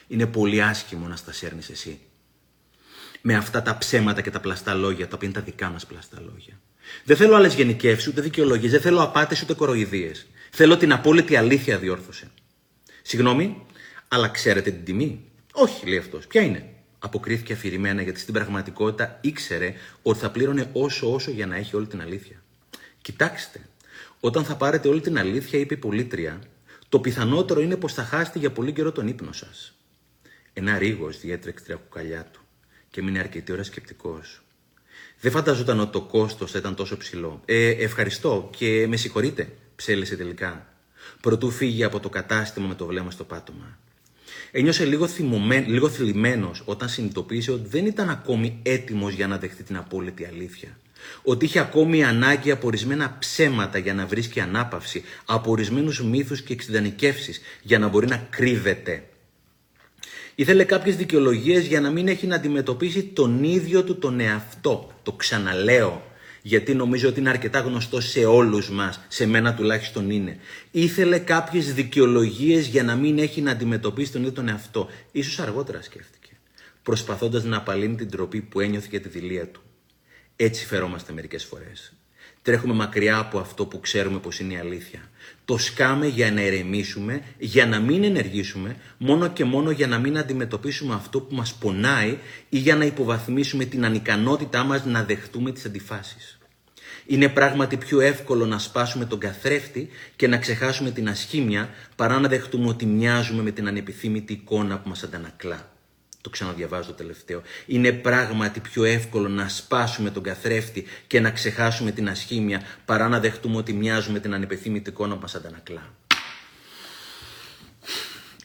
[0.08, 2.00] Είναι πολύ άσχημο να στα σέρνεις εσύ.
[3.22, 6.22] Με αυτά τα ψέματα και τα πλαστά λόγια, τα οποία είναι τα δικά μας πλαστά
[6.22, 6.60] λόγια.
[7.04, 10.28] Δεν θέλω άλλες γενικεύσεις, ούτε δικαιολογίες, δεν θέλω απάτες ούτε κοροϊδίες.
[10.52, 12.32] Θέλω την απόλυτη αλήθεια διόρθωσε.
[13.02, 13.66] Συγγνώμη,
[14.08, 16.28] αλλά ξέρετε την τιμή; Όχι, λέει αυτός.
[16.28, 21.56] Ποια είναι; Αποκρίθηκε αφηρημένα γιατί στην πραγματικότητα ήξερε ότι θα πλήρωνε όσο όσο για να
[21.56, 22.44] έχει όλη την αλήθεια.
[23.02, 23.60] Κοιτάξτε,
[24.20, 26.42] όταν θα πάρετε όλη την αλήθεια, είπε η πολίτρια,
[26.90, 29.74] το πιθανότερο είναι πως θα χάσετε για πολύ καιρό τον ύπνο σας.
[30.54, 32.42] Ένα ρίγος διέτρεξε τρία κουκαλιά του
[32.92, 34.42] και μείνει αρκετή ώρα σκεπτικός.
[35.22, 37.42] Δεν φανταζόταν ότι το κόστος θα ήταν τόσο ψηλό.
[37.46, 40.74] Ε, ευχαριστώ και με συγχωρείτε, ψέλισε τελικά.
[41.22, 43.78] Προτού φύγει από το κατάστημα με το βλέμμα στο πάτωμα.
[44.52, 49.64] Ένιωσε λίγο, θυμωμένο, λίγο θλιμμένος όταν συνειδητοποίησε ότι δεν ήταν ακόμη έτοιμος για να δεχτεί
[49.64, 50.78] την απόλυτη αλήθεια.
[51.24, 56.54] Ότι είχε ακόμη ανάγκη από ορισμένα ψέματα για να βρίσκει ανάπαυση, από ορισμένους μύθους και
[56.54, 59.04] εξειδανικεύσεις για να μπορεί να κρύβεται.
[60.40, 64.92] Ήθελε κάποιες δικαιολογίες για να μην έχει να αντιμετωπίσει τον ίδιο του τον εαυτό.
[65.04, 66.12] Το ξαναλέω,
[66.42, 70.38] γιατί νομίζω ότι είναι αρκετά γνωστό σε όλους μας, σε μένα τουλάχιστον είναι.
[70.72, 74.88] Ήθελε κάποιες δικαιολογίες για να μην έχει να αντιμετωπίσει τον ίδιο τον εαυτό.
[75.12, 76.32] Ίσως αργότερα σκέφτηκε,
[76.84, 79.62] προσπαθώντας να απαλύνει την τροπή που ένιωθε για τη δηλία του.
[80.36, 81.94] Έτσι φερόμαστε μερικές φορές.
[82.42, 85.09] Τρέχουμε μακριά από αυτό που ξέρουμε πως είναι η αλήθεια.
[85.50, 90.18] Το σκάμε για να ερεμήσουμε, για να μην ενεργήσουμε, μόνο και μόνο για να μην
[90.18, 92.18] αντιμετωπίσουμε αυτό που μας πονάει
[92.50, 96.38] ή για να υποβαθμίσουμε την ανικανότητά μας να δεχτούμε τις αντιφάσεις.
[97.06, 102.28] Είναι πράγματι πιο εύκολο να σπάσουμε τον καθρέφτη και να ξεχάσουμε την ασχήμια παρά να
[102.28, 105.79] δεχτούμε ότι μοιάζουμε με την ανεπιθύμητη εικόνα που μας αντανακλά.
[106.22, 107.42] Το ξαναδιαβάζω το τελευταίο.
[107.66, 113.20] Είναι πράγματι πιο εύκολο να σπάσουμε τον καθρέφτη και να ξεχάσουμε την ασχήμια παρά να
[113.20, 115.94] δεχτούμε ότι μοιάζουμε την ανεπιθύμητη εικόνα που μας αντανακλά.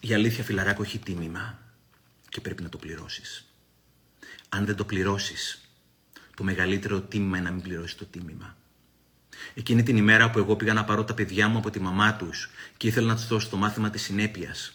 [0.01, 1.59] Η αλήθεια φιλαράκο έχει τίμημα
[2.29, 3.45] και πρέπει να το πληρώσεις.
[4.49, 5.68] Αν δεν το πληρώσεις,
[6.37, 8.57] το μεγαλύτερο τίμημα είναι να μην πληρώσεις το τίμημα.
[9.55, 12.51] Εκείνη την ημέρα που εγώ πήγα να πάρω τα παιδιά μου από τη μαμά τους
[12.77, 14.72] και ήθελα να τους δώσω το μάθημα της συνέπειας,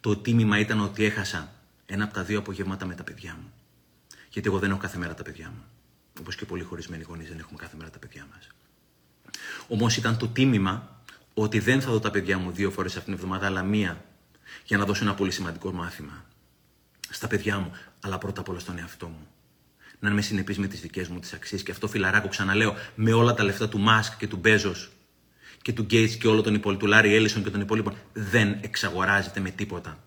[0.00, 1.52] το τίμημα ήταν ότι έχασα
[1.92, 3.52] ένα από τα δύο απογεύματα με τα παιδιά μου.
[4.30, 5.62] Γιατί εγώ δεν έχω κάθε μέρα τα παιδιά μου.
[6.20, 8.48] Όπως και πολλοί χωρισμένοι γονείς δεν έχουμε κάθε μέρα τα παιδιά μας.
[9.68, 11.02] Όμως ήταν το τίμημα
[11.34, 14.04] ότι δεν θα δω τα παιδιά μου δύο φορές αυτήν την εβδομάδα, αλλά μία,
[14.64, 16.24] για να δώσω ένα πολύ σημαντικό μάθημα.
[17.10, 19.26] Στα παιδιά μου, αλλά πρώτα απ' όλα στον εαυτό μου.
[19.98, 21.62] Να είμαι συνεπής με τις δικές μου τις αξίες.
[21.62, 24.90] Και αυτό φιλαράκο, ξαναλέω, με όλα τα λεφτά του Μάσκ και του Μπέζος
[25.62, 29.40] και του Γκέιτς και όλο τον υπόλοιπο, του Λάρι Έλισον και των υπόλοιπων, δεν εξαγοράζεται
[29.40, 29.98] με τίποτα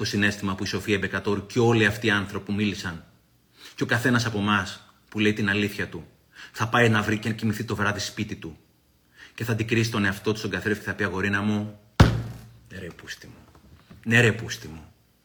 [0.00, 3.04] το συνέστημα που η Σοφία Μπεκατόρου και όλοι αυτοί οι άνθρωποι που μίλησαν.
[3.74, 6.06] Και ο καθένας από εμάς που λέει την αλήθεια του,
[6.52, 8.58] θα πάει να βρει και να κοιμηθεί το βράδυ σπίτι του.
[9.34, 11.78] Και θα αντικρίσει τον εαυτό του στον καθρέφτη και θα πει αγορίνα μου,
[12.68, 13.60] ναι ρε πούστη μου.
[14.04, 14.84] Ναι ρε πούστη μου.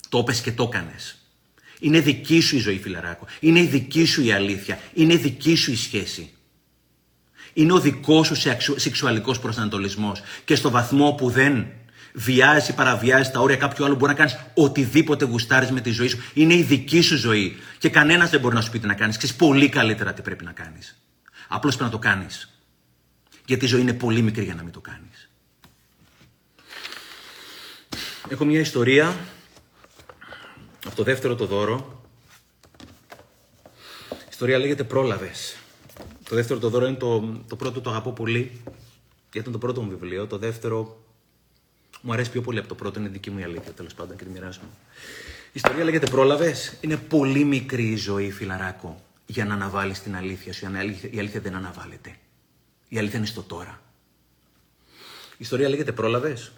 [0.10, 1.18] Το έπες και το έκανες.
[1.80, 3.28] Είναι δική σου η ζωή, φιλαράκο.
[3.40, 4.80] Είναι η δική σου η αλήθεια.
[4.94, 6.34] Είναι η δική σου η σχέση.
[7.54, 8.36] Είναι ο δικός σου
[8.76, 10.22] σεξουαλικός προσανατολισμός.
[10.46, 11.68] Και στο βαθμό που δεν
[12.16, 16.08] βιάζει ή παραβιάζει τα όρια κάποιου άλλου, μπορεί να κάνεις οτιδήποτε γουστάρεις με τη ζωή
[16.08, 16.24] σου.
[16.34, 17.56] Είναι η δική σου ζωή.
[17.78, 19.18] Και κανένας δεν μπορεί να σου πει τι να κάνεις.
[19.18, 21.02] Ξέρεις πολύ καλύτερα τι πρέπει να κάνεις.
[21.48, 22.60] Απλώς πρέπει να το κάνεις.
[23.46, 25.30] Γιατί η ζωή είναι πολύ μικρή για να μην το κάνεις.
[28.30, 29.16] Έχω μια ιστορία
[30.86, 32.04] από το δεύτερο το δώρο.
[34.12, 35.56] Η ιστορία λέγεται Πρόλαβες.
[36.30, 38.62] Το δεύτερο το δώρο είναι το, το πρώτο το αγαπώ πολύ.
[39.32, 40.28] Γιατί ήταν το πρώτο μου βιβλίο.
[40.28, 41.05] Το δεύτερο
[42.06, 44.24] μου αρέσει πιο πολύ από το πρώτο, είναι δική μου η αλήθεια τέλος πάντων και
[44.24, 44.68] τη μοιράζομαι.
[45.48, 46.78] Η ιστορία λέγεται Πρόλαβες.
[46.82, 50.66] Είναι πολύ μικρή η ζωή, φιλαράκο, για να αναβάλεις την αλήθεια σου.
[50.66, 52.16] Η αλήθεια, η αλήθεια δεν αναβάλλεται.
[52.88, 53.82] Η αλήθεια είναι στο τώρα.
[55.32, 56.52] Η ιστορία λέγεται Πρόλαβες.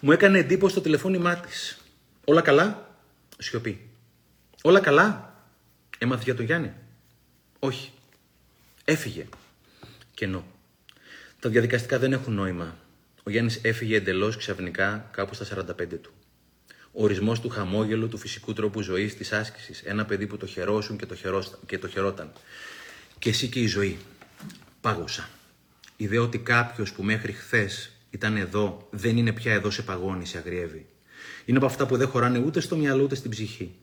[0.00, 1.78] Μου έκανε εντύπωση το τηλεφώνημά της.
[2.24, 2.96] Όλα καλά.
[3.38, 3.88] Σιωπή.
[4.62, 5.34] Όλα καλά.
[5.98, 6.72] Έμαθε για τον Γιάννη.
[7.58, 7.92] Όχι.
[8.84, 9.26] Έφυγε.
[10.14, 10.44] Κενό.
[11.40, 12.76] Τα διαδικαστικά δεν έχουν νόημα.
[13.28, 16.12] Ο Γιάννης έφυγε εντελώς ξαφνικά κάπου στα 45 του.
[16.92, 19.82] Ο ορισμός του χαμόγελου, του φυσικού τρόπου ζωής, της άσκησης.
[19.82, 22.32] Ένα παιδί που το χαιρόσουν και το, χαιρόσταν, και το χαιρόταν.
[23.18, 23.98] Και εσύ και η ζωή.
[24.80, 25.28] Πάγωσα.
[25.96, 30.26] Η ιδέα ότι κάποιος που μέχρι χθες ήταν εδώ, δεν είναι πια εδώ σε παγώνει,
[30.26, 30.86] σε αγριεύει.
[31.44, 33.74] Είναι από αυτά που δεν χωράνε ούτε στο μυαλό ούτε στην ψυχή.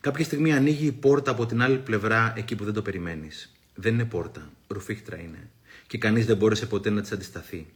[0.00, 3.52] Κάποια στιγμή ανοίγει η πόρτα από την άλλη πλευρά εκεί που δεν το περιμένεις.
[3.74, 5.50] Δεν είναι πόρτα, ρουφίχτρα είναι.
[5.86, 7.66] Και κανείς δεν μπόρεσε ποτέ να της αντισταθεί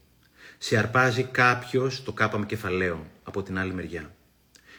[0.67, 4.15] σε αρπάζει κάποιος το κάπαμε κεφαλαίο από την άλλη μεριά.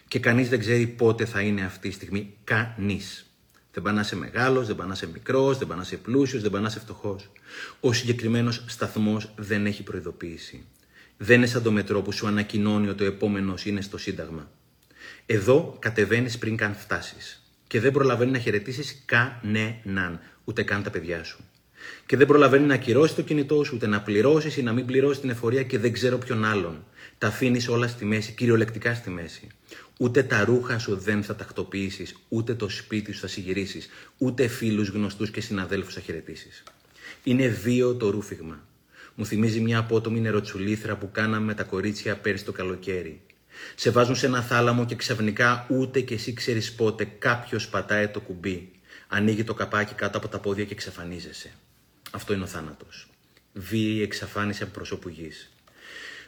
[0.07, 2.37] Και κανείς δεν ξέρει πότε θα είναι αυτή η στιγμή.
[2.43, 3.35] Κανείς.
[3.71, 6.41] Δεν πάνε να είσαι μεγάλος, δεν πάνε να είσαι μικρός, δεν πάνε να είσαι πλούσιος,
[6.41, 7.31] δεν πάνε να είσαι φτωχός.
[7.79, 10.65] Ο συγκεκριμένος σταθμός δεν έχει προειδοποίηση.
[11.17, 14.51] Δεν είναι σαν το μετρό που σου ανακοινώνει ότι ο επόμενος είναι στο Σύνταγμα.
[15.25, 17.51] Εδώ κατεβαίνεις πριν καν φτάσεις.
[17.67, 21.43] Και δεν προλαβαίνει να χαιρετήσεις κανέναν, ούτε καν τα παιδιά σου
[22.05, 25.19] και δεν προλαβαίνει να ακυρώσει το κινητό σου, ούτε να πληρώσεις ή να μην πληρώσει
[25.19, 26.85] την εφορία και δεν ξέρω ποιον άλλον.
[27.17, 29.47] Τα αφήνεις όλα στη μέση, κυριολεκτικά στη μέση.
[29.99, 34.89] Ούτε τα ρούχα σου δεν θα τακτοποιήσεις, ούτε το σπίτι σου θα συγυρίσεις, ούτε φίλους
[34.89, 36.63] γνωστούς και συναδέλφους θα χαιρετήσεις.
[37.23, 38.59] Είναι βίο το ρούφιγμα.
[39.15, 43.21] Μου θυμίζει μια απότομη νεροτσουλήθρα που κάναμε με τα κορίτσια πέρυσι το καλοκαίρι.
[43.75, 48.19] Σε βάζουν σε ένα θάλαμο και ξαφνικά ούτε κι εσύ ξέρεις πότε κάποιος πατάει το
[48.19, 48.71] κουμπί.
[49.07, 51.51] Ανοίγει το καπάκι κάτω από τα πόδια και εξαφανίζεσαι.
[52.15, 53.07] Αυτό είναι ο θάνατος.
[53.53, 55.51] βίαιη εξαφάνιση από προσώπου γης.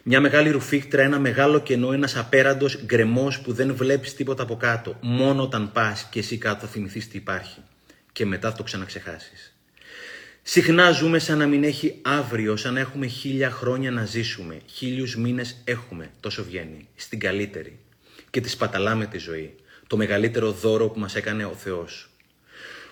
[0.02, 4.98] Μια μεγάλη ρουφίκτρα, ένα μεγάλο κενό, ένας απέραντος γκρεμός που δεν βλέπεις τίποτα από κάτω.
[5.00, 7.60] Μόνο όταν πας και εσύ κάτω θα θυμηθείς τι υπάρχει.
[8.12, 9.54] Και μετά θα το ξαναξεχάσεις.
[10.42, 14.60] Συχνά ζούμε σαν να μην έχει αύριο, σαν να έχουμε χίλια χρόνια να ζήσουμε.
[14.66, 17.78] Χίλιους μήνες έχουμε, τόσο βγαίνει, στην καλύτερη.
[18.30, 19.54] Και τη σπαταλάμε τη ζωή.
[19.86, 22.07] Το μεγαλύτερο δώρο που μας έκανε ο Θεός.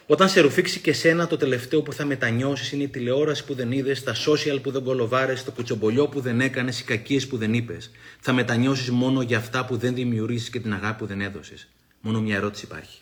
[0.08, 3.72] Όταν σε ρουφήξει και σένα, το τελευταίο που θα μετανιώσεις είναι η τηλεόραση που δεν
[3.72, 7.54] είδες, τα social που δεν κολοβάρες, το κουτσομπολιό που δεν έκανες, οι κακίες που δεν
[7.54, 7.90] είπες.
[8.20, 11.68] Θα μετανιώσεις μόνο για αυτά που δεν δημιουργήσεις και την αγάπη που δεν έδωσες.
[12.00, 13.00] Μόνο μια ερώτηση υπάρχει.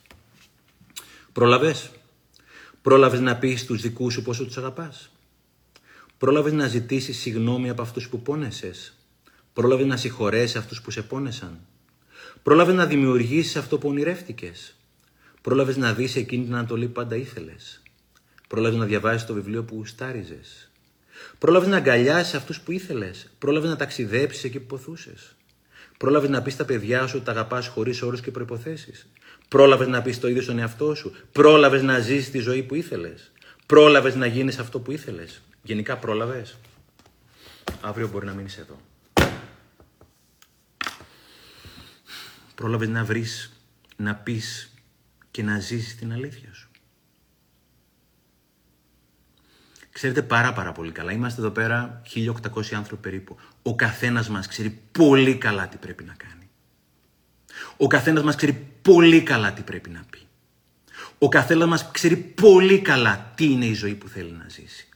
[1.33, 1.91] Πρόλαβες;
[2.83, 5.11] Πρόλαβες να πεις στους δικούς σου πόσο τους αγαπάς;
[6.19, 8.71] Πρόλαβες να ζητήσεις συγγνώμη από αυτούς που πόνεσαι.
[9.53, 11.61] Πρόλαβες να συγχωρέσεις αυτούς που σε πόνεσαν;
[12.43, 14.77] Πρόλαβες να δημιουργήσεις αυτό που ονειρεύτηκες;
[15.45, 17.83] Πρόλαβες να δεις εκείνη την Ανατολή που πάντα ήθελες.
[18.49, 20.71] Πρόλαβες να διαβάσεις το βιβλίο που γουστάριζες.
[21.39, 23.31] Πρόλαβες να αγκαλιάσεις αυτούς που ήθελες.
[23.39, 25.37] Πρόλαβες να ταξιδέψεις εκεί που ποθούσες.
[25.99, 28.93] Πρόλαβες να πεις στα παιδιά σου ότι τα αγαπάς χωρίς όρους και προποθέσει.
[29.49, 31.15] Πρόλαβες να πεις το ίδιο στον εαυτό σου.
[31.33, 33.33] Πρόλαβες να ζήσει τη ζωή που ήθελες.
[33.67, 35.43] Πρόλαβες να γίνεις αυτό που ήθελες.
[35.63, 36.57] Γενικά πρόλαβες.
[37.81, 38.81] Αύριο μπορεί να μείνεις εδώ.
[42.55, 43.53] Πρόλαβες να βρεις,
[43.97, 44.69] να πεις
[45.35, 46.71] και να ζήσεις την αλήθεια σου.
[49.93, 51.13] Ξέρετε πάρα πάρα πολύ καλά.
[51.13, 53.37] Είμαστε εδώ πέρα 1800 άνθρωποι περίπου.
[53.63, 56.51] Ο καθένας μας ξέρει πολύ καλά τι πρέπει να κάνει.
[57.77, 60.19] Ο καθένας μας ξέρει πολύ καλά τι πρέπει να πει.
[61.19, 64.89] Ο καθένας μας ξέρει πολύ καλά τι είναι η ζωή που θέλει να ζήσει.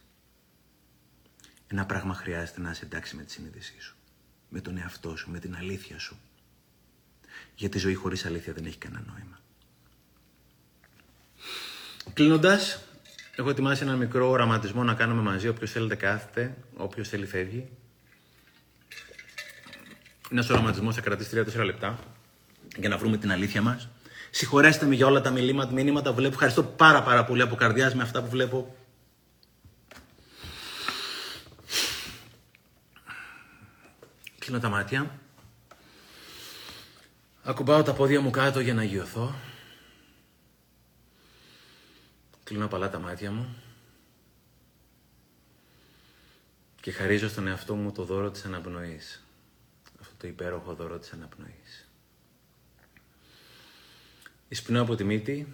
[1.67, 3.95] Ένα πράγμα χρειάζεται να είσαι εντάξει με τη συνείδησή σου.
[4.49, 6.19] Με τον εαυτό σου, με την αλήθεια σου.
[7.55, 9.38] Γιατί η ζωή χωρίς αλήθεια δεν έχει κανένα νόημα.
[12.13, 12.79] Κλείνοντας,
[13.35, 15.47] έχω ετοιμάσει ένα μικρό οραματισμό να κάνουμε μαζί.
[15.47, 17.69] Όποιος θέλετε κάθεται, όποιος θέλει φεύγει.
[20.31, 21.99] Ένας οραματισμός θα κρατήσει 3-4 λεπτά
[22.77, 23.89] για να βρούμε την αλήθεια μας.
[24.29, 26.33] Συγχωρέστε με για όλα τα μηνύματα, μηνύματα που βλέπω.
[26.33, 28.75] Ευχαριστώ πάρα πάρα πολύ από καρδιάς με αυτά που βλέπω.
[34.39, 35.19] Κλείνω τα μάτια.
[37.43, 39.35] Ακουμπάω τα πόδια μου κάτω για να γιωθώ.
[42.49, 43.55] Κλείνω απαλά τα μάτια μου
[46.81, 49.23] και χαρίζω στον εαυτό μου το δώρο της αναπνοής.
[50.01, 51.87] Αυτό το υπέροχο δώρο της αναπνοής.
[54.47, 55.53] Εισπνέω από τη μύτη,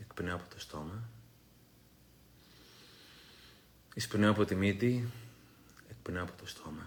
[0.00, 1.08] εκπνέω από το στόμα.
[3.94, 5.08] Εισπνέω από τη μύτη,
[5.90, 6.86] εκπνέω από το στόμα.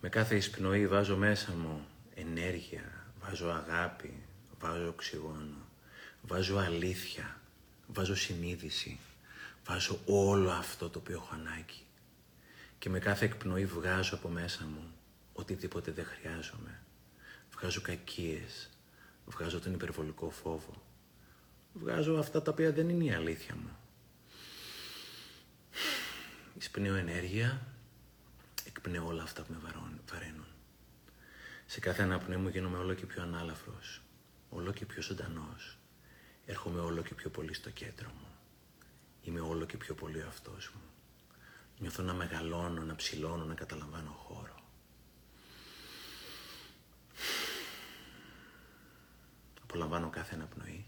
[0.00, 4.22] Με κάθε εισπνοή βάζω μέσα μου ενέργεια, βάζω αγάπη,
[4.58, 5.65] βάζω οξυγόνο.
[6.26, 7.40] Βάζω αλήθεια,
[7.86, 8.98] βάζω συνείδηση,
[9.64, 11.86] βάζω όλο αυτό το οποίο έχω ανάγκη.
[12.78, 14.92] Και με κάθε εκπνοή βγάζω από μέσα μου
[15.32, 16.80] οτιδήποτε δεν χρειάζομαι.
[17.50, 18.70] Βγάζω κακίες,
[19.26, 20.82] βγάζω τον υπερβολικό φόβο.
[21.72, 23.76] Βγάζω αυτά τα οποία δεν είναι η αλήθεια μου.
[26.58, 27.66] Εισπνέω ενέργεια,
[28.64, 29.58] εκπνέω όλα αυτά που με
[30.10, 30.46] βαραίνουν.
[31.66, 34.00] Σε κάθε αναπνοή μου γίνομαι όλο και πιο ανάλαφρος,
[34.50, 35.75] όλο και πιο ζωντανός,
[36.46, 38.28] έρχομαι όλο και πιο πολύ στο κέντρο μου.
[39.22, 40.80] Είμαι όλο και πιο πολύ ο αυτός μου.
[41.78, 44.54] Νιώθω να μεγαλώνω, να ψηλώνω, να καταλαμβάνω χώρο.
[49.62, 50.86] Απολαμβάνω κάθε αναπνοή.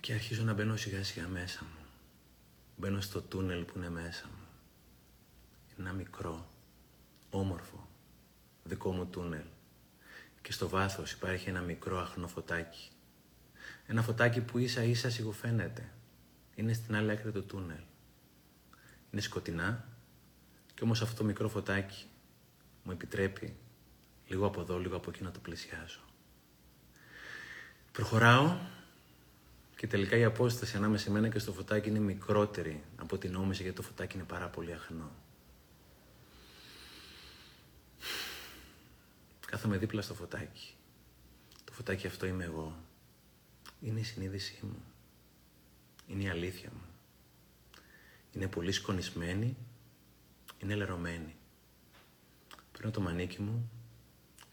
[0.00, 1.86] Και αρχίζω να μπαίνω σιγά σιγά μέσα μου.
[2.76, 4.46] Μπαίνω στο τούνελ που είναι μέσα μου.
[5.78, 6.48] Ένα μικρό,
[7.30, 7.88] όμορφο,
[8.64, 9.44] δικό μου τούνελ
[10.42, 12.88] και στο βάθος υπάρχει ένα μικρό αχνό φωτάκι.
[13.86, 15.88] Ένα φωτάκι που ίσα ίσα σιγουφαίνεται.
[16.54, 17.80] Είναι στην άλλη άκρη του τούνελ.
[19.10, 19.84] Είναι σκοτεινά
[20.74, 22.06] και όμως αυτό το μικρό φωτάκι
[22.82, 23.56] μου επιτρέπει
[24.26, 26.00] λίγο από εδώ, λίγο από εκεί να το πλησιάσω.
[27.92, 28.56] Προχωράω
[29.76, 33.62] και τελικά η απόσταση ανάμεσα σε μένα και στο φωτάκι είναι μικρότερη από την νόμιζα
[33.62, 35.10] γιατί το φωτάκι είναι πάρα πολύ αχνό.
[39.50, 40.74] Κάθομαι δίπλα στο φωτάκι.
[41.64, 42.84] Το φωτάκι αυτό είμαι εγώ.
[43.80, 44.82] Είναι η συνείδησή μου.
[46.06, 46.84] Είναι η αλήθεια μου.
[48.32, 49.56] Είναι πολύ σκονισμένη.
[50.58, 51.36] Είναι λερωμένη.
[52.72, 53.70] Παίρνω το μανίκι μου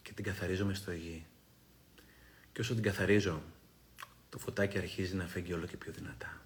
[0.02, 1.26] και την καθαρίζω με στογή.
[2.54, 3.42] Και όσο την καθαρίζω,
[4.30, 6.42] το φωτάκι αρχίζει να φέγγει όλο και πιο δυνατά.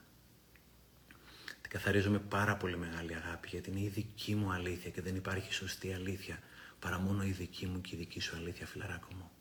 [1.62, 5.16] Την καθαρίζω με πάρα πολύ μεγάλη αγάπη, γιατί είναι η δική μου αλήθεια και δεν
[5.16, 6.40] υπάρχει σωστή αλήθεια
[6.82, 9.32] παρά μόνο η δική μου και η δική σου αλήθεια, φιλαράκο μου.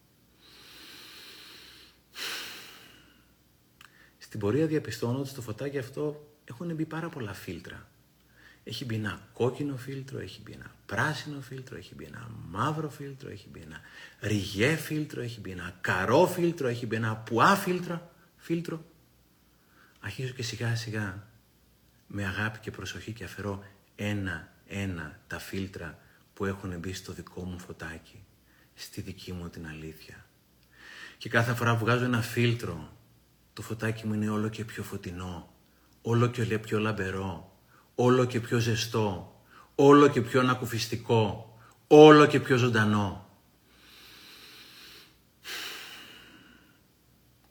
[4.18, 7.88] Στην πορεία διαπιστώνω ότι στο φωτάκι αυτό έχουν μπει πάρα πολλά φίλτρα.
[8.64, 13.30] Έχει μπει ένα κόκκινο φίλτρο, έχει μπει ένα πράσινο φίλτρο, έχει μπει ένα μαύρο φίλτρο,
[13.30, 13.80] έχει μπει ένα
[14.20, 18.10] ριγέ φίλτρο, έχει μπει ένα καρό φίλτρο, έχει μπει ένα πουά φίλτρο.
[18.36, 18.84] φίλτρο.
[20.00, 21.26] Αρχίζω και σιγά σιγά
[22.06, 23.64] με αγάπη και προσοχή και αφαιρώ
[23.96, 25.98] ένα-ένα τα φίλτρα
[26.40, 28.24] που έχουν μπει στο δικό μου φωτάκι,
[28.74, 30.26] στη δική μου την αλήθεια.
[31.18, 32.92] Και κάθε φορά που βγάζω ένα φίλτρο,
[33.52, 35.54] το φωτάκι μου είναι όλο και πιο φωτεινό,
[36.02, 37.56] όλο και πιο λαμπερό,
[37.94, 39.40] όλο και πιο ζεστό,
[39.74, 41.54] όλο και πιο ανακουφιστικό,
[41.86, 43.28] όλο και πιο ζωντανό.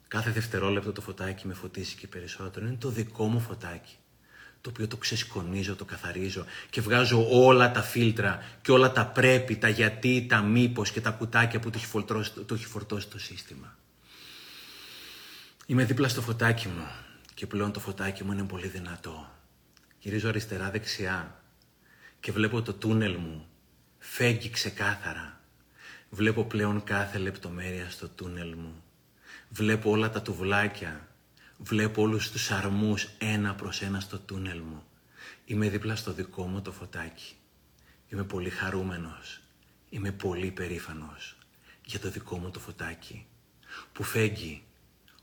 [0.07, 2.65] Κάθε δευτερόλεπτο το φωτάκι με φωτίσει και περισσότερο.
[2.65, 3.98] Είναι το δικό μου φωτάκι.
[4.61, 9.55] Το οποίο το ξεσκονίζω, το καθαρίζω και βγάζω όλα τα φίλτρα και όλα τα πρέπει,
[9.57, 13.77] τα γιατί, τα μήπως και τα κουτάκια που το έχει, το έχει φορτώσει το σύστημα.
[15.65, 16.87] Είμαι δίπλα στο φωτάκι μου
[17.33, 19.29] και πλέον το φωτάκι μου είναι πολύ δυνατό.
[19.99, 21.41] Γυρίζω αριστερά-δεξιά
[22.19, 23.47] και βλέπω το τούνελ μου
[23.99, 25.39] φέγγει ξεκάθαρα.
[26.09, 28.83] Βλέπω πλέον κάθε λεπτομέρεια στο τούνελ μου.
[29.49, 31.07] Βλέπω όλα τα τουβλάκια.
[31.61, 34.83] Βλέπω όλους τους αρμούς ένα προς ένα στο τούνελ μου.
[35.45, 37.35] Είμαι δίπλα στο δικό μου το φωτάκι.
[38.09, 39.41] Είμαι πολύ χαρούμενος.
[39.89, 41.37] Είμαι πολύ περήφανος
[41.85, 43.25] για το δικό μου το φωτάκι
[43.93, 44.63] που φέγγει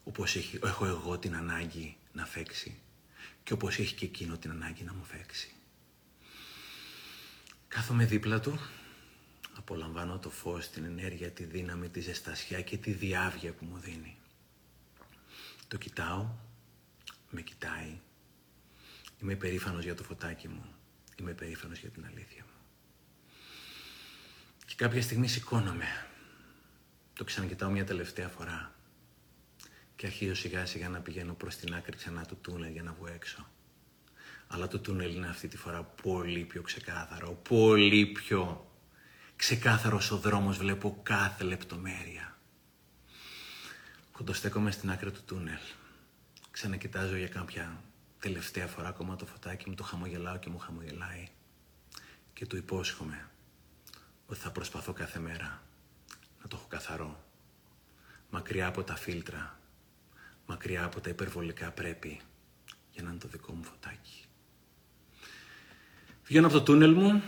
[0.04, 2.78] όπως έχω εγώ την ανάγκη να φέξει
[3.42, 5.50] και όπως έχει και εκείνο την ανάγκη να μου φέξει.
[7.68, 8.58] Κάθομαι δίπλα του,
[9.56, 14.16] απολαμβάνω το φως, την ενέργεια, τη δύναμη, τη ζεστασιά και τη διάβια που μου δίνει.
[15.68, 16.28] Το κοιτάω,
[17.30, 18.00] με κοιτάει.
[19.22, 20.64] Είμαι περήφανος για το φωτάκι μου.
[21.16, 22.50] Είμαι περήφανος για την αλήθεια μου.
[24.66, 26.06] Και κάποια στιγμή σηκώνομαι.
[27.12, 28.74] Το ξανακοιτάω μια τελευταία φορά
[29.96, 33.06] και αρχίζω σιγά σιγά να πηγαίνω προς την άκρη ξανά του τούνελ για να βγω
[33.06, 33.48] έξω.
[34.46, 38.70] Αλλά το τούνελ είναι αυτή τη φορά πολύ πιο ξεκάθαρο, πολύ πιο
[39.36, 42.35] ξεκάθαρος ο δρόμος, βλέπω κάθε λεπτομέρεια.
[44.16, 45.58] Κοντοστέκομαι στην άκρη του τούνελ.
[46.50, 47.82] Ξανακοιτάζω για κάποια
[48.20, 51.28] τελευταία φορά ακόμα το φωτάκι μου, το χαμογελάω και μου χαμογελάει.
[52.32, 53.28] Και του υπόσχομαι
[54.26, 55.62] ότι θα προσπαθώ κάθε μέρα
[56.42, 57.24] να το έχω καθαρό.
[58.30, 59.60] Μακριά από τα φίλτρα,
[60.46, 62.20] μακριά από τα υπερβολικά πρέπει
[62.92, 64.24] για να είναι το δικό μου φωτάκι.
[66.24, 67.22] Βγαίνω από το τούνελ μου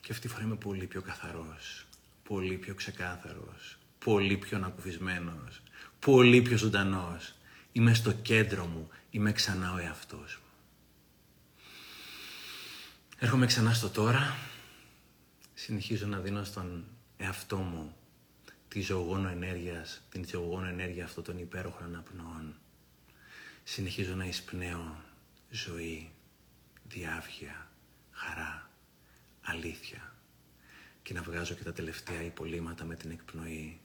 [0.00, 1.86] και αυτή τη φορά είμαι πολύ πιο καθαρός,
[2.22, 5.62] πολύ πιο ξεκάθαρος, πολύ πιο ανακουφισμένος,
[5.98, 7.34] πολύ πιο ζωντανός.
[7.72, 10.48] Είμαι στο κέντρο μου, είμαι ξανά ο εαυτός μου.
[13.18, 14.36] Έρχομαι ξανά στο τώρα,
[15.54, 16.84] συνεχίζω να δίνω στον
[17.16, 17.96] εαυτό μου
[18.68, 22.54] τη ζωογόνο ενέργειας, την ζωογόνο ενέργεια αυτών των υπέροχων αναπνοών.
[23.64, 24.96] Συνεχίζω να εισπνέω
[25.50, 26.10] ζωή,
[26.88, 27.70] διάβγεια,
[28.10, 28.70] χαρά,
[29.42, 30.12] αλήθεια
[31.02, 33.80] και να βγάζω και τα τελευταία υπολείμματα με την εκπνοή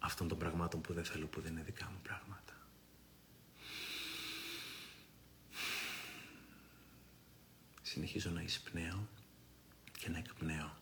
[0.00, 2.54] αυτών των πραγμάτων που δεν θέλω που δεν είναι δικά μου πράγματα.
[7.82, 9.08] Συνεχίζω να εισπνέω
[9.98, 10.76] και να εκπνέω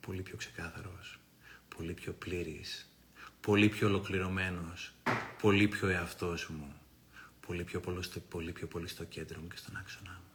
[0.00, 1.18] πολύ πιο ξεκάθαρος
[1.76, 2.86] πολύ πιο πλήρης,
[3.40, 4.92] πολύ πιο ολοκληρωμένος,
[5.40, 6.80] πολύ πιο εαυτός μου,
[7.46, 10.30] πολύ πιο πολύ στο, πολύ πιο πολύ στο κέντρο μου και στον άξονα μου.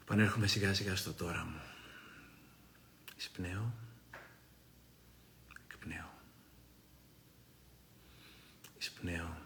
[0.00, 1.60] Επανέρχομαι σιγά σιγά στο τώρα μου.
[3.16, 3.74] Εισπνέω,
[5.68, 6.10] εκπνέω.
[8.78, 9.36] Εισπνέω,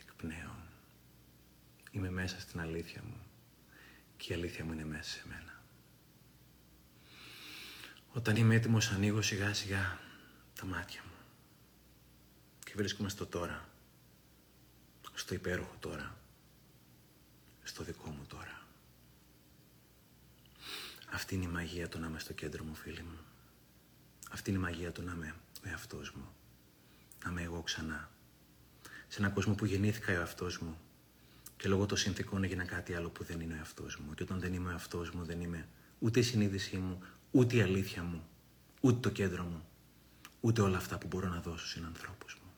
[0.00, 0.54] εκπνέω.
[1.96, 3.20] Είμαι μέσα στην αλήθεια μου
[4.16, 5.62] και η αλήθεια μου είναι μέσα σε μένα.
[8.12, 9.98] Όταν είμαι έτοιμος ανοίγω σιγά σιγά
[10.54, 11.14] τα μάτια μου
[12.64, 13.68] και βρίσκομαι στο τώρα,
[15.14, 16.16] στο υπέροχο τώρα,
[17.62, 18.66] στο δικό μου τώρα.
[21.10, 23.18] Αυτή είναι η μαγεία του να είμαι στο κέντρο μου, φίλοι μου.
[24.30, 26.34] Αυτή είναι η μαγεία του να είμαι ο εαυτός μου.
[27.24, 28.10] Να είμαι εγώ ξανά.
[29.08, 30.80] Σε έναν κόσμο που γεννήθηκα ο εαυτός μου
[31.56, 34.14] και λόγω των συνθήκων έγινα κάτι άλλο που δεν είναι ο εαυτός μου.
[34.14, 35.68] Και όταν δεν είμαι ο εαυτός μου, δεν είμαι
[35.98, 38.26] ούτε η συνείδησή μου, ούτε η αλήθεια μου,
[38.80, 39.64] ούτε το κέντρο μου,
[40.40, 42.50] ούτε όλα αυτά που μπορώ να δώσω στους ανθρώπους μου.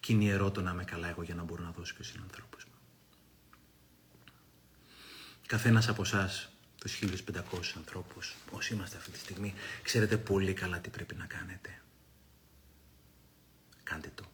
[0.00, 2.20] Και είναι ιερό το να είμαι καλά εγώ για να μπορώ να δώσω και στους
[2.22, 2.72] ανθρώπους μου.
[5.46, 10.90] Καθένας από εσάς, τους 1500 ανθρώπους, όσοι είμαστε αυτή τη στιγμή, ξέρετε πολύ καλά τι
[10.90, 11.80] πρέπει να κάνετε.
[13.82, 14.24] Κάντε το.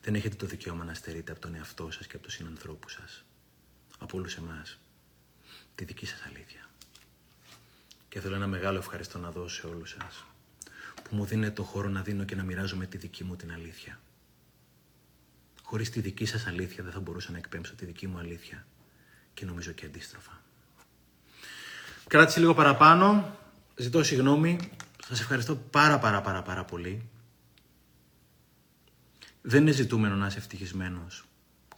[0.00, 3.24] Δεν έχετε το δικαίωμα να στερείτε από τον εαυτό σας και από τους συνανθρώπους σας.
[3.98, 4.78] Από όλους εμάς.
[5.74, 6.68] Τη δική σας αλήθεια.
[8.08, 10.24] Και θέλω ένα μεγάλο ευχαριστώ να δώσω σε όλους σας
[11.02, 14.00] που μου δίνετε το χώρο να δίνω και να μοιράζομαι τη δική μου την αλήθεια.
[15.62, 18.66] Χωρίς τη δική σας αλήθεια δεν θα μπορούσα να εκπέμψω τη δική μου αλήθεια
[19.34, 20.42] και νομίζω και αντίστροφα.
[22.06, 23.38] Κράτησε λίγο παραπάνω,
[23.76, 24.70] ζητώ συγγνώμη,
[25.08, 27.08] σας ευχαριστώ πάρα πάρα πάρα πάρα πολύ.
[29.48, 31.24] Δεν είναι ζητούμενο να είσαι ευτυχισμένος,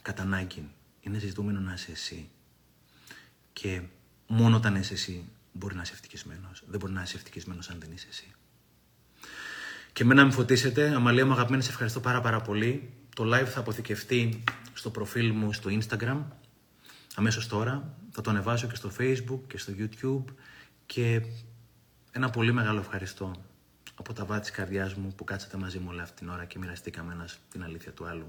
[0.01, 0.69] κατά ανάγκη.
[1.01, 2.29] Είναι ζητούμενο να είσαι εσύ.
[3.53, 3.81] Και
[4.27, 6.63] μόνο όταν είσαι εσύ μπορεί να είσαι ευτυχισμένος.
[6.67, 8.33] Δεν μπορεί να είσαι ευτυχισμένος αν δεν είσαι εσύ.
[9.93, 12.93] Και με να με φωτίσετε, Αμαλία μου αγαπημένη, σε ευχαριστώ πάρα πάρα πολύ.
[13.15, 14.43] Το live θα αποθηκευτεί
[14.73, 16.17] στο προφίλ μου στο Instagram
[17.15, 17.97] αμέσως τώρα.
[18.11, 20.33] Θα το ανεβάσω και στο Facebook και στο YouTube
[20.85, 21.21] και
[22.11, 23.50] ένα πολύ μεγάλο ευχαριστώ
[24.01, 26.59] από τα βάθη της καρδιάς μου που κάτσατε μαζί μου όλη αυτή την ώρα και
[26.59, 28.25] μοιραστήκαμε ένας την αλήθεια του άλλου.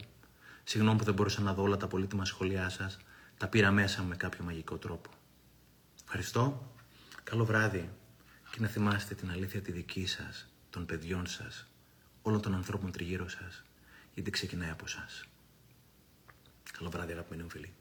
[0.65, 2.99] Συγγνώμη που δεν μπορούσα να δω όλα τα πολύτιμα σχόλιά σας.
[3.37, 5.11] Τα πήρα μέσα με κάποιο μαγικό τρόπο.
[6.05, 6.73] Ευχαριστώ.
[7.23, 7.91] Καλό βράδυ.
[8.51, 11.67] Και να θυμάστε την αλήθεια τη δική σας, των παιδιών σας,
[12.23, 13.63] όλων των ανθρώπων τριγύρω σας,
[14.15, 15.25] γιατί ξεκινάει από εσάς.
[16.73, 17.73] Καλό βράδυ αγαπημένοι μου φίλοι.